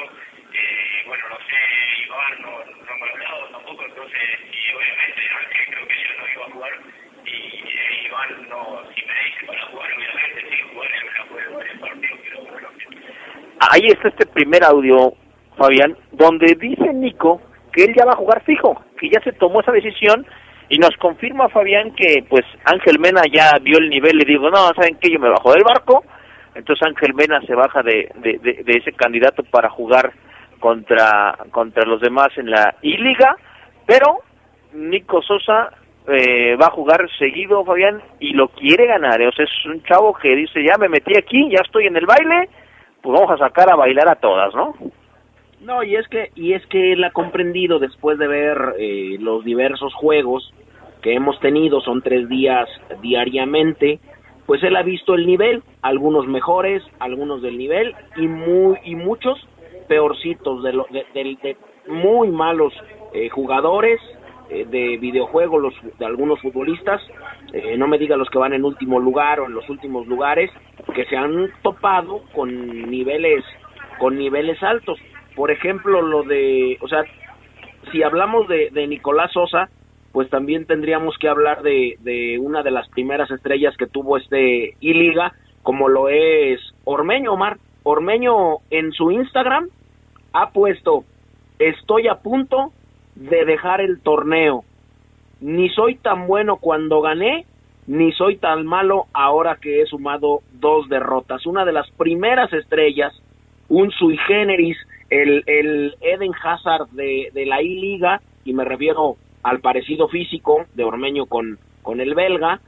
eh, 0.54 1.04
bueno, 1.06 1.30
no 1.30 1.38
sé, 1.38 2.04
Iván 2.06 2.42
no, 2.42 2.66
no 2.66 2.96
me 2.98 3.06
ha 3.06 3.12
hablado 3.12 3.50
tampoco, 3.50 3.86
entonces, 3.86 4.40
y 4.52 4.74
obviamente 4.74 5.22
Ángel 5.30 5.66
creo 5.74 5.88
que 5.88 5.96
ya 6.04 6.14
no 6.18 6.28
iba 6.34 6.46
a 6.46 6.52
jugar, 6.52 6.80
y 7.26 8.06
Iván 8.06 8.50
no, 8.50 8.84
si 8.96 9.06
me 9.06 9.24
dice 9.26 9.46
para 9.46 9.62
jugar, 9.68 9.94
obviamente 9.94 10.42
sí, 10.50 10.62
jugar 10.72 10.92
en 10.92 11.08
una 11.08 11.24
juego 11.28 11.62
el 11.62 11.80
partido, 11.80 12.18
pero 12.24 12.42
bueno. 12.46 12.70
Ahí 13.70 13.88
está 13.88 14.08
este 14.10 14.26
primer 14.26 14.64
audio, 14.64 15.14
Fabián, 15.58 15.96
donde 16.12 16.56
dice 16.56 16.94
Nico 16.94 17.42
que 17.74 17.84
él 17.84 17.94
ya 17.96 18.06
va 18.06 18.14
a 18.14 18.18
jugar 18.18 18.44
fijo, 18.44 18.82
que 19.00 19.10
ya 19.10 19.22
se 19.22 19.34
tomó 19.34 19.62
esa 19.62 19.72
decisión 19.72 20.26
y 20.70 20.78
nos 20.80 20.96
confirma 20.98 21.50
Fabián 21.50 21.94
que 21.96 22.24
pues 22.28 22.44
Ángel 22.66 23.00
Mena 23.00 23.22
ya 23.32 23.52
vio 23.62 23.78
el 23.78 23.90
nivel 23.90 24.22
y 24.22 24.26
digo, 24.26 24.50
no, 24.50 24.70
¿saben 24.76 24.98
qué? 25.00 25.12
Yo 25.12 25.20
me 25.20 25.30
bajo 25.30 25.52
del 25.54 25.64
barco, 25.64 26.04
entonces 26.56 26.88
Ángel 26.88 27.14
Mena 27.14 27.40
se 27.42 27.54
baja 27.56 27.84
de, 27.84 28.10
de, 28.16 28.64
ese 28.66 28.94
candidato 28.94 29.44
para 29.44 29.70
jugar 29.70 30.12
contra, 30.60 31.38
contra 31.52 31.86
los 31.86 32.02
demás 32.02 32.30
en 32.38 32.50
la 32.50 32.76
I-Liga, 32.82 33.36
pero 33.86 34.22
Nico 34.74 35.22
Sosa 35.22 35.72
eh, 36.08 36.56
va 36.56 36.68
a 36.68 36.72
jugar 36.72 37.08
seguido, 37.20 37.64
Fabián, 37.64 38.02
y 38.20 38.34
lo 38.34 38.48
quiere 38.50 38.88
ganar. 38.88 39.22
¿eh? 39.22 39.28
O 39.28 39.32
sea, 39.32 39.46
es 39.46 39.66
un 39.66 39.84
chavo 39.84 40.14
que 40.14 40.36
dice, 40.36 40.64
ya 40.64 40.78
me 40.78 40.90
metí 40.90 41.16
aquí, 41.18 41.50
ya 41.50 41.62
estoy 41.64 41.88
en 41.88 41.98
el 41.98 42.06
baile, 42.06 42.50
pues 43.02 43.20
vamos 43.20 43.32
a 43.32 43.38
sacar 43.38 43.70
a 43.72 43.76
bailar 43.76 44.10
a 44.10 44.16
todas, 44.16 44.54
¿no? 44.54 44.76
No, 45.62 45.84
y 45.84 45.96
es 45.96 46.08
que, 46.08 46.32
y 46.36 46.54
es 46.54 46.66
que 46.68 46.94
él 46.94 47.04
ha 47.04 47.12
comprendido 47.12 47.80
después 47.80 48.20
de 48.20 48.28
ver 48.28 48.76
eh, 48.78 49.18
los 49.20 49.44
diversos 49.44 49.94
juegos 49.96 50.54
que 51.02 51.14
hemos 51.14 51.40
tenido, 51.40 51.82
son 51.82 52.02
tres 52.02 52.30
días 52.30 52.68
diariamente, 53.02 54.00
pues 54.46 54.64
él 54.64 54.76
ha 54.76 54.84
visto 54.84 55.16
el 55.16 55.26
nivel, 55.26 55.64
algunos 55.82 56.28
mejores, 56.28 56.84
algunos 57.00 57.42
del 57.42 57.58
nivel, 57.58 57.96
y 58.16 58.28
muy, 58.28 58.78
y 58.84 58.96
muchos 58.96 59.38
peorcitos, 59.88 60.64
de, 60.64 60.74
lo, 60.74 60.86
de, 60.92 61.06
de 61.14 61.58
muy 61.88 62.30
malos 62.30 62.74
jugadores, 63.32 64.00
eh, 64.50 64.66
de 64.66 64.98
videojuegos 64.98 65.62
los, 65.62 65.74
de 65.98 66.06
algunos 66.06 66.40
futbolistas, 66.40 67.02
eh, 67.54 67.78
no 67.78 67.88
me 67.88 67.98
diga 67.98 68.18
los 68.18 68.30
que 68.30 68.38
van 68.38 68.54
en 68.54 68.66
último 68.66 69.00
lugar 69.00 69.40
o 69.40 69.46
en 69.46 69.54
los 69.54 69.70
últimos 69.70 70.08
lugares, 70.08 70.52
que 70.94 71.06
se 71.06 71.16
han 71.16 71.50
topado 71.62 72.22
con 72.34 72.90
niveles 72.90 73.44
con 74.00 74.18
niveles 74.18 74.62
altos. 74.62 75.00
Por 75.36 75.52
ejemplo, 75.52 76.02
lo 76.02 76.24
de, 76.24 76.78
o 76.82 76.88
sea, 76.88 77.04
si 77.92 78.04
hablamos 78.04 78.48
de, 78.48 78.88
Nicolás 78.88 79.32
Sosa, 79.32 79.70
pues 80.12 80.30
también 80.30 80.66
tendríamos 80.66 81.18
que 81.18 81.30
hablar 81.30 81.62
de, 81.62 81.98
de 82.02 82.40
una 82.40 82.64
de 82.64 82.72
las 82.72 82.88
primeras 82.90 83.30
estrellas 83.32 83.76
que 83.78 83.88
tuvo 83.88 84.18
este 84.18 84.76
I-Liga, 84.80 85.34
como 85.64 85.90
lo 85.90 86.10
es 86.10 86.60
Ormeño, 86.86 87.34
Omar. 87.34 87.58
Ormeño 87.84 88.58
en 88.70 88.92
su 88.92 89.12
Instagram 89.12 89.70
ha 90.34 90.50
puesto, 90.52 91.06
estoy 91.60 92.08
a 92.08 92.16
punto 92.16 92.72
de 93.16 93.46
dejar 93.46 93.82
el 93.82 94.02
torneo. 94.02 94.64
Ni 95.40 95.70
soy 95.70 95.96
tan 95.96 96.28
bueno 96.28 96.58
cuando 96.58 97.02
gané, 97.02 97.46
ni 97.88 98.12
soy 98.12 98.38
tan 98.38 98.66
malo 98.66 99.06
ahora 99.14 99.58
que 99.62 99.82
he 99.82 99.86
sumado 99.86 100.42
dos 100.54 100.90
derrotas. 100.90 101.46
Una 101.46 101.64
de 101.64 101.72
las 101.72 101.90
primeras 101.92 102.52
estrellas, 102.54 103.14
un 103.70 103.92
sui 103.92 104.18
generis, 104.28 104.78
el, 105.10 105.44
el 105.46 105.96
Eden 106.02 106.34
Hazard 106.44 106.90
de, 106.90 107.32
la 107.46 107.62
I-Liga, 107.62 108.22
y 108.44 108.54
me 108.54 108.66
refiero 108.66 109.16
al 109.44 109.60
parecido 109.62 110.10
físico 110.10 110.66
de 110.74 110.84
Ormeño 110.84 111.28
con, 111.28 111.58
con 111.82 112.02
el 112.02 112.14
belga, 112.14 112.60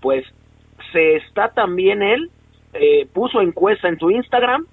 pues 0.00 0.24
se 0.92 1.16
está 1.16 1.48
también 1.48 2.02
él, 2.02 2.30
eh, 2.74 3.06
puso 3.12 3.40
encuesta 3.40 3.88
en 3.88 3.98
su 3.98 4.10
Instagram, 4.10 4.66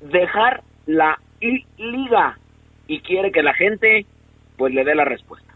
dejar 0.00 0.62
la 0.86 1.18
I-Liga 1.40 2.38
y 2.86 3.00
quiere 3.00 3.32
que 3.32 3.42
la 3.42 3.54
gente 3.54 4.06
pues 4.56 4.72
le 4.72 4.84
dé 4.84 4.94
la 4.94 5.04
respuesta. 5.04 5.49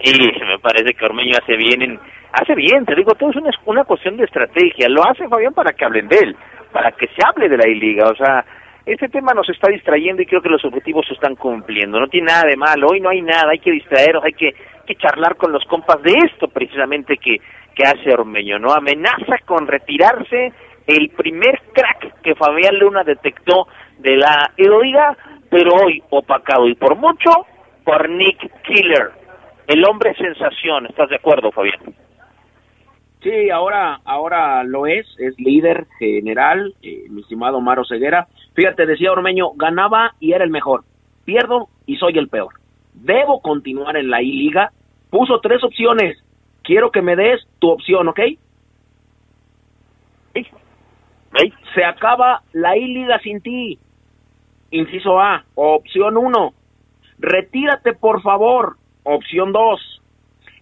Y 0.00 0.44
me 0.44 0.58
parece 0.58 0.94
que 0.94 1.04
Ormeño 1.04 1.36
hace 1.42 1.56
bien, 1.56 1.82
en, 1.82 2.00
hace 2.32 2.54
bien, 2.54 2.84
te 2.84 2.94
digo, 2.94 3.12
todo 3.14 3.30
es 3.30 3.36
una, 3.36 3.50
una 3.64 3.84
cuestión 3.84 4.16
de 4.16 4.24
estrategia, 4.24 4.88
lo 4.88 5.02
hace 5.04 5.28
Fabián 5.28 5.54
para 5.54 5.72
que 5.72 5.84
hablen 5.84 6.08
de 6.08 6.18
él, 6.18 6.36
para 6.72 6.92
que 6.92 7.06
se 7.08 7.26
hable 7.26 7.48
de 7.48 7.56
la 7.56 7.68
I-Liga, 7.68 8.08
o 8.10 8.16
sea, 8.16 8.44
este 8.86 9.08
tema 9.08 9.32
nos 9.34 9.48
está 9.48 9.68
distrayendo 9.68 10.22
y 10.22 10.26
creo 10.26 10.40
que 10.40 10.48
los 10.48 10.64
objetivos 10.64 11.04
se 11.08 11.14
están 11.14 11.34
cumpliendo. 11.34 11.98
No 11.98 12.06
tiene 12.06 12.28
nada 12.28 12.44
de 12.48 12.56
malo, 12.56 12.86
hoy 12.92 13.00
no 13.00 13.08
hay 13.08 13.20
nada, 13.20 13.50
hay 13.50 13.58
que 13.58 13.72
distraernos, 13.72 14.22
hay 14.22 14.34
que, 14.34 14.54
que 14.86 14.94
charlar 14.94 15.34
con 15.34 15.50
los 15.50 15.64
compas 15.64 16.00
de 16.02 16.12
esto 16.24 16.46
precisamente 16.46 17.16
que, 17.16 17.38
que 17.74 17.82
hace 17.82 18.12
Ormeño, 18.12 18.60
¿no? 18.60 18.72
Amenaza 18.72 19.38
con 19.44 19.66
retirarse 19.66 20.52
el 20.86 21.10
primer 21.10 21.60
crack 21.72 22.20
que 22.22 22.36
Fabián 22.36 22.78
Luna 22.78 23.02
detectó 23.02 23.66
de 23.98 24.16
la 24.16 24.52
liga, 24.56 25.16
pero 25.50 25.72
hoy 25.74 26.00
opacado 26.10 26.68
y 26.68 26.74
por 26.76 26.94
mucho 26.94 27.30
por 27.84 28.08
Nick 28.08 28.38
Killer, 28.62 29.10
el 29.66 29.84
hombre 29.84 30.14
sensación. 30.14 30.86
¿Estás 30.86 31.08
de 31.08 31.16
acuerdo, 31.16 31.50
Fabián? 31.52 31.94
Sí, 33.22 33.50
ahora, 33.50 34.00
ahora 34.04 34.62
lo 34.62 34.86
es, 34.86 35.06
es 35.18 35.38
líder 35.38 35.86
general, 35.98 36.74
eh, 36.82 37.06
mi 37.08 37.22
estimado 37.22 37.60
Maro 37.60 37.84
Ceguera. 37.84 38.28
Fíjate, 38.54 38.86
decía 38.86 39.10
Ormeño, 39.10 39.50
ganaba 39.56 40.14
y 40.20 40.32
era 40.32 40.44
el 40.44 40.50
mejor. 40.50 40.84
Pierdo 41.24 41.68
y 41.86 41.96
soy 41.96 42.18
el 42.18 42.28
peor. 42.28 42.54
Debo 42.94 43.40
continuar 43.40 43.96
en 43.96 44.10
la 44.10 44.22
I-Liga. 44.22 44.70
Puso 45.10 45.40
tres 45.40 45.64
opciones. 45.64 46.22
Quiero 46.62 46.90
que 46.90 47.02
me 47.02 47.16
des 47.16 47.40
tu 47.58 47.70
opción, 47.70 48.08
¿ok? 48.08 48.20
¿Sí? 50.34 50.46
Se 51.74 51.84
acaba 51.84 52.42
la 52.52 52.76
I-Liga 52.76 53.18
sin 53.20 53.40
ti. 53.40 53.78
Inciso 54.70 55.20
A. 55.20 55.44
Opción 55.54 56.16
1. 56.16 56.54
Retírate, 57.18 57.92
por 57.94 58.22
favor. 58.22 58.76
Opción 59.08 59.52
2. 59.52 60.02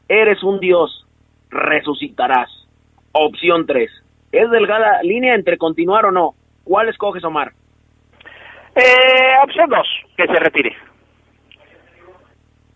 Eres 0.06 0.42
un 0.42 0.60
dios. 0.60 1.06
Resucitarás. 1.48 2.50
Opción 3.12 3.64
3. 3.64 3.90
Es 4.32 4.50
delgada 4.50 5.02
línea 5.02 5.34
entre 5.34 5.56
continuar 5.56 6.04
o 6.04 6.10
no. 6.10 6.34
¿Cuál 6.62 6.90
escoges, 6.90 7.24
Omar? 7.24 7.52
Eh, 8.76 9.32
opción 9.42 9.70
2. 9.70 9.88
Que 10.18 10.26
se 10.26 10.34
retire. 10.34 10.76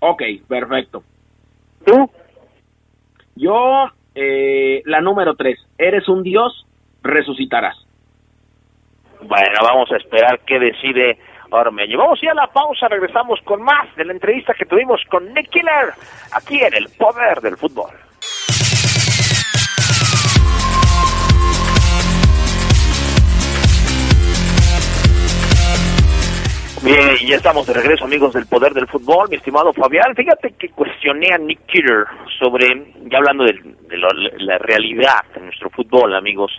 Ok, 0.01 0.23
perfecto. 0.49 1.03
¿Tú? 1.85 2.11
Yo, 3.37 3.91
eh, 4.15 4.81
la 4.87 5.03
número 5.03 5.35
3. 5.35 5.59
Eres 5.77 6.09
un 6.09 6.23
dios. 6.23 6.67
Resucitarás. 7.03 7.77
Bueno, 9.21 9.59
vamos 9.63 9.93
a 9.93 9.99
esperar 9.99 10.41
qué 10.47 10.59
decide 10.59 11.19
Ormeño. 11.51 11.99
Vamos 11.99 12.21
ya 12.21 12.33
a 12.33 12.35
la 12.35 12.47
pausa, 12.47 12.89
regresamos 12.89 13.41
con 13.45 13.63
más 13.63 13.95
de 13.97 14.05
la 14.05 14.13
entrevista 14.13 14.55
que 14.55 14.67
tuvimos 14.67 15.01
con 15.09 15.33
Nick 15.33 15.51
Killer 15.51 15.93
aquí 16.33 16.59
en 16.63 16.75
El 16.75 16.89
Poder 16.99 17.41
del 17.41 17.57
Fútbol. 17.57 17.91
Bien, 26.85 27.17
ya 27.27 27.37
estamos 27.37 27.67
de 27.67 27.75
regreso, 27.75 28.05
amigos 28.05 28.33
del 28.33 28.47
Poder 28.47 28.73
del 28.73 28.87
Fútbol. 28.87 29.29
Mi 29.29 29.37
estimado 29.37 29.73
Fabián, 29.73 30.15
fíjate 30.15 30.53
que 30.53 30.69
cuestioné 30.71 31.35
a 31.35 31.39
Nick 31.39 31.67
Killer 31.67 32.07
sobre, 32.39 32.95
ya 33.11 33.19
hablando 33.19 33.45
de, 33.45 33.53
de 33.89 33.97
lo, 33.97 34.09
la 34.39 34.59
realidad 34.59 35.25
de 35.35 35.41
nuestro 35.41 35.71
fútbol, 35.71 36.15
amigos, 36.15 36.53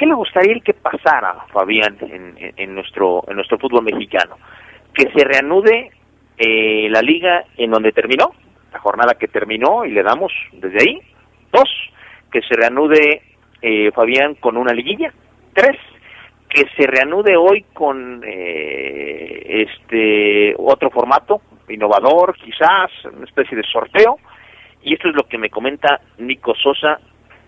¿qué 0.00 0.06
le 0.06 0.14
gustaría 0.14 0.54
el 0.54 0.62
que 0.62 0.72
pasara, 0.72 1.44
Fabián, 1.52 1.98
en, 2.00 2.54
en, 2.56 2.74
nuestro 2.74 3.22
en 3.28 3.36
nuestro 3.36 3.58
fútbol 3.58 3.84
mexicano? 3.84 4.38
Que 4.94 5.10
se 5.14 5.24
reanude 5.24 5.90
eh, 6.38 6.88
la 6.88 7.02
liga 7.02 7.44
en 7.58 7.70
donde 7.70 7.92
terminó, 7.92 8.32
la 8.72 8.78
jornada 8.78 9.16
que 9.16 9.28
terminó, 9.28 9.84
y 9.84 9.90
le 9.90 10.02
damos 10.02 10.32
desde 10.52 10.78
ahí. 10.80 11.02
Dos, 11.52 11.68
que 12.32 12.40
se 12.40 12.56
reanude, 12.56 13.20
eh, 13.60 13.90
Fabián, 13.92 14.36
con 14.36 14.56
una 14.56 14.72
liguilla. 14.72 15.12
Tres, 15.52 15.76
que 16.48 16.64
se 16.78 16.86
reanude 16.86 17.36
hoy 17.36 17.66
con 17.74 18.22
eh, 18.24 19.66
este 19.68 20.54
otro 20.56 20.88
formato 20.88 21.42
innovador, 21.68 22.34
quizás 22.36 22.90
una 23.04 23.26
especie 23.26 23.54
de 23.54 23.64
sorteo. 23.64 24.16
Y 24.82 24.94
esto 24.94 25.10
es 25.10 25.14
lo 25.14 25.24
que 25.24 25.36
me 25.36 25.50
comenta 25.50 26.00
Nico 26.16 26.54
Sosa 26.54 26.98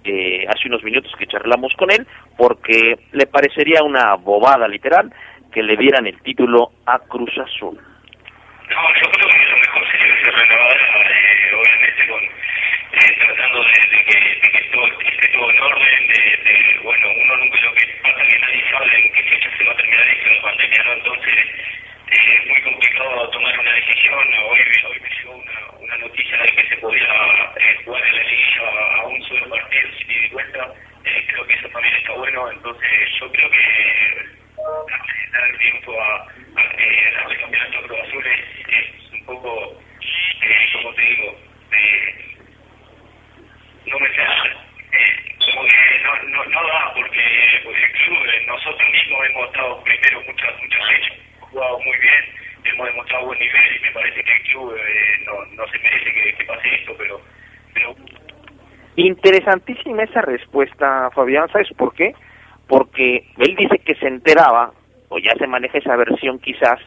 eh, 0.05 0.47
hace 0.49 0.69
unos 0.69 0.83
minutos 0.83 1.13
que 1.19 1.27
charlamos 1.27 1.73
con 1.75 1.91
él, 1.91 2.07
porque 2.37 2.97
le 3.13 3.27
parecería 3.27 3.83
una 3.83 4.15
bobada 4.15 4.69
literal 4.69 5.13
que 5.53 5.63
le 5.63 5.77
dieran 5.77 6.07
el 6.07 6.21
título 6.23 6.73
a 6.87 6.99
Cruz 6.99 7.31
Azul. 7.39 7.77
No, 7.77 8.83
yo 9.01 9.11
creo 9.11 9.29
que 9.29 9.51
lo 9.51 9.57
mejor 9.59 9.83
sería 9.91 10.17
que 10.17 10.25
se 10.25 10.31
renovara, 10.31 11.11
eh, 11.11 11.55
obviamente, 11.55 12.09
con, 12.09 12.23
eh, 12.23 13.17
tratando 13.19 13.65
de, 13.65 14.05
que, 14.07 14.19
de 14.41 14.51
que 14.51 14.71
todo 14.73 14.87
esté 14.87 15.29
todo 15.29 15.51
en 15.51 15.61
orden, 15.61 16.09
de, 16.09 16.21
de, 16.45 16.81
bueno, 16.83 17.07
uno 17.23 17.37
nunca 17.37 17.61
lo 17.61 17.75
que 17.75 17.87
pasa 18.03 18.25
que 18.27 18.39
nadie 18.39 18.63
sabe 18.71 18.99
en 18.99 19.13
qué 19.13 19.23
fecha 19.25 19.51
se 19.59 19.65
va 19.65 19.73
a 19.73 19.77
terminar 19.77 20.09
esto 20.09 20.31
en 20.31 20.43
pandemia, 20.43 20.83
¿no? 20.85 20.93
Entonces, 20.93 21.37
es 22.13 22.47
muy 22.47 22.61
complicado 22.63 23.29
tomar 23.31 23.59
una 23.59 23.73
decisión. 23.73 24.29
Hoy, 24.45 24.61
hoy 24.89 25.01
me 25.01 25.09
llegó 25.09 25.37
una, 25.37 25.71
una 25.81 25.97
noticia 25.99 26.37
de 26.39 26.49
que 26.53 26.69
se 26.69 26.77
podía 26.79 27.53
eh, 27.57 27.77
jugar 27.85 28.05
en 28.07 28.17
la 28.17 28.23
liguilla 28.23 28.63
a 28.97 29.07
un 29.07 29.23
solo 29.25 29.49
partido 29.49 29.89
sin 29.99 30.11
ida 30.11 30.27
y 30.27 30.29
vuelta. 30.31 30.75
Eh, 31.05 31.25
creo 31.29 31.47
que 31.47 31.55
eso 31.55 31.69
también 31.69 31.95
está 31.97 32.13
bueno, 32.13 32.51
entonces 32.53 32.91
yo 33.21 33.33
creo 33.33 33.51
que 33.51 34.43
dar 35.33 35.59
tiempo 35.59 36.01
a, 36.01 36.29
a 36.57 36.77
que 36.77 37.09
el 37.31 37.39
campeonato 37.41 37.83
Cruz 37.83 37.99
Azul 38.01 38.27
es, 38.27 38.69
es 38.69 39.13
un 39.13 39.25
poco, 39.25 39.81
eh, 40.43 40.71
como 40.73 40.95
te 40.95 41.03
digo, 41.03 41.41
eh, 41.73 42.37
no 43.87 43.99
me 43.99 44.15
sea, 44.15 44.45
eh, 44.93 45.37
como 45.45 45.67
que 45.67 46.01
no, 46.05 46.23
no, 46.29 46.45
no 46.45 46.67
da 46.69 46.95
porque, 46.95 47.61
porque 47.65 47.85
el 47.85 47.93
club, 47.93 48.27
eh, 48.27 48.45
nosotros 48.47 48.91
mismos 48.91 49.27
hemos 49.27 49.47
estado 49.49 49.83
primero 49.85 50.23
muchas, 50.23 50.61
muchas 50.63 50.89
fechas, 50.89 51.19
hemos 51.37 51.51
jugado 51.51 51.81
muy 51.81 51.97
bien, 51.99 52.25
hemos 52.65 52.87
demostrado 52.87 53.27
buen 53.27 53.39
nivel 53.41 53.77
y 53.77 53.81
me 53.81 53.91
parece 53.91 54.23
que 54.23 54.33
el 54.33 54.43
club 54.43 54.77
eh, 54.79 55.19
no, 55.27 55.45
no 55.57 55.69
se 55.69 55.79
merece 55.81 56.13
que, 56.13 56.35
que 56.35 56.45
pase 56.45 56.75
esto, 56.75 56.95
pero, 56.97 57.21
pero 57.75 57.97
Interesantísima 59.13 60.05
esa 60.05 60.23
respuesta, 60.23 61.11
Fabián. 61.15 61.47
¿Sabes 61.53 61.69
por 61.77 61.95
qué? 61.95 62.15
Porque 62.67 63.27
él 63.37 63.57
dice 63.57 63.79
que 63.79 63.95
se 63.97 64.07
enteraba, 64.07 64.73
o 65.11 65.19
ya 65.19 65.35
se 65.39 65.47
maneja 65.47 65.77
esa 65.77 65.97
versión 65.97 66.39
quizás, 66.39 66.81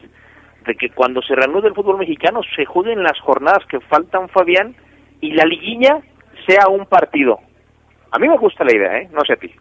de 0.66 0.74
que 0.74 0.90
cuando 0.90 1.22
se 1.22 1.36
reanude 1.36 1.68
el 1.68 1.74
fútbol 1.74 1.98
mexicano 1.98 2.40
se 2.56 2.64
juden 2.64 3.04
las 3.04 3.18
jornadas 3.20 3.64
que 3.66 3.78
faltan, 3.78 4.28
Fabián, 4.28 4.74
y 5.20 5.34
la 5.34 5.44
liguilla 5.44 6.00
sea 6.48 6.66
un 6.68 6.86
partido. 6.86 7.38
A 8.10 8.18
mí 8.18 8.28
me 8.28 8.38
gusta 8.38 8.64
la 8.64 8.74
idea, 8.74 8.98
¿eh? 8.98 9.08
No 9.12 9.20
sé 9.24 9.34
a 9.34 9.36
ti. 9.36 9.52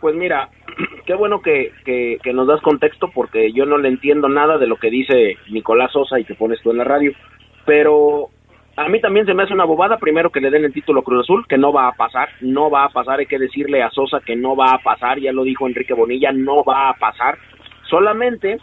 Pues 0.00 0.14
mira, 0.14 0.50
qué 1.04 1.14
bueno 1.14 1.42
que, 1.42 1.72
que, 1.84 2.32
nos 2.32 2.46
das 2.46 2.60
contexto 2.60 3.10
porque 3.12 3.52
yo 3.52 3.66
no 3.66 3.76
le 3.76 3.88
entiendo 3.88 4.28
nada 4.28 4.56
de 4.56 4.68
lo 4.68 4.76
que 4.76 4.88
dice 4.88 5.36
Nicolás 5.50 5.90
Sosa 5.90 6.20
y 6.20 6.24
que 6.24 6.36
pones 6.36 6.62
tú 6.62 6.70
en 6.70 6.78
la 6.78 6.84
radio. 6.84 7.12
Pero 7.66 8.29
a 8.80 8.88
mí 8.88 8.98
también 9.00 9.26
se 9.26 9.34
me 9.34 9.42
hace 9.42 9.52
una 9.52 9.64
bobada, 9.64 9.98
primero 9.98 10.30
que 10.30 10.40
le 10.40 10.50
den 10.50 10.64
el 10.64 10.72
título 10.72 11.02
Cruz 11.02 11.24
Azul, 11.24 11.46
que 11.46 11.58
no 11.58 11.70
va 11.70 11.88
a 11.88 11.92
pasar, 11.92 12.30
no 12.40 12.70
va 12.70 12.84
a 12.84 12.88
pasar, 12.88 13.18
hay 13.18 13.26
que 13.26 13.38
decirle 13.38 13.82
a 13.82 13.90
Sosa 13.90 14.20
que 14.24 14.36
no 14.36 14.56
va 14.56 14.72
a 14.72 14.78
pasar, 14.78 15.18
ya 15.18 15.32
lo 15.32 15.44
dijo 15.44 15.68
Enrique 15.68 15.92
Bonilla, 15.92 16.32
no 16.32 16.64
va 16.64 16.88
a 16.88 16.94
pasar. 16.94 17.36
Solamente 17.90 18.58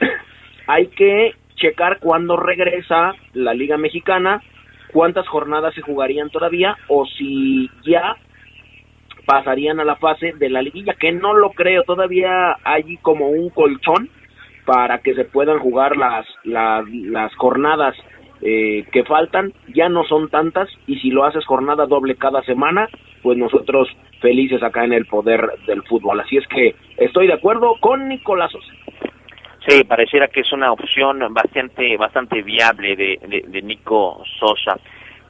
hay 0.66 0.86
que 0.88 1.34
checar 1.56 1.98
cuándo 1.98 2.38
regresa 2.38 3.12
la 3.34 3.52
Liga 3.52 3.76
Mexicana, 3.76 4.42
cuántas 4.92 5.28
jornadas 5.28 5.74
se 5.74 5.82
jugarían 5.82 6.30
todavía 6.30 6.78
o 6.88 7.04
si 7.04 7.68
ya 7.84 8.16
pasarían 9.26 9.78
a 9.78 9.84
la 9.84 9.96
fase 9.96 10.32
de 10.38 10.48
la 10.48 10.62
liguilla, 10.62 10.94
que 10.94 11.12
no 11.12 11.34
lo 11.34 11.50
creo, 11.50 11.82
todavía 11.82 12.56
hay 12.64 12.96
como 13.02 13.28
un 13.28 13.50
colchón 13.50 14.08
para 14.64 15.00
que 15.00 15.14
se 15.14 15.26
puedan 15.26 15.58
jugar 15.58 15.98
las, 15.98 16.26
las, 16.44 16.88
las 16.88 17.34
jornadas 17.36 17.94
eh, 18.42 18.84
que 18.92 19.04
faltan, 19.04 19.52
ya 19.74 19.88
no 19.88 20.04
son 20.04 20.28
tantas, 20.28 20.68
y 20.86 20.98
si 21.00 21.10
lo 21.10 21.24
haces 21.24 21.44
jornada 21.44 21.86
doble 21.86 22.16
cada 22.16 22.42
semana, 22.42 22.88
pues 23.22 23.36
nosotros 23.36 23.88
felices 24.20 24.62
acá 24.62 24.84
en 24.84 24.92
el 24.92 25.06
poder 25.06 25.40
del 25.66 25.82
fútbol. 25.82 26.20
Así 26.20 26.36
es 26.36 26.46
que 26.48 26.74
estoy 26.96 27.26
de 27.26 27.34
acuerdo 27.34 27.74
con 27.80 28.08
Nicolás 28.08 28.52
Sí, 29.68 29.84
pareciera 29.84 30.28
que 30.28 30.40
es 30.40 30.52
una 30.52 30.72
opción 30.72 31.20
bastante 31.34 31.96
bastante 31.98 32.42
viable 32.42 32.96
de, 32.96 33.44
de, 33.46 33.62
Nico 33.62 34.22
Sosa. 34.38 34.80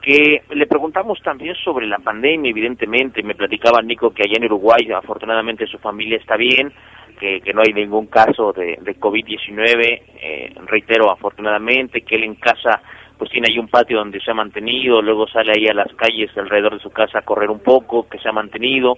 Que 0.01 0.41
le 0.51 0.65
preguntamos 0.67 1.21
también 1.21 1.53
sobre 1.55 1.85
la 1.85 1.99
pandemia, 1.99 2.49
evidentemente. 2.49 3.21
Me 3.23 3.35
platicaba 3.35 3.81
Nico 3.81 4.11
que 4.11 4.23
allá 4.23 4.37
en 4.37 4.45
Uruguay, 4.45 4.87
afortunadamente, 4.95 5.67
su 5.67 5.77
familia 5.79 6.17
está 6.17 6.37
bien, 6.37 6.71
que, 7.19 7.41
que 7.41 7.53
no 7.53 7.61
hay 7.61 7.73
ningún 7.73 8.07
caso 8.07 8.53
de, 8.53 8.77
de 8.81 8.95
COVID-19. 8.97 10.01
Eh, 10.21 10.53
reitero, 10.65 11.11
afortunadamente, 11.11 12.01
que 12.01 12.15
él 12.15 12.23
en 12.23 12.35
casa 12.35 12.81
pues 13.21 13.29
tiene 13.29 13.49
ahí 13.51 13.59
un 13.59 13.67
patio 13.67 13.99
donde 13.99 14.19
se 14.19 14.31
ha 14.31 14.33
mantenido, 14.33 14.99
luego 14.99 15.27
sale 15.27 15.51
ahí 15.55 15.67
a 15.67 15.75
las 15.75 15.93
calles 15.93 16.35
alrededor 16.35 16.73
de 16.73 16.79
su 16.79 16.89
casa 16.89 17.19
a 17.19 17.21
correr 17.21 17.51
un 17.51 17.59
poco, 17.59 18.09
que 18.09 18.17
se 18.17 18.27
ha 18.27 18.31
mantenido, 18.31 18.97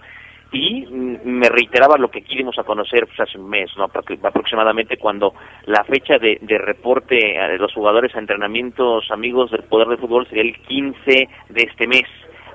y 0.50 0.86
me 0.86 1.50
reiteraba 1.50 1.98
lo 1.98 2.10
que 2.10 2.20
aquí 2.20 2.38
a 2.42 2.64
conocer 2.64 3.06
pues, 3.06 3.20
hace 3.20 3.38
un 3.38 3.50
mes, 3.50 3.70
¿no? 3.76 3.84
aproximadamente 3.84 4.96
cuando 4.96 5.34
la 5.66 5.84
fecha 5.84 6.20
de, 6.20 6.40
de, 6.42 6.58
reporte 6.58 7.16
de 7.18 7.58
los 7.58 7.74
jugadores 7.74 8.16
a 8.16 8.20
entrenamientos 8.20 9.12
amigos 9.12 9.52
del 9.52 9.64
Poder 9.64 9.90
de 9.90 9.98
Fútbol 9.98 10.26
sería 10.30 10.44
el 10.44 10.58
15 10.58 11.28
de 11.50 11.62
este 11.62 11.86
mes, 11.86 12.08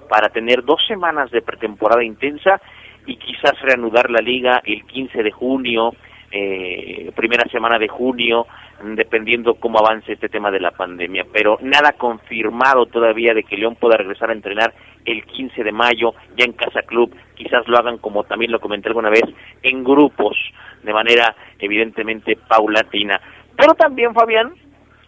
para 0.08 0.30
tener 0.30 0.64
dos 0.64 0.80
semanas 0.88 1.30
de 1.30 1.42
pretemporada 1.42 2.02
intensa 2.02 2.62
y 3.04 3.16
quizás 3.16 3.60
reanudar 3.60 4.08
la 4.08 4.22
liga 4.22 4.62
el 4.64 4.86
15 4.86 5.22
de 5.22 5.32
junio, 5.32 5.92
eh, 6.30 7.10
primera 7.14 7.48
semana 7.50 7.78
de 7.78 7.88
junio, 7.88 8.46
dependiendo 8.82 9.54
cómo 9.54 9.78
avance 9.78 10.12
este 10.12 10.28
tema 10.28 10.50
de 10.50 10.60
la 10.60 10.70
pandemia. 10.70 11.24
Pero 11.32 11.58
nada 11.62 11.92
confirmado 11.92 12.86
todavía 12.86 13.34
de 13.34 13.42
que 13.42 13.56
León 13.56 13.76
pueda 13.76 13.96
regresar 13.96 14.30
a 14.30 14.34
entrenar 14.34 14.72
el 15.04 15.24
15 15.24 15.64
de 15.64 15.72
mayo 15.72 16.14
ya 16.36 16.44
en 16.44 16.52
Casa 16.52 16.82
Club. 16.82 17.14
Quizás 17.34 17.66
lo 17.66 17.78
hagan, 17.78 17.98
como 17.98 18.24
también 18.24 18.52
lo 18.52 18.60
comenté 18.60 18.88
alguna 18.88 19.10
vez, 19.10 19.24
en 19.62 19.82
grupos, 19.82 20.36
de 20.82 20.92
manera 20.92 21.34
evidentemente 21.58 22.36
paulatina. 22.36 23.20
Pero 23.56 23.74
también, 23.74 24.14
Fabián, 24.14 24.52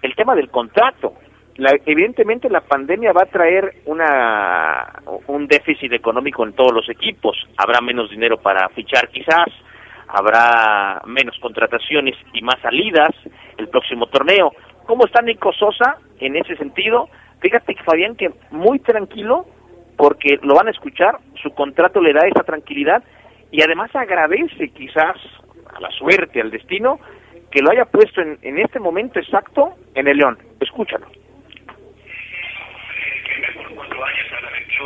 el 0.02 0.14
tema 0.14 0.34
del 0.34 0.50
contrato. 0.50 1.14
La, 1.56 1.72
evidentemente 1.84 2.48
la 2.48 2.62
pandemia 2.62 3.12
va 3.12 3.24
a 3.24 3.26
traer 3.26 3.82
una 3.84 5.02
un 5.26 5.46
déficit 5.46 5.92
económico 5.92 6.44
en 6.44 6.54
todos 6.54 6.72
los 6.72 6.88
equipos. 6.88 7.36
Habrá 7.56 7.80
menos 7.80 8.08
dinero 8.10 8.38
para 8.38 8.68
fichar 8.70 9.08
quizás, 9.08 9.48
habrá 10.12 11.02
menos 11.06 11.38
contrataciones 11.40 12.16
y 12.32 12.42
más 12.42 12.60
salidas 12.60 13.10
el 13.56 13.68
próximo 13.68 14.06
torneo. 14.06 14.52
¿Cómo 14.86 15.06
está 15.06 15.22
Nico 15.22 15.52
Sosa 15.52 15.98
en 16.18 16.36
ese 16.36 16.56
sentido? 16.56 17.08
Fíjate, 17.40 17.74
Fabián, 17.84 18.16
que 18.16 18.30
muy 18.50 18.80
tranquilo, 18.80 19.46
porque 19.96 20.38
lo 20.42 20.54
van 20.54 20.68
a 20.68 20.72
escuchar, 20.72 21.18
su 21.42 21.50
contrato 21.54 22.00
le 22.00 22.12
da 22.12 22.26
esa 22.26 22.42
tranquilidad 22.42 23.02
y 23.50 23.62
además 23.62 23.94
agradece 23.94 24.68
quizás 24.70 25.16
a 25.74 25.80
la 25.80 25.90
suerte, 25.90 26.40
al 26.40 26.50
destino, 26.50 26.98
que 27.50 27.62
lo 27.62 27.70
haya 27.70 27.84
puesto 27.84 28.20
en, 28.20 28.38
en 28.42 28.58
este 28.58 28.78
momento 28.78 29.18
exacto 29.18 29.74
en 29.94 30.08
el 30.08 30.16
León. 30.16 30.38
Escúchalo. 30.60 31.06
cuatro 33.74 34.04
años 34.04 34.26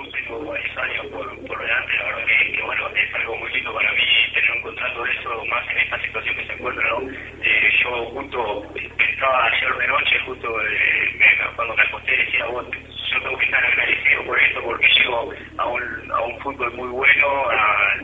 tengo 0.03 0.45
varios 0.45 0.76
años 0.76 1.07
por, 1.07 1.47
por 1.47 1.59
delante, 1.61 1.92
la 1.97 2.05
verdad 2.05 2.26
que, 2.26 2.53
que, 2.53 2.62
bueno, 2.62 2.88
es 2.88 3.14
algo 3.14 3.36
muy 3.36 3.53
lindo 3.53 3.74
para 3.74 3.92
mí 3.92 4.03
tener 4.34 4.51
un 4.53 4.62
contrato 4.62 5.05
de 5.05 5.12
eso, 5.12 5.45
más 5.47 5.68
en 5.70 5.78
esta 5.78 6.01
situación 6.01 6.36
que 6.36 6.47
se 6.47 6.53
encuentra, 6.53 6.88
¿no? 6.90 7.11
Eh, 7.11 7.70
yo 7.82 8.05
justo 8.07 8.74
estaba 8.99 9.47
ayer 9.47 9.74
de 9.76 9.86
noche, 9.86 10.18
justo 10.26 10.61
eh, 10.62 11.38
cuando 11.55 11.76
me 11.76 11.82
acosté 11.82 12.16
decía, 12.16 12.47
vos, 12.47 12.66
yo 12.70 13.22
tengo 13.22 13.38
que 13.38 13.45
estar 13.45 13.64
agradecido 13.64 14.24
por 14.24 14.40
esto 14.40 14.62
porque 14.64 14.88
llego 14.88 15.32
a 15.59 15.66
un, 15.66 16.12
a 16.12 16.20
un 16.22 16.40
fútbol 16.40 16.72
muy 16.74 16.88
bueno, 16.88 17.51
a, 17.51 17.95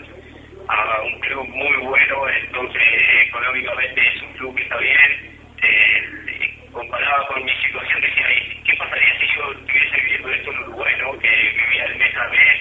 a 0.68 1.02
un 1.02 1.20
club 1.20 1.48
muy 1.48 1.76
bueno, 1.78 2.28
entonces 2.28 2.82
económicamente 3.26 4.06
es 4.06 4.22
un 4.22 4.32
club 4.34 4.54
que 4.56 4.62
está 4.62 4.76
bien. 4.78 5.40
Eh, 5.62 6.20
comparado 6.72 7.26
con 7.26 7.44
mi 7.44 7.52
situación 7.56 8.00
decía, 8.00 8.26
¿qué 8.64 8.76
pasaría 8.76 9.18
si 9.18 9.26
yo 9.36 9.52
estuviese 9.52 10.00
viviendo 10.02 10.30
esto 10.30 10.52
en 10.52 10.58
Uruguay, 10.60 10.94
¿no? 11.00 11.18
que 11.18 11.28
vivía 11.28 11.84
el 11.86 11.96
mes 11.96 12.16
a 12.16 12.28
mes, 12.28 12.60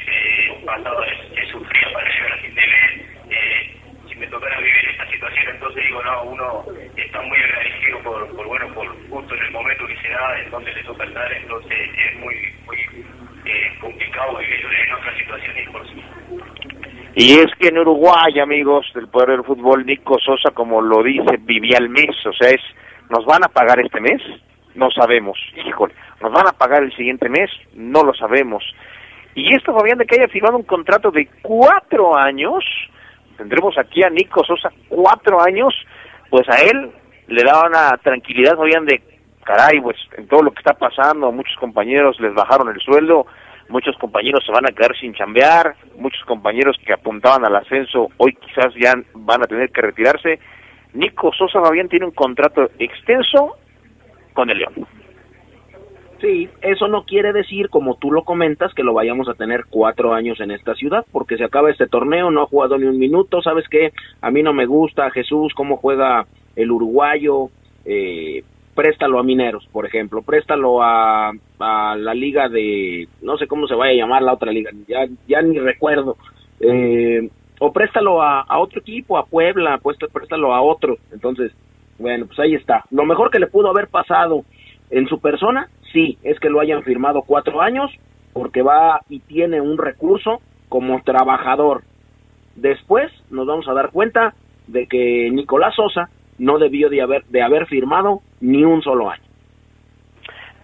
pasado 0.69 1.03
se 1.35 1.45
sufría 1.51 1.87
para 1.93 2.09
llegar 2.09 2.33
a 2.33 2.37
fin 2.37 2.55
de 2.55 2.61
mes, 2.61 3.07
eh, 3.29 3.75
si 4.07 4.15
me 4.15 4.27
tocara 4.27 4.57
vivir 4.57 4.89
esta 4.91 5.09
situación, 5.09 5.55
entonces 5.55 5.83
digo, 5.85 6.03
no, 6.03 6.23
uno 6.23 6.65
está 6.95 7.21
muy 7.21 7.37
agradecido 7.37 7.99
por, 8.03 8.35
por 8.35 8.47
bueno, 8.47 8.73
por 8.73 8.87
justo 9.09 9.35
en 9.35 9.43
el 9.43 9.51
momento 9.51 9.87
que 9.87 9.97
se 9.97 10.09
da, 10.09 10.41
en 10.41 10.51
donde 10.51 10.73
le 10.73 10.83
toca 10.83 11.03
estar, 11.05 11.33
entonces 11.33 11.79
es 11.79 12.19
muy, 12.19 12.35
muy 12.65 12.77
eh, 13.45 13.77
complicado 13.81 14.37
vivir 14.37 14.65
en 14.65 14.93
otra 14.93 15.17
situación 15.17 15.55
y 15.57 15.71
por 15.71 15.79
y 17.15 17.39
es 17.39 17.47
que 17.59 17.69
en 17.69 17.79
Uruguay, 17.79 18.39
amigos 18.39 18.85
del 18.93 19.09
poder 19.09 19.29
del 19.29 19.43
fútbol, 19.43 19.85
Nico 19.85 20.17
Sosa, 20.19 20.51
como 20.53 20.79
lo 20.79 21.03
dice, 21.03 21.37
vivía 21.39 21.77
al 21.79 21.89
mes, 21.89 22.15
o 22.25 22.31
sea, 22.31 22.49
es 22.49 22.61
¿Nos 23.09 23.25
van 23.25 23.43
a 23.43 23.47
pagar 23.47 23.79
este 23.79 23.99
mes? 23.99 24.21
No 24.75 24.91
sabemos. 24.91 25.37
Híjole, 25.65 25.93
¿nos 26.21 26.31
van 26.31 26.47
a 26.47 26.51
pagar 26.51 26.83
el 26.83 26.95
siguiente 26.95 27.27
mes? 27.27 27.49
No 27.73 28.03
lo 28.03 28.13
sabemos. 28.13 28.63
Y 29.35 29.53
esto, 29.55 29.73
Fabián, 29.73 29.97
de 29.97 30.05
que 30.05 30.19
haya 30.19 30.27
firmado 30.27 30.57
un 30.57 30.63
contrato 30.63 31.11
de 31.11 31.27
cuatro 31.41 32.17
años, 32.17 32.63
tendremos 33.37 33.77
aquí 33.77 34.03
a 34.03 34.09
Nico 34.09 34.43
Sosa 34.43 34.69
cuatro 34.87 35.41
años, 35.41 35.73
pues 36.29 36.47
a 36.49 36.57
él 36.61 36.91
le 37.27 37.43
da 37.43 37.65
una 37.65 37.97
tranquilidad, 37.97 38.57
Fabián, 38.57 38.85
de 38.85 39.01
caray, 39.43 39.79
pues 39.81 39.97
en 40.17 40.27
todo 40.27 40.43
lo 40.43 40.51
que 40.51 40.59
está 40.59 40.73
pasando, 40.73 41.31
muchos 41.31 41.55
compañeros 41.57 42.19
les 42.19 42.33
bajaron 42.33 42.69
el 42.69 42.79
sueldo, 42.81 43.25
muchos 43.69 43.95
compañeros 43.97 44.43
se 44.45 44.51
van 44.51 44.65
a 44.65 44.71
quedar 44.71 44.95
sin 44.97 45.13
chambear, 45.13 45.75
muchos 45.95 46.23
compañeros 46.25 46.77
que 46.85 46.93
apuntaban 46.93 47.45
al 47.45 47.55
ascenso 47.55 48.09
hoy 48.17 48.33
quizás 48.33 48.73
ya 48.75 48.93
van 49.13 49.43
a 49.43 49.47
tener 49.47 49.69
que 49.71 49.81
retirarse 49.81 50.39
Nico 50.93 51.31
Sosa 51.33 51.61
Fabián 51.61 51.87
tiene 51.87 52.05
un 52.05 52.11
contrato 52.11 52.69
extenso 52.79 53.57
con 54.33 54.49
el 54.49 54.57
León. 54.57 54.87
Sí, 56.21 56.49
eso 56.61 56.87
no 56.87 57.03
quiere 57.03 57.31
decir, 57.31 57.69
como 57.69 57.95
tú 57.95 58.11
lo 58.11 58.23
comentas, 58.23 58.73
que 58.73 58.83
lo 58.83 58.93
vayamos 58.93 59.29
a 59.29 59.35
tener 59.35 59.65
cuatro 59.69 60.13
años 60.13 60.39
en 60.41 60.51
esta 60.51 60.75
ciudad, 60.75 61.05
porque 61.13 61.37
se 61.37 61.45
acaba 61.45 61.71
este 61.71 61.87
torneo, 61.87 62.29
no 62.29 62.41
ha 62.41 62.47
jugado 62.47 62.77
ni 62.77 62.87
un 62.87 62.99
minuto, 62.99 63.41
¿sabes 63.41 63.65
qué? 63.69 63.93
A 64.21 64.29
mí 64.29 64.43
no 64.43 64.53
me 64.53 64.65
gusta 64.65 65.11
Jesús, 65.11 65.53
cómo 65.55 65.77
juega 65.77 66.25
el 66.57 66.71
uruguayo, 66.71 67.49
eh, 67.85 68.43
préstalo 68.75 69.19
a 69.19 69.23
Mineros, 69.23 69.65
por 69.71 69.85
ejemplo, 69.85 70.21
préstalo 70.21 70.83
a, 70.83 71.31
a, 71.59 71.95
la 71.95 72.13
liga 72.13 72.49
de, 72.49 73.07
no 73.21 73.37
sé 73.37 73.47
cómo 73.47 73.67
se 73.67 73.75
vaya 73.75 73.93
a 73.93 74.05
llamar 74.05 74.21
la 74.21 74.33
otra 74.33 74.51
liga, 74.51 74.71
ya, 74.87 75.07
ya 75.25 75.41
ni 75.41 75.57
recuerdo, 75.57 76.17
eh, 76.59 77.29
o 77.59 77.73
préstalo 77.73 78.21
a, 78.21 78.45
otro 78.59 78.79
equipo, 78.79 79.17
a 79.17 79.25
Puebla, 79.25 79.79
pues 79.81 79.97
préstalo 80.11 80.53
a 80.53 80.61
otro. 80.61 80.97
Entonces, 81.11 81.51
bueno, 81.97 82.25
pues 82.25 82.39
ahí 82.39 82.55
está. 82.55 82.85
Lo 82.89 83.05
mejor 83.05 83.29
que 83.29 83.39
le 83.39 83.47
pudo 83.47 83.69
haber 83.69 83.89
pasado 83.89 84.43
en 84.89 85.07
su 85.07 85.19
persona, 85.19 85.69
sí, 85.91 86.17
es 86.23 86.39
que 86.39 86.49
lo 86.49 86.59
hayan 86.59 86.83
firmado 86.83 87.23
cuatro 87.23 87.61
años, 87.61 87.91
porque 88.33 88.61
va 88.61 89.01
y 89.09 89.19
tiene 89.19 89.61
un 89.61 89.77
recurso 89.77 90.41
como 90.67 91.01
trabajador. 91.03 91.83
Después 92.55 93.11
nos 93.29 93.47
vamos 93.47 93.67
a 93.67 93.73
dar 93.73 93.91
cuenta 93.91 94.33
de 94.67 94.87
que 94.87 95.29
Nicolás 95.31 95.75
Sosa 95.75 96.09
no 96.37 96.57
debió 96.57 96.89
de 96.89 97.01
haber, 97.01 97.25
de 97.25 97.41
haber 97.41 97.67
firmado 97.67 98.21
ni 98.39 98.63
un 98.63 98.81
solo 98.81 99.09
año. 99.09 99.23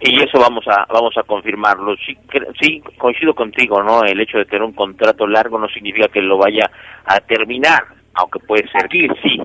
Y 0.01 0.21
eso 0.21 0.39
vamos 0.39 0.65
a 0.67 0.85
vamos 0.91 1.17
a 1.17 1.23
confirmarlo. 1.23 1.95
Sí, 2.05 2.17
sí 2.61 2.83
coincido 2.97 3.33
contigo 3.33 3.81
no 3.81 4.03
el 4.03 4.19
hecho 4.19 4.37
de 4.37 4.45
tener 4.45 4.63
un 4.63 4.73
contrato 4.73 5.25
largo 5.25 5.57
no 5.57 5.67
significa 5.69 6.09
que 6.09 6.21
lo 6.21 6.37
vaya 6.37 6.69
a 7.05 7.19
terminar 7.21 7.83
aunque 8.13 8.39
puede 8.39 8.67
ser 8.69 8.89
que 8.89 9.07
sí 9.23 9.39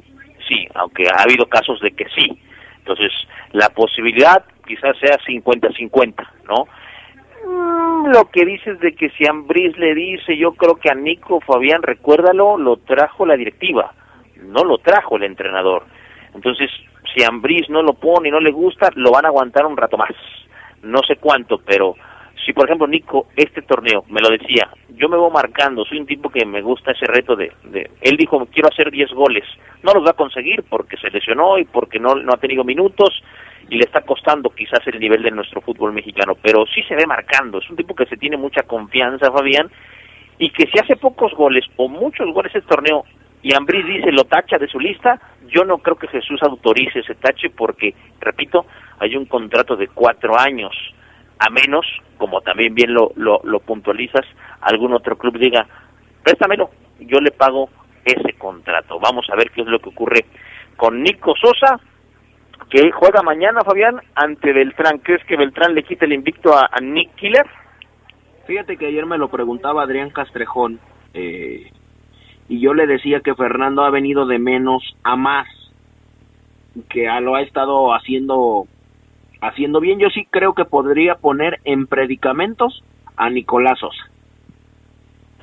sí 0.48 0.66
aunque 0.74 1.04
ha 1.08 1.22
habido 1.22 1.46
casos 1.46 1.80
de 1.80 1.92
que 1.92 2.04
sí. 2.14 2.38
Entonces 2.78 3.12
la 3.52 3.68
posibilidad 3.68 4.44
quizás 4.76 4.96
sea 4.98 5.18
50-50 5.18 6.14
no 6.48 6.66
mm, 7.46 8.12
lo 8.12 8.30
que 8.30 8.44
dices 8.44 8.78
de 8.80 8.92
que 8.92 9.10
si 9.10 9.26
Ambris 9.28 9.76
le 9.78 9.94
dice 9.94 10.36
yo 10.36 10.52
creo 10.52 10.76
que 10.76 10.90
a 10.90 10.94
Nico 10.94 11.40
Fabián 11.40 11.82
recuérdalo 11.82 12.56
lo 12.56 12.76
trajo 12.76 13.26
la 13.26 13.36
directiva 13.36 13.92
no 14.42 14.64
lo 14.64 14.78
trajo 14.78 15.16
el 15.16 15.24
entrenador. 15.24 15.84
Entonces 16.34 16.70
si 17.14 17.24
Ambris 17.24 17.68
no 17.68 17.82
lo 17.82 17.94
pone 17.94 18.28
y 18.28 18.32
no 18.32 18.40
le 18.40 18.52
gusta, 18.52 18.90
lo 18.94 19.10
van 19.10 19.24
a 19.24 19.28
aguantar 19.28 19.66
un 19.66 19.76
rato 19.76 19.96
más. 19.96 20.12
No 20.82 21.00
sé 21.06 21.16
cuánto, 21.16 21.58
pero 21.58 21.94
si 22.44 22.52
por 22.52 22.66
ejemplo 22.66 22.86
Nico, 22.86 23.26
este 23.36 23.62
torneo, 23.62 24.04
me 24.08 24.20
lo 24.20 24.30
decía, 24.30 24.70
yo 24.90 25.08
me 25.08 25.16
voy 25.16 25.30
marcando, 25.30 25.84
soy 25.84 25.98
un 25.98 26.06
tipo 26.06 26.30
que 26.30 26.46
me 26.46 26.62
gusta 26.62 26.92
ese 26.92 27.06
reto 27.06 27.36
de, 27.36 27.52
de 27.64 27.90
él 28.00 28.16
dijo, 28.16 28.46
quiero 28.46 28.68
hacer 28.68 28.90
10 28.90 29.10
goles, 29.12 29.44
no 29.82 29.92
los 29.92 30.04
va 30.04 30.10
a 30.10 30.16
conseguir 30.16 30.64
porque 30.68 30.96
se 30.96 31.10
lesionó 31.10 31.58
y 31.58 31.64
porque 31.64 31.98
no, 31.98 32.14
no 32.14 32.32
ha 32.32 32.38
tenido 32.38 32.64
minutos 32.64 33.22
y 33.70 33.76
le 33.76 33.84
está 33.84 34.00
costando 34.02 34.50
quizás 34.50 34.80
el 34.86 34.98
nivel 34.98 35.22
de 35.22 35.30
nuestro 35.30 35.60
fútbol 35.60 35.92
mexicano, 35.92 36.34
pero 36.42 36.66
sí 36.66 36.82
se 36.82 36.96
ve 36.96 37.06
marcando, 37.06 37.58
es 37.58 37.70
un 37.70 37.76
tipo 37.76 37.94
que 37.94 38.06
se 38.06 38.16
tiene 38.16 38.36
mucha 38.36 38.62
confianza, 38.64 39.30
Fabián, 39.30 39.70
y 40.38 40.50
que 40.50 40.66
si 40.66 40.78
hace 40.78 40.96
pocos 40.96 41.32
goles 41.34 41.64
o 41.76 41.88
muchos 41.88 42.26
goles 42.34 42.52
el 42.56 42.64
torneo 42.64 43.04
y 43.42 43.54
Ambrí 43.54 43.82
dice 43.84 44.10
lo 44.10 44.24
tacha 44.24 44.58
de 44.58 44.66
su 44.66 44.80
lista, 44.80 45.20
yo 45.46 45.64
no 45.64 45.78
creo 45.78 45.96
que 45.96 46.08
Jesús 46.08 46.42
autorice 46.42 46.98
ese 46.98 47.14
tache 47.14 47.48
porque, 47.50 47.94
repito, 48.20 48.66
hay 48.98 49.16
un 49.16 49.26
contrato 49.26 49.76
de 49.76 49.86
cuatro 49.86 50.38
años, 50.38 50.74
a 51.38 51.48
menos, 51.48 51.86
como 52.18 52.40
también 52.40 52.74
bien 52.74 52.92
lo, 52.92 53.12
lo, 53.14 53.40
lo 53.44 53.60
puntualizas, 53.60 54.26
algún 54.62 54.92
otro 54.92 55.16
club 55.16 55.38
diga, 55.38 55.66
préstamelo, 56.24 56.70
yo 56.98 57.20
le 57.20 57.30
pago 57.30 57.70
ese 58.04 58.34
contrato. 58.34 58.98
Vamos 58.98 59.26
a 59.30 59.36
ver 59.36 59.50
qué 59.52 59.62
es 59.62 59.66
lo 59.68 59.78
que 59.78 59.88
ocurre 59.90 60.26
con 60.76 61.02
Nico 61.02 61.34
Sosa, 61.36 61.80
que 62.68 62.90
juega 62.92 63.22
mañana, 63.22 63.62
Fabián, 63.62 64.00
ante 64.14 64.52
Beltrán. 64.52 64.98
¿Crees 64.98 65.24
que 65.24 65.36
Beltrán 65.36 65.74
le 65.74 65.82
quite 65.82 66.04
el 66.04 66.12
invicto 66.12 66.54
a, 66.54 66.68
a 66.70 66.80
Nick 66.80 67.14
Killer? 67.16 67.46
Fíjate 68.46 68.76
que 68.76 68.86
ayer 68.86 69.06
me 69.06 69.18
lo 69.18 69.28
preguntaba 69.28 69.82
Adrián 69.82 70.10
Castrejón, 70.10 70.80
eh, 71.14 71.70
y 72.48 72.60
yo 72.60 72.74
le 72.74 72.86
decía 72.86 73.20
que 73.20 73.34
Fernando 73.34 73.84
ha 73.84 73.90
venido 73.90 74.26
de 74.26 74.38
menos 74.38 74.82
a 75.04 75.14
más, 75.14 75.46
que 76.88 77.06
lo 77.20 77.36
ha 77.36 77.42
estado 77.42 77.94
haciendo 77.94 78.66
haciendo 79.40 79.80
bien. 79.80 79.98
Yo 79.98 80.08
sí 80.10 80.26
creo 80.30 80.54
que 80.54 80.64
podría 80.64 81.14
poner 81.14 81.60
en 81.64 81.86
predicamentos 81.86 82.82
a 83.16 83.30
Nicolás 83.30 83.78
Sosa. 83.78 84.10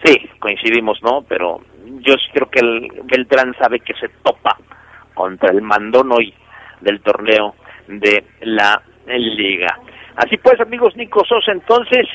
Sí, 0.03 0.15
coincidimos, 0.39 1.01
¿no? 1.01 1.23
Pero 1.27 1.61
yo 1.85 2.13
sí 2.15 2.29
creo 2.33 2.49
que 2.49 2.59
el 2.59 3.03
Beltrán 3.05 3.55
sabe 3.59 3.79
que 3.79 3.93
se 3.93 4.09
topa 4.21 4.57
contra 5.13 5.51
el 5.51 5.61
mandón 5.61 6.11
hoy 6.11 6.33
del 6.81 7.01
torneo 7.01 7.55
de 7.87 8.23
la 8.41 8.81
Liga. 9.07 9.79
Así 10.15 10.37
pues, 10.37 10.59
amigos, 10.59 10.95
Nico 10.95 11.23
Sosa, 11.25 11.51
entonces, 11.51 12.07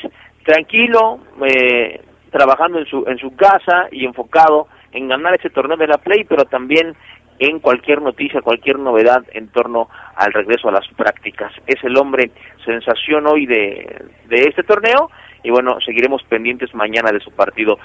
tranquilo, 0.45 1.21
eh, 1.47 2.01
trabajando 2.31 2.79
en 2.79 2.87
su, 2.87 3.05
en 3.07 3.19
su 3.19 3.35
casa 3.37 3.89
y 3.91 4.05
enfocado 4.05 4.67
en 4.93 5.09
ganar 5.09 5.35
ese 5.35 5.51
torneo 5.51 5.77
de 5.77 5.87
la 5.87 5.99
Play, 5.99 6.25
pero 6.25 6.45
también 6.45 6.95
en 7.39 7.61
cualquier 7.61 8.03
noticia, 8.03 8.41
cualquier 8.41 8.79
novedad 8.79 9.25
en 9.33 9.49
torno 9.49 9.89
al 10.17 10.33
regreso 10.33 10.69
a 10.69 10.73
las 10.73 10.87
prácticas. 10.97 11.53
Es 11.67 11.83
el 11.83 11.97
hombre 11.97 12.31
sensación 12.65 13.27
hoy 13.27 13.47
de, 13.47 14.05
de 14.27 14.37
este 14.49 14.63
torneo 14.63 15.11
y 15.43 15.51
bueno, 15.51 15.81
seguiremos 15.81 16.23
pendientes 16.25 16.75
mañana 16.75 17.11
de 17.11 17.21
su 17.21 17.33
partido. 17.33 17.79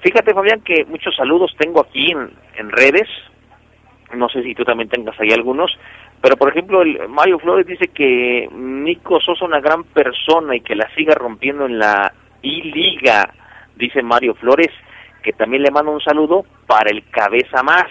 Fíjate, 0.00 0.32
Fabián, 0.34 0.62
que 0.62 0.84
muchos 0.86 1.14
saludos 1.14 1.54
tengo 1.58 1.80
aquí 1.80 2.10
en, 2.10 2.30
en 2.56 2.70
redes. 2.70 3.08
No 4.14 4.28
sé 4.28 4.42
si 4.42 4.54
tú 4.54 4.64
también 4.64 4.88
tengas 4.88 5.18
ahí 5.20 5.30
algunos. 5.30 5.70
Pero, 6.22 6.36
por 6.36 6.48
ejemplo, 6.50 6.82
el 6.82 7.08
Mario 7.08 7.40
Flores 7.40 7.66
dice 7.66 7.88
que 7.88 8.48
Nico 8.52 9.20
Sosa 9.20 9.44
una 9.44 9.60
gran 9.60 9.82
persona 9.84 10.54
y 10.54 10.60
que 10.60 10.76
la 10.76 10.88
siga 10.94 11.14
rompiendo 11.14 11.66
en 11.66 11.78
la 11.78 12.12
I-Liga. 12.42 13.34
Dice 13.76 14.02
Mario 14.02 14.34
Flores 14.34 14.70
que 15.22 15.32
también 15.32 15.62
le 15.62 15.70
manda 15.70 15.90
un 15.90 16.00
saludo 16.00 16.44
para 16.66 16.90
el 16.90 17.04
cabeza 17.10 17.62
más. 17.62 17.86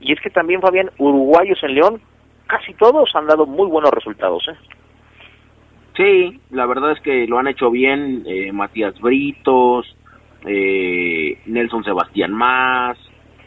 Y 0.00 0.12
es 0.12 0.20
que 0.20 0.30
también, 0.30 0.60
Fabián, 0.60 0.90
uruguayos 0.98 1.62
en 1.62 1.74
León, 1.74 2.00
casi 2.46 2.74
todos 2.74 3.14
han 3.14 3.26
dado 3.26 3.46
muy 3.46 3.68
buenos 3.68 3.90
resultados. 3.90 4.46
¿eh? 4.48 4.56
Sí, 5.96 6.40
la 6.50 6.66
verdad 6.66 6.92
es 6.92 7.00
que 7.00 7.26
lo 7.26 7.38
han 7.38 7.48
hecho 7.48 7.70
bien. 7.70 8.24
Eh, 8.26 8.52
Matías 8.52 8.98
Britos, 9.00 9.96
eh, 10.46 11.38
Nelson 11.46 11.84
Sebastián 11.84 12.32
Más, 12.32 12.98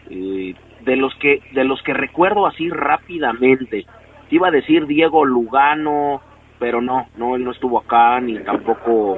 eh, 0.10 0.56
de 0.84 0.96
los 0.96 1.14
que 1.16 1.42
de 1.52 1.64
los 1.64 1.82
que 1.84 1.94
recuerdo 1.94 2.46
así 2.48 2.70
rápidamente. 2.70 3.86
Te 4.30 4.36
iba 4.36 4.48
a 4.48 4.52
decir 4.52 4.86
Diego 4.88 5.26
Lugano, 5.26 6.22
pero 6.60 6.82
no, 6.82 7.08
no 7.18 7.36
él 7.36 7.44
no 7.44 7.52
estuvo 7.52 7.80
acá 7.80 8.20
ni 8.20 8.38
tampoco 8.40 9.18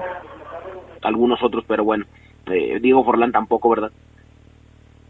algunos 1.04 1.42
otros, 1.44 1.64
pero 1.68 1.84
bueno, 1.84 2.06
eh, 2.48 2.80
Diego 2.82 3.04
Forlán 3.04 3.32
tampoco, 3.32 3.70
¿verdad? 3.70 3.92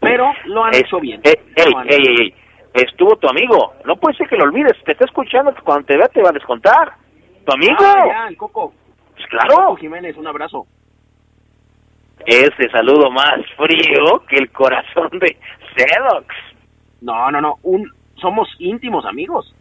Pero 0.00 0.30
lo 0.44 0.64
han 0.64 0.72
Es- 0.74 0.80
hecho 0.82 1.00
bien. 1.00 1.20
eh, 1.24 1.34
ey, 1.56 1.72
ey, 1.88 2.06
ey, 2.06 2.16
ey. 2.20 2.34
Estuvo 2.74 3.16
tu 3.16 3.26
amigo. 3.28 3.72
No 3.86 3.96
puede 3.96 4.16
ser 4.18 4.28
que 4.28 4.36
lo 4.36 4.44
olvides. 4.44 4.72
Te 4.84 4.92
está 4.92 5.06
escuchando 5.06 5.54
cuando 5.64 5.86
te 5.86 5.96
vea 5.96 6.08
te 6.08 6.20
va 6.22 6.28
a 6.28 6.32
descontar. 6.32 6.92
Tu 7.46 7.52
amigo. 7.54 7.74
Ah, 7.80 8.04
ya, 8.06 8.28
el 8.28 8.36
Coco. 8.36 8.74
Pues 9.14 9.26
claro. 9.28 9.48
Coco 9.54 9.76
Jiménez, 9.76 10.14
un 10.18 10.26
abrazo. 10.26 10.66
Ese 12.26 12.68
saludo 12.70 13.10
más 13.10 13.36
frío 13.56 14.22
que 14.28 14.36
el 14.36 14.50
corazón 14.50 15.08
de 15.20 15.36
Sedox. 15.76 16.26
No, 17.00 17.30
no, 17.30 17.40
no, 17.40 17.58
un 17.62 17.90
somos 18.20 18.48
íntimos 18.58 19.04
amigos. 19.04 19.54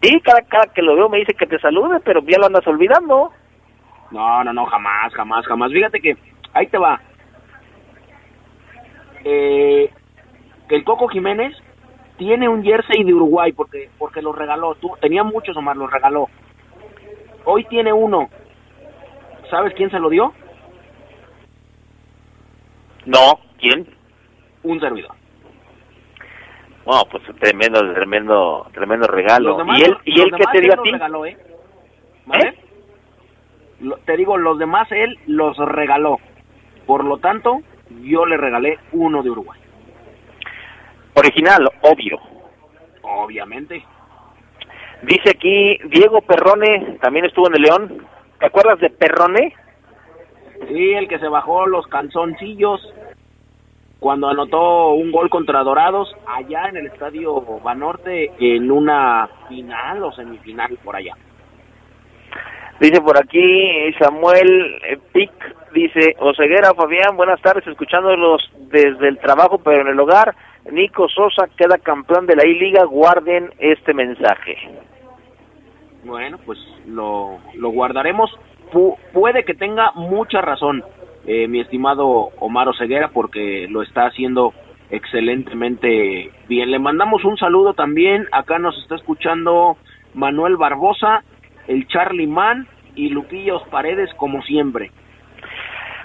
Sí, 0.00 0.20
cada, 0.20 0.42
cada 0.42 0.72
que 0.72 0.82
lo 0.82 0.94
veo 0.94 1.08
me 1.08 1.18
dice 1.18 1.34
que 1.34 1.46
te 1.46 1.58
salude, 1.58 2.00
pero 2.04 2.22
ya 2.22 2.38
lo 2.38 2.46
andas 2.46 2.66
olvidando. 2.66 3.32
No, 4.10 4.44
no, 4.44 4.52
no, 4.52 4.66
jamás, 4.66 5.12
jamás, 5.12 5.46
jamás. 5.46 5.72
Fíjate 5.72 6.00
que 6.00 6.16
ahí 6.54 6.66
te 6.68 6.78
va. 6.78 7.00
Eh, 9.24 9.90
que 10.68 10.76
el 10.76 10.84
Coco 10.84 11.08
Jiménez 11.08 11.54
tiene 12.16 12.48
un 12.48 12.62
jersey 12.62 13.04
de 13.04 13.14
Uruguay 13.14 13.52
porque 13.52 13.90
porque 13.98 14.22
lo 14.22 14.32
regaló. 14.32 14.74
Tú, 14.76 14.92
tenía 15.00 15.24
muchos, 15.24 15.56
Omar, 15.56 15.76
los 15.76 15.90
regaló. 15.90 16.28
Hoy 17.44 17.64
tiene 17.64 17.92
uno. 17.92 18.28
¿Sabes 19.50 19.74
quién 19.74 19.90
se 19.90 19.98
lo 19.98 20.10
dio? 20.10 20.32
No, 23.06 23.40
¿quién? 23.58 23.86
Un 24.62 24.80
servidor. 24.80 25.17
Bueno, 26.88 27.02
pues 27.10 27.22
tremendo, 27.38 27.80
tremendo, 27.92 28.66
tremendo 28.72 29.06
regalo. 29.08 29.58
Demás- 29.58 29.78
¿Y 29.78 29.82
él, 29.82 29.96
y 30.06 30.20
él 30.22 30.30
qué 30.34 30.44
te 30.52 30.60
dio 30.62 30.72
a 30.72 30.82
ti? 30.82 30.90
regaló, 30.90 31.26
¿eh? 31.26 31.36
¿Vale? 32.24 32.54
Lo- 33.80 33.98
te 33.98 34.16
digo, 34.16 34.38
los 34.38 34.58
demás 34.58 34.90
él 34.90 35.18
los 35.26 35.54
regaló. 35.58 36.18
Por 36.86 37.04
lo 37.04 37.18
tanto, 37.18 37.58
yo 38.04 38.24
le 38.24 38.38
regalé 38.38 38.78
uno 38.92 39.22
de 39.22 39.28
Uruguay. 39.28 39.60
Original, 41.14 41.68
obvio. 41.82 42.18
Obviamente. 43.02 43.84
Dice 45.02 45.28
aquí 45.36 45.76
Diego 45.90 46.22
Perrone, 46.22 46.96
también 47.02 47.26
estuvo 47.26 47.48
en 47.48 47.56
el 47.56 47.62
León. 47.64 48.06
¿Te 48.40 48.46
acuerdas 48.46 48.80
de 48.80 48.88
Perrone? 48.88 49.54
Sí, 50.68 50.94
el 50.94 51.06
que 51.06 51.18
se 51.18 51.28
bajó 51.28 51.66
los 51.66 51.86
canzoncillos 51.88 52.80
cuando 54.00 54.28
anotó 54.28 54.90
un 54.92 55.10
gol 55.10 55.28
contra 55.28 55.62
Dorados 55.64 56.14
allá 56.26 56.68
en 56.68 56.76
el 56.76 56.86
estadio 56.86 57.40
Banorte 57.62 58.30
en 58.38 58.70
una 58.70 59.28
final 59.48 60.04
o 60.04 60.12
semifinal 60.12 60.78
por 60.84 60.94
allá. 60.96 61.14
Dice 62.80 63.00
por 63.00 63.18
aquí 63.18 63.92
Samuel 63.98 64.78
eh, 64.88 64.98
Pic, 65.12 65.32
dice 65.72 66.14
Oseguera 66.20 66.74
Fabián, 66.74 67.16
buenas 67.16 67.40
tardes, 67.42 67.66
escuchándolos 67.66 68.40
desde 68.70 69.08
el 69.08 69.18
trabajo 69.18 69.58
pero 69.58 69.80
en 69.82 69.88
el 69.88 69.98
hogar. 69.98 70.34
Nico 70.70 71.08
Sosa 71.08 71.48
queda 71.56 71.78
campeón 71.78 72.26
de 72.26 72.36
la 72.36 72.46
I-Liga, 72.46 72.84
guarden 72.84 73.50
este 73.58 73.94
mensaje. 73.94 74.56
Bueno, 76.04 76.38
pues 76.46 76.58
lo, 76.86 77.38
lo 77.54 77.70
guardaremos. 77.70 78.30
Pu- 78.70 78.96
puede 79.12 79.44
que 79.44 79.54
tenga 79.54 79.92
mucha 79.94 80.40
razón, 80.42 80.84
eh, 81.28 81.46
mi 81.46 81.60
estimado 81.60 82.30
Omar 82.40 82.68
Oseguera, 82.68 83.10
porque 83.12 83.68
lo 83.68 83.82
está 83.82 84.06
haciendo 84.06 84.52
excelentemente 84.90 86.30
bien. 86.48 86.70
Le 86.70 86.78
mandamos 86.78 87.24
un 87.24 87.36
saludo 87.36 87.74
también. 87.74 88.26
Acá 88.32 88.58
nos 88.58 88.76
está 88.78 88.94
escuchando 88.94 89.76
Manuel 90.14 90.56
Barbosa, 90.56 91.22
el 91.66 91.86
Charlie 91.86 92.26
Man 92.26 92.66
y 92.96 93.10
Luquillos 93.10 93.62
Paredes, 93.70 94.08
como 94.16 94.40
siempre. 94.42 94.90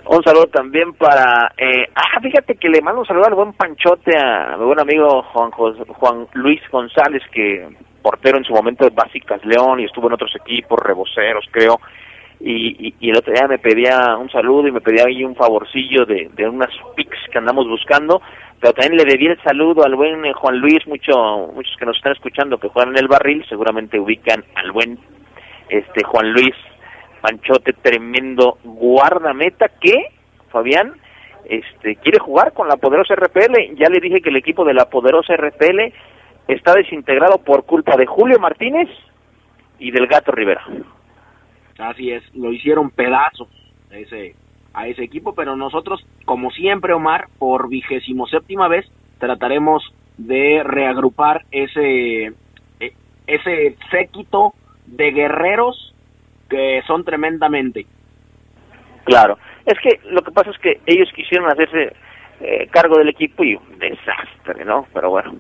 Un 0.06 0.22
saludo 0.22 0.48
también 0.48 0.92
para... 0.94 1.54
Eh, 1.58 1.88
ah, 1.96 2.20
fíjate 2.22 2.56
que 2.56 2.68
le 2.68 2.82
mando 2.82 3.00
un 3.00 3.08
saludo 3.08 3.28
al 3.28 3.36
buen 3.36 3.54
Panchote, 3.54 4.12
a 4.18 4.58
mi 4.58 4.66
buen 4.66 4.82
amigo 4.82 5.24
Juan, 5.32 5.52
Jos- 5.52 5.88
Juan 5.88 6.28
Luis 6.34 6.60
González, 6.70 7.24
que 7.32 7.70
portero 8.02 8.38
en 8.38 8.44
su 8.44 8.54
momento 8.54 8.84
de 8.84 8.94
Básicas 8.94 9.40
León 9.46 9.80
y 9.80 9.86
estuvo 9.86 10.08
en 10.08 10.14
otros 10.14 10.36
equipos, 10.36 10.78
reboceros 10.78 11.46
creo, 11.50 11.80
y, 12.40 12.94
el 13.02 13.18
otro 13.18 13.34
día 13.34 13.48
me 13.48 13.60
pedía 13.60 14.18
un 14.18 14.30
saludo 14.30 14.68
y 14.68 14.72
me 14.72 14.82
pedía 14.82 15.06
ahí 15.06 15.24
un 15.24 15.36
favorcillo 15.36 16.06
de, 16.06 16.30
de 16.34 16.50
unas 16.50 16.72
pics 16.96 17.18
que 17.32 17.38
andamos 17.38 17.68
buscando, 17.68 18.22
pero 18.60 18.74
también 18.74 18.98
le 18.98 19.12
debí 19.12 19.28
el 19.28 19.42
saludo 19.44 19.84
al 19.84 19.96
buen 19.96 20.26
eh, 20.26 20.34
Juan 20.34 20.58
Luis, 20.60 20.86
mucho, 20.88 21.52
muchos 21.54 21.76
que 21.78 21.86
nos 21.86 21.98
están 21.98 22.14
escuchando 22.14 22.58
que 22.58 22.70
juegan 22.70 22.94
en 22.94 23.04
el 23.04 23.08
barril, 23.08 23.46
seguramente 23.48 24.00
ubican 24.00 24.44
al 24.56 24.72
buen 24.72 25.00
este 25.70 26.04
Juan 26.04 26.32
Luis 26.32 26.56
Panchote, 27.22 27.74
tremendo 27.74 28.58
guardameta 28.64 29.70
que, 29.80 30.10
Fabián, 30.52 30.94
este 31.46 31.96
quiere 31.96 32.20
jugar 32.20 32.54
con 32.54 32.68
la 32.68 32.76
poderosa 32.76 33.16
RPL. 33.16 33.76
Ya 33.76 33.90
le 33.90 34.02
dije 34.02 34.22
que 34.22 34.30
el 34.30 34.36
equipo 34.36 34.66
de 34.66 34.74
la 34.74 34.90
poderosa 34.90 35.36
RPL 35.36 35.94
está 36.48 36.74
desintegrado 36.74 37.38
por 37.38 37.66
culpa 37.66 37.96
de 37.96 38.06
Julio 38.06 38.40
Martínez 38.40 38.90
y 39.80 39.92
del 39.92 40.08
Gato 40.08 40.32
Rivera. 40.32 40.66
Así 41.78 42.12
es, 42.12 42.24
lo 42.36 42.52
hicieron 42.52 42.92
pedazos 42.92 43.48
a 43.92 43.98
ese, 43.98 44.36
a 44.74 44.88
ese 44.88 45.04
equipo, 45.04 45.34
pero 45.34 45.56
nosotros, 45.56 46.06
como 46.26 46.52
siempre, 46.52 46.94
Omar, 46.94 47.28
por 47.40 47.68
vigésimo 47.70 48.28
séptima 48.28 48.68
vez, 48.68 48.86
trataremos 49.18 49.84
de 50.18 50.62
reagrupar 50.64 51.46
ese, 51.52 52.34
e- 52.80 52.94
ese 53.28 53.78
séquito 53.90 54.54
de 54.86 55.12
guerreros 55.12 55.94
que 56.50 56.82
son 56.86 57.04
tremendamente. 57.04 57.86
Claro. 59.06 59.38
Es 59.66 59.80
que 59.80 60.00
lo 60.10 60.22
que 60.22 60.32
pasa 60.32 60.52
es 60.52 60.58
que 60.60 60.82
ellos 60.86 61.10
quisieron 61.16 61.50
hacerse 61.50 61.94
eh, 62.44 62.68
cargo 62.70 62.98
del 62.98 63.10
equipo 63.10 63.44
y 63.44 63.56
un 63.56 63.80
desastre, 63.80 64.66
¿no? 64.66 64.86
Pero 64.94 65.10
bueno. 65.10 65.34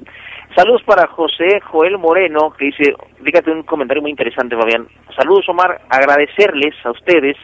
Saludos 0.56 0.84
para 0.84 1.08
José 1.08 1.60
Joel 1.62 1.98
Moreno, 1.98 2.52
que 2.58 2.66
dice, 2.66 2.96
fíjate 3.24 3.52
un 3.52 3.64
comentario 3.64 4.02
muy 4.02 4.12
interesante, 4.12 4.56
Fabián. 4.56 4.88
Saludos, 5.18 5.50
Omar, 5.50 5.82
agradecerles 5.90 6.74
a 6.86 6.92
ustedes 6.92 7.36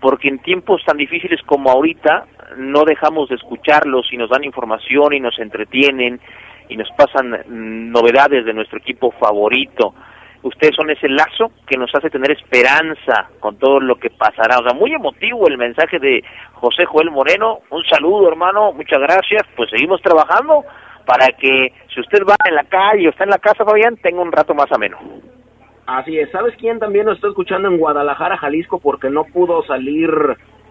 porque 0.00 0.28
en 0.28 0.40
tiempos 0.40 0.84
tan 0.84 0.96
difíciles 0.96 1.40
como 1.46 1.70
ahorita 1.70 2.26
no 2.58 2.84
dejamos 2.84 3.28
de 3.30 3.36
escucharlos 3.36 4.12
y 4.12 4.16
nos 4.16 4.28
dan 4.28 4.44
información 4.44 5.14
y 5.14 5.20
nos 5.20 5.38
entretienen 5.38 6.20
y 6.68 6.76
nos 6.76 6.90
pasan 6.90 7.30
mm, 7.30 7.90
novedades 7.92 8.44
de 8.44 8.52
nuestro 8.52 8.78
equipo 8.78 9.12
favorito. 9.12 9.94
Ustedes 10.42 10.74
son 10.76 10.90
ese 10.90 11.08
lazo 11.08 11.50
que 11.66 11.76
nos 11.76 11.92
hace 11.94 12.10
tener 12.10 12.30
esperanza 12.30 13.28
con 13.40 13.58
todo 13.58 13.80
lo 13.80 13.96
que 13.96 14.10
pasará. 14.10 14.58
O 14.58 14.62
sea, 14.62 14.78
muy 14.78 14.92
emotivo 14.92 15.48
el 15.48 15.58
mensaje 15.58 15.98
de 15.98 16.22
José 16.54 16.84
Joel 16.84 17.10
Moreno. 17.10 17.60
Un 17.70 17.84
saludo, 17.84 18.28
hermano. 18.28 18.72
Muchas 18.72 19.00
gracias. 19.00 19.42
Pues 19.56 19.70
seguimos 19.70 20.00
trabajando 20.02 20.64
para 21.04 21.28
que 21.28 21.72
si 21.92 22.00
usted 22.00 22.22
va 22.28 22.36
en 22.48 22.54
la 22.54 22.64
calle 22.64 23.06
o 23.06 23.10
está 23.10 23.24
en 23.24 23.30
la 23.30 23.38
casa, 23.38 23.64
Fabián, 23.64 23.96
tenga 23.96 24.20
un 24.20 24.32
rato 24.32 24.54
más 24.54 24.70
ameno. 24.72 24.98
Así 25.86 26.18
es. 26.18 26.30
¿Sabes 26.30 26.54
quién 26.58 26.78
también 26.78 27.06
nos 27.06 27.16
está 27.16 27.28
escuchando 27.28 27.68
en 27.68 27.78
Guadalajara, 27.78 28.36
Jalisco, 28.36 28.80
porque 28.80 29.08
no 29.08 29.24
pudo 29.24 29.62
salir, 29.64 30.10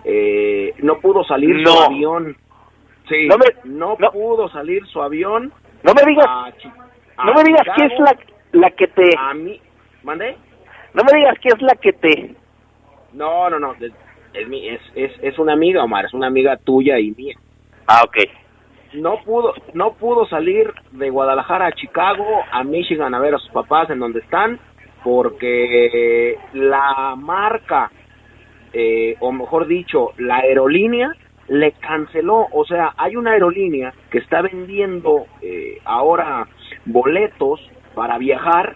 eh, 0.04 0.74
no 0.80 1.00
pudo 1.00 1.24
salir 1.24 1.66
su 1.66 1.82
avión? 1.82 2.36
Sí, 3.08 3.28
no, 3.64 3.96
pudo 4.12 4.50
salir 4.50 4.86
su 4.88 5.02
avión. 5.02 5.54
No 5.84 5.94
me 5.94 6.02
digas, 6.06 6.28
no 7.24 7.34
me 7.34 7.44
digas 7.44 7.68
que 7.78 7.86
es 7.86 8.00
la, 8.00 8.18
la 8.56 8.72
que 8.72 8.88
te. 8.88 9.10
A 9.18 9.34
mí, 9.34 9.60
¿mandé? 10.04 10.36
No 10.94 11.04
me 11.04 11.18
digas 11.18 11.38
que 11.40 11.50
es 11.50 11.62
la 11.62 11.76
que 11.76 11.94
te. 11.94 12.36
No, 13.14 13.50
no, 13.50 13.60
no. 13.60 13.74
Es, 13.74 13.92
es, 14.34 14.82
es, 14.96 15.12
es 15.22 15.40
una 15.40 15.54
amiga, 15.54 15.84
Omar. 15.84 16.06
Es 16.06 16.14
una 16.14 16.28
amiga 16.28 16.58
tuya 16.58 17.00
y 17.00 17.12
mía. 17.12 17.36
Ah, 17.88 18.02
ok 18.04 18.18
no 18.96 19.22
pudo 19.24 19.54
no 19.74 19.94
pudo 19.94 20.26
salir 20.28 20.72
de 20.92 21.10
Guadalajara 21.10 21.68
a 21.68 21.72
Chicago 21.72 22.26
a 22.52 22.64
Michigan 22.64 23.14
a 23.14 23.20
ver 23.20 23.36
a 23.36 23.40
sus 23.40 23.52
papás 23.52 23.90
en 23.90 24.00
donde 24.00 24.20
están 24.20 24.60
porque 25.04 26.38
la 26.54 27.16
marca 27.18 27.92
eh, 28.74 29.16
o 29.20 29.32
mejor 29.32 29.68
dicho 29.68 30.14
la 30.18 30.38
aerolínea 30.38 31.12
le 31.48 31.74
canceló 31.74 32.48
o 32.52 32.66
sea 32.66 32.94
hay 32.98 33.16
una 33.16 33.32
aerolínea 33.32 33.94
que 34.10 34.20
está 34.20 34.42
vendiendo 34.42 35.26
eh, 35.42 35.80
ahora 35.86 36.48
boletos 36.86 37.60
para 37.96 38.18
viajar 38.18 38.76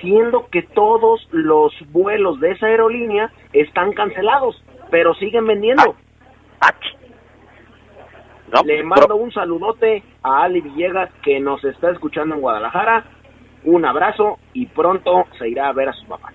siendo 0.00 0.48
que 0.48 0.62
todos 0.62 1.28
los 1.30 1.72
vuelos 1.92 2.40
de 2.40 2.52
esa 2.52 2.66
aerolínea 2.66 3.30
están 3.52 3.92
cancelados 3.92 4.62
pero 4.90 5.14
siguen 5.14 5.46
vendiendo 5.46 5.94
ah, 6.60 6.72
le 8.64 8.82
mando 8.82 9.16
un 9.16 9.32
saludote 9.32 10.02
a 10.22 10.42
Ali 10.42 10.60
Villegas 10.60 11.10
que 11.22 11.40
nos 11.40 11.64
está 11.64 11.90
escuchando 11.90 12.34
en 12.34 12.42
Guadalajara. 12.42 13.04
Un 13.64 13.84
abrazo 13.84 14.38
y 14.52 14.66
pronto 14.66 15.24
se 15.38 15.48
irá 15.48 15.68
a 15.68 15.72
ver 15.72 15.88
a 15.88 15.92
su 15.94 16.06
papá. 16.06 16.32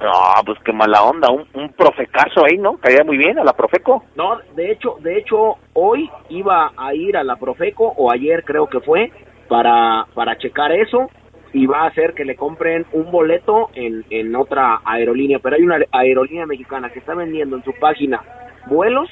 No, 0.00 0.10
pues 0.46 0.58
qué 0.64 0.72
mala 0.72 1.02
onda, 1.02 1.30
un, 1.30 1.46
un 1.52 1.72
profecazo 1.74 2.44
ahí, 2.46 2.56
¿no? 2.56 2.78
Caía 2.78 3.04
muy 3.04 3.18
bien 3.18 3.38
a 3.38 3.44
la 3.44 3.52
Profeco. 3.52 4.04
No, 4.16 4.38
de 4.56 4.72
hecho, 4.72 4.96
de 5.00 5.18
hecho, 5.18 5.58
hoy 5.74 6.10
iba 6.30 6.72
a 6.74 6.94
ir 6.94 7.18
a 7.18 7.22
la 7.22 7.36
Profeco, 7.36 7.92
o 7.96 8.10
ayer 8.10 8.42
creo 8.44 8.66
que 8.66 8.80
fue, 8.80 9.12
para, 9.46 10.06
para 10.14 10.38
checar 10.38 10.72
eso, 10.72 11.10
y 11.52 11.66
va 11.66 11.82
a 11.82 11.86
hacer 11.86 12.14
que 12.14 12.24
le 12.24 12.36
compren 12.36 12.86
un 12.92 13.10
boleto 13.10 13.70
en, 13.74 14.04
en 14.10 14.34
otra 14.36 14.80
aerolínea, 14.84 15.38
pero 15.38 15.56
hay 15.56 15.62
una 15.62 15.78
aerolínea 15.92 16.46
mexicana 16.46 16.90
que 16.90 17.00
está 17.00 17.14
vendiendo 17.14 17.56
en 17.56 17.64
su 17.64 17.72
página 17.74 18.22
vuelos 18.66 19.08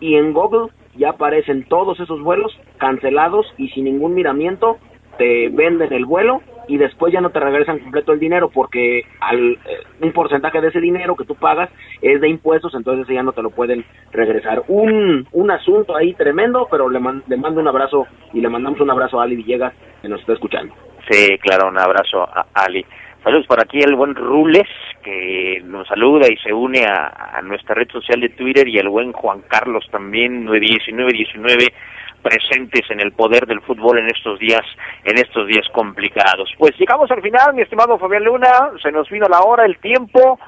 y 0.00 0.14
en 0.14 0.32
Google 0.32 0.72
ya 0.96 1.10
aparecen 1.10 1.64
todos 1.64 1.98
esos 2.00 2.20
vuelos 2.20 2.52
cancelados 2.78 3.46
y 3.56 3.68
sin 3.70 3.84
ningún 3.84 4.14
miramiento 4.14 4.78
te 5.18 5.48
venden 5.50 5.92
el 5.92 6.06
vuelo 6.06 6.42
y 6.68 6.78
después 6.78 7.12
ya 7.12 7.20
no 7.20 7.30
te 7.30 7.40
regresan 7.40 7.80
completo 7.80 8.12
el 8.12 8.20
dinero 8.20 8.50
porque 8.50 9.04
al, 9.20 9.52
eh, 9.52 9.58
un 10.00 10.12
porcentaje 10.12 10.60
de 10.60 10.68
ese 10.68 10.80
dinero 10.80 11.16
que 11.16 11.24
tú 11.24 11.34
pagas 11.34 11.70
es 12.00 12.20
de 12.20 12.28
impuestos, 12.28 12.74
entonces 12.74 13.06
ya 13.12 13.22
no 13.22 13.32
te 13.32 13.42
lo 13.42 13.50
pueden 13.50 13.84
regresar. 14.12 14.62
Un, 14.68 15.26
un 15.32 15.50
asunto 15.50 15.96
ahí 15.96 16.14
tremendo, 16.14 16.68
pero 16.70 16.88
le, 16.88 17.00
le 17.26 17.36
mando 17.36 17.60
un 17.60 17.68
abrazo 17.68 18.06
y 18.32 18.40
le 18.40 18.48
mandamos 18.48 18.80
un 18.80 18.90
abrazo 18.90 19.20
a 19.20 19.24
Ali 19.24 19.36
Villegas 19.36 19.74
que 20.00 20.08
nos 20.08 20.20
está 20.20 20.34
escuchando. 20.34 20.74
Sí, 21.10 21.38
claro, 21.38 21.68
un 21.68 21.78
abrazo 21.78 22.22
a 22.22 22.46
Ali. 22.54 22.84
Saludos 23.22 23.46
por 23.46 23.60
aquí 23.60 23.78
el 23.78 23.94
buen 23.94 24.16
Rules, 24.16 24.68
que 25.02 25.60
nos 25.64 25.86
saluda 25.86 26.26
y 26.28 26.36
se 26.38 26.52
une 26.52 26.84
a, 26.84 27.40
nuestra 27.42 27.76
red 27.76 27.88
social 27.88 28.20
de 28.20 28.30
Twitter, 28.30 28.66
y 28.66 28.78
el 28.78 28.88
buen 28.88 29.12
Juan 29.12 29.42
Carlos 29.46 29.86
también, 29.92 30.44
91919, 30.44 31.72
presentes 32.20 32.90
en 32.90 33.00
el 33.00 33.12
poder 33.12 33.46
del 33.46 33.60
fútbol 33.60 33.98
en 33.98 34.06
estos 34.06 34.40
días, 34.40 34.62
en 35.04 35.18
estos 35.18 35.46
días 35.46 35.66
complicados. 35.72 36.50
Pues 36.58 36.76
llegamos 36.78 37.10
al 37.12 37.22
final, 37.22 37.54
mi 37.54 37.62
estimado 37.62 37.96
Fabián 37.96 38.24
Luna, 38.24 38.72
se 38.82 38.90
nos 38.90 39.08
vino 39.08 39.26
la 39.28 39.40
hora, 39.40 39.66
el 39.66 39.78
tiempo. 39.78 40.40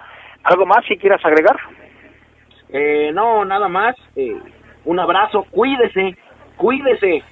¿Algo 0.43 0.67
más 0.67 0.85
si 0.87 0.97
quieras 0.97 1.25
agregar? 1.25 1.57
Eh, 2.71 3.13
no, 3.15 3.45
nada 3.45 3.69
más. 3.69 3.95
Eh, 4.17 4.37
un 4.85 4.99
abrazo, 4.99 5.47
cuídese, 5.51 6.17
cuídese, 6.57 7.23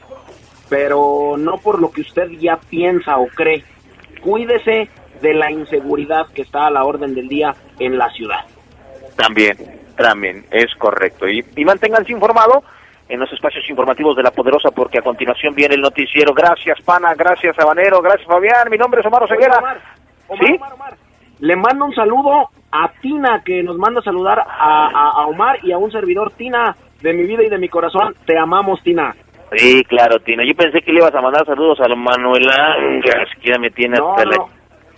pero 0.72 1.34
no 1.36 1.58
por 1.58 1.82
lo 1.82 1.90
que 1.90 2.00
usted 2.00 2.30
ya 2.40 2.56
piensa 2.56 3.18
o 3.18 3.26
cree. 3.26 3.62
Cuídese 4.22 4.88
de 5.20 5.34
la 5.34 5.50
inseguridad 5.50 6.28
que 6.34 6.40
está 6.40 6.66
a 6.66 6.70
la 6.70 6.84
orden 6.84 7.14
del 7.14 7.28
día 7.28 7.54
en 7.78 7.98
la 7.98 8.08
ciudad. 8.08 8.40
También, 9.14 9.54
también, 9.98 10.46
es 10.50 10.74
correcto. 10.76 11.28
Y, 11.28 11.44
manténganse 11.62 12.10
informados 12.10 12.64
en 13.06 13.20
los 13.20 13.30
espacios 13.34 13.68
informativos 13.68 14.16
de 14.16 14.22
La 14.22 14.30
Poderosa, 14.30 14.70
porque 14.70 15.00
a 15.00 15.02
continuación 15.02 15.54
viene 15.54 15.74
el 15.74 15.82
noticiero. 15.82 16.32
Gracias, 16.32 16.80
Pana, 16.80 17.12
gracias, 17.14 17.54
Habanero, 17.58 18.00
gracias, 18.00 18.26
Fabián. 18.26 18.70
Mi 18.70 18.78
nombre 18.78 19.00
es 19.00 19.06
Omar 19.06 19.24
Oseguera. 19.24 19.82
¿Sí? 20.40 20.58
Le 21.40 21.54
mando 21.54 21.84
un 21.84 21.94
saludo 21.94 22.48
a 22.70 22.90
Tina, 23.02 23.42
que 23.44 23.62
nos 23.62 23.76
manda 23.76 24.00
a 24.00 24.04
saludar 24.04 24.42
a, 24.48 25.26
Omar 25.26 25.58
y 25.62 25.72
a 25.72 25.76
un 25.76 25.92
servidor, 25.92 26.32
Tina, 26.32 26.74
de 27.02 27.12
mi 27.12 27.26
vida 27.26 27.42
y 27.42 27.50
de 27.50 27.58
mi 27.58 27.68
corazón. 27.68 28.16
Te 28.24 28.38
amamos, 28.38 28.82
Tina. 28.82 29.14
Sí, 29.56 29.82
claro, 29.84 30.18
Tina. 30.20 30.44
Yo 30.46 30.54
pensé 30.54 30.80
que 30.80 30.92
le 30.92 31.00
ibas 31.00 31.14
a 31.14 31.20
mandar 31.20 31.44
saludos 31.44 31.78
a 31.80 31.88
Manuel 31.94 32.48
Ángel, 32.48 33.26
que 33.40 33.50
ya 33.50 33.58
me 33.58 33.70
tiene 33.70 33.98
hasta 33.98 34.24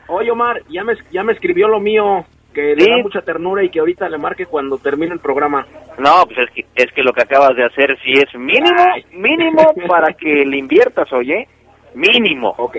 Oye, 0.07 0.31
Omar, 0.31 0.61
ya 0.69 0.85
me, 0.85 0.95
ya 1.11 1.23
me 1.23 1.33
escribió 1.33 1.67
lo 1.67 1.81
mío, 1.81 2.25
que 2.53 2.75
le 2.77 2.85
da 2.85 2.99
mucha 3.03 3.23
ternura 3.23 3.65
y 3.65 3.71
que 3.71 3.81
ahorita 3.81 4.09
le 4.09 4.19
marque 4.19 4.47
cuando 4.47 4.77
termine 4.79 5.15
el 5.15 5.21
programa. 5.21 5.67
No, 5.99 6.25
pues 6.27 6.39
es 6.47 6.51
que, 6.55 6.67
es 6.75 6.93
que 6.93 7.03
lo 7.03 7.13
que 7.13 7.23
acabas 7.23 7.57
de 7.57 7.65
hacer 7.65 7.97
sí 8.05 8.13
es 8.13 8.35
mínimo, 8.39 8.85
mínimo 9.13 9.75
para 9.89 10.13
que 10.13 10.45
le 10.45 10.59
inviertas, 10.59 11.11
oye. 11.13 11.49
Mínimo. 11.95 12.55
Ok, 12.59 12.77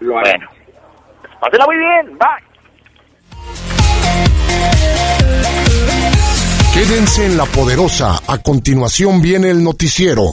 lo 0.00 0.18
haré. 0.18 0.30
Bueno, 0.30 0.50
pásela 1.40 1.66
muy 1.66 1.76
bien, 1.76 2.18
bye. 2.18 2.50
Quédense 6.74 7.26
en 7.26 7.36
la 7.36 7.44
poderosa. 7.46 8.20
A 8.26 8.38
continuación 8.38 9.20
viene 9.20 9.50
el 9.50 9.62
noticiero. 9.62 10.32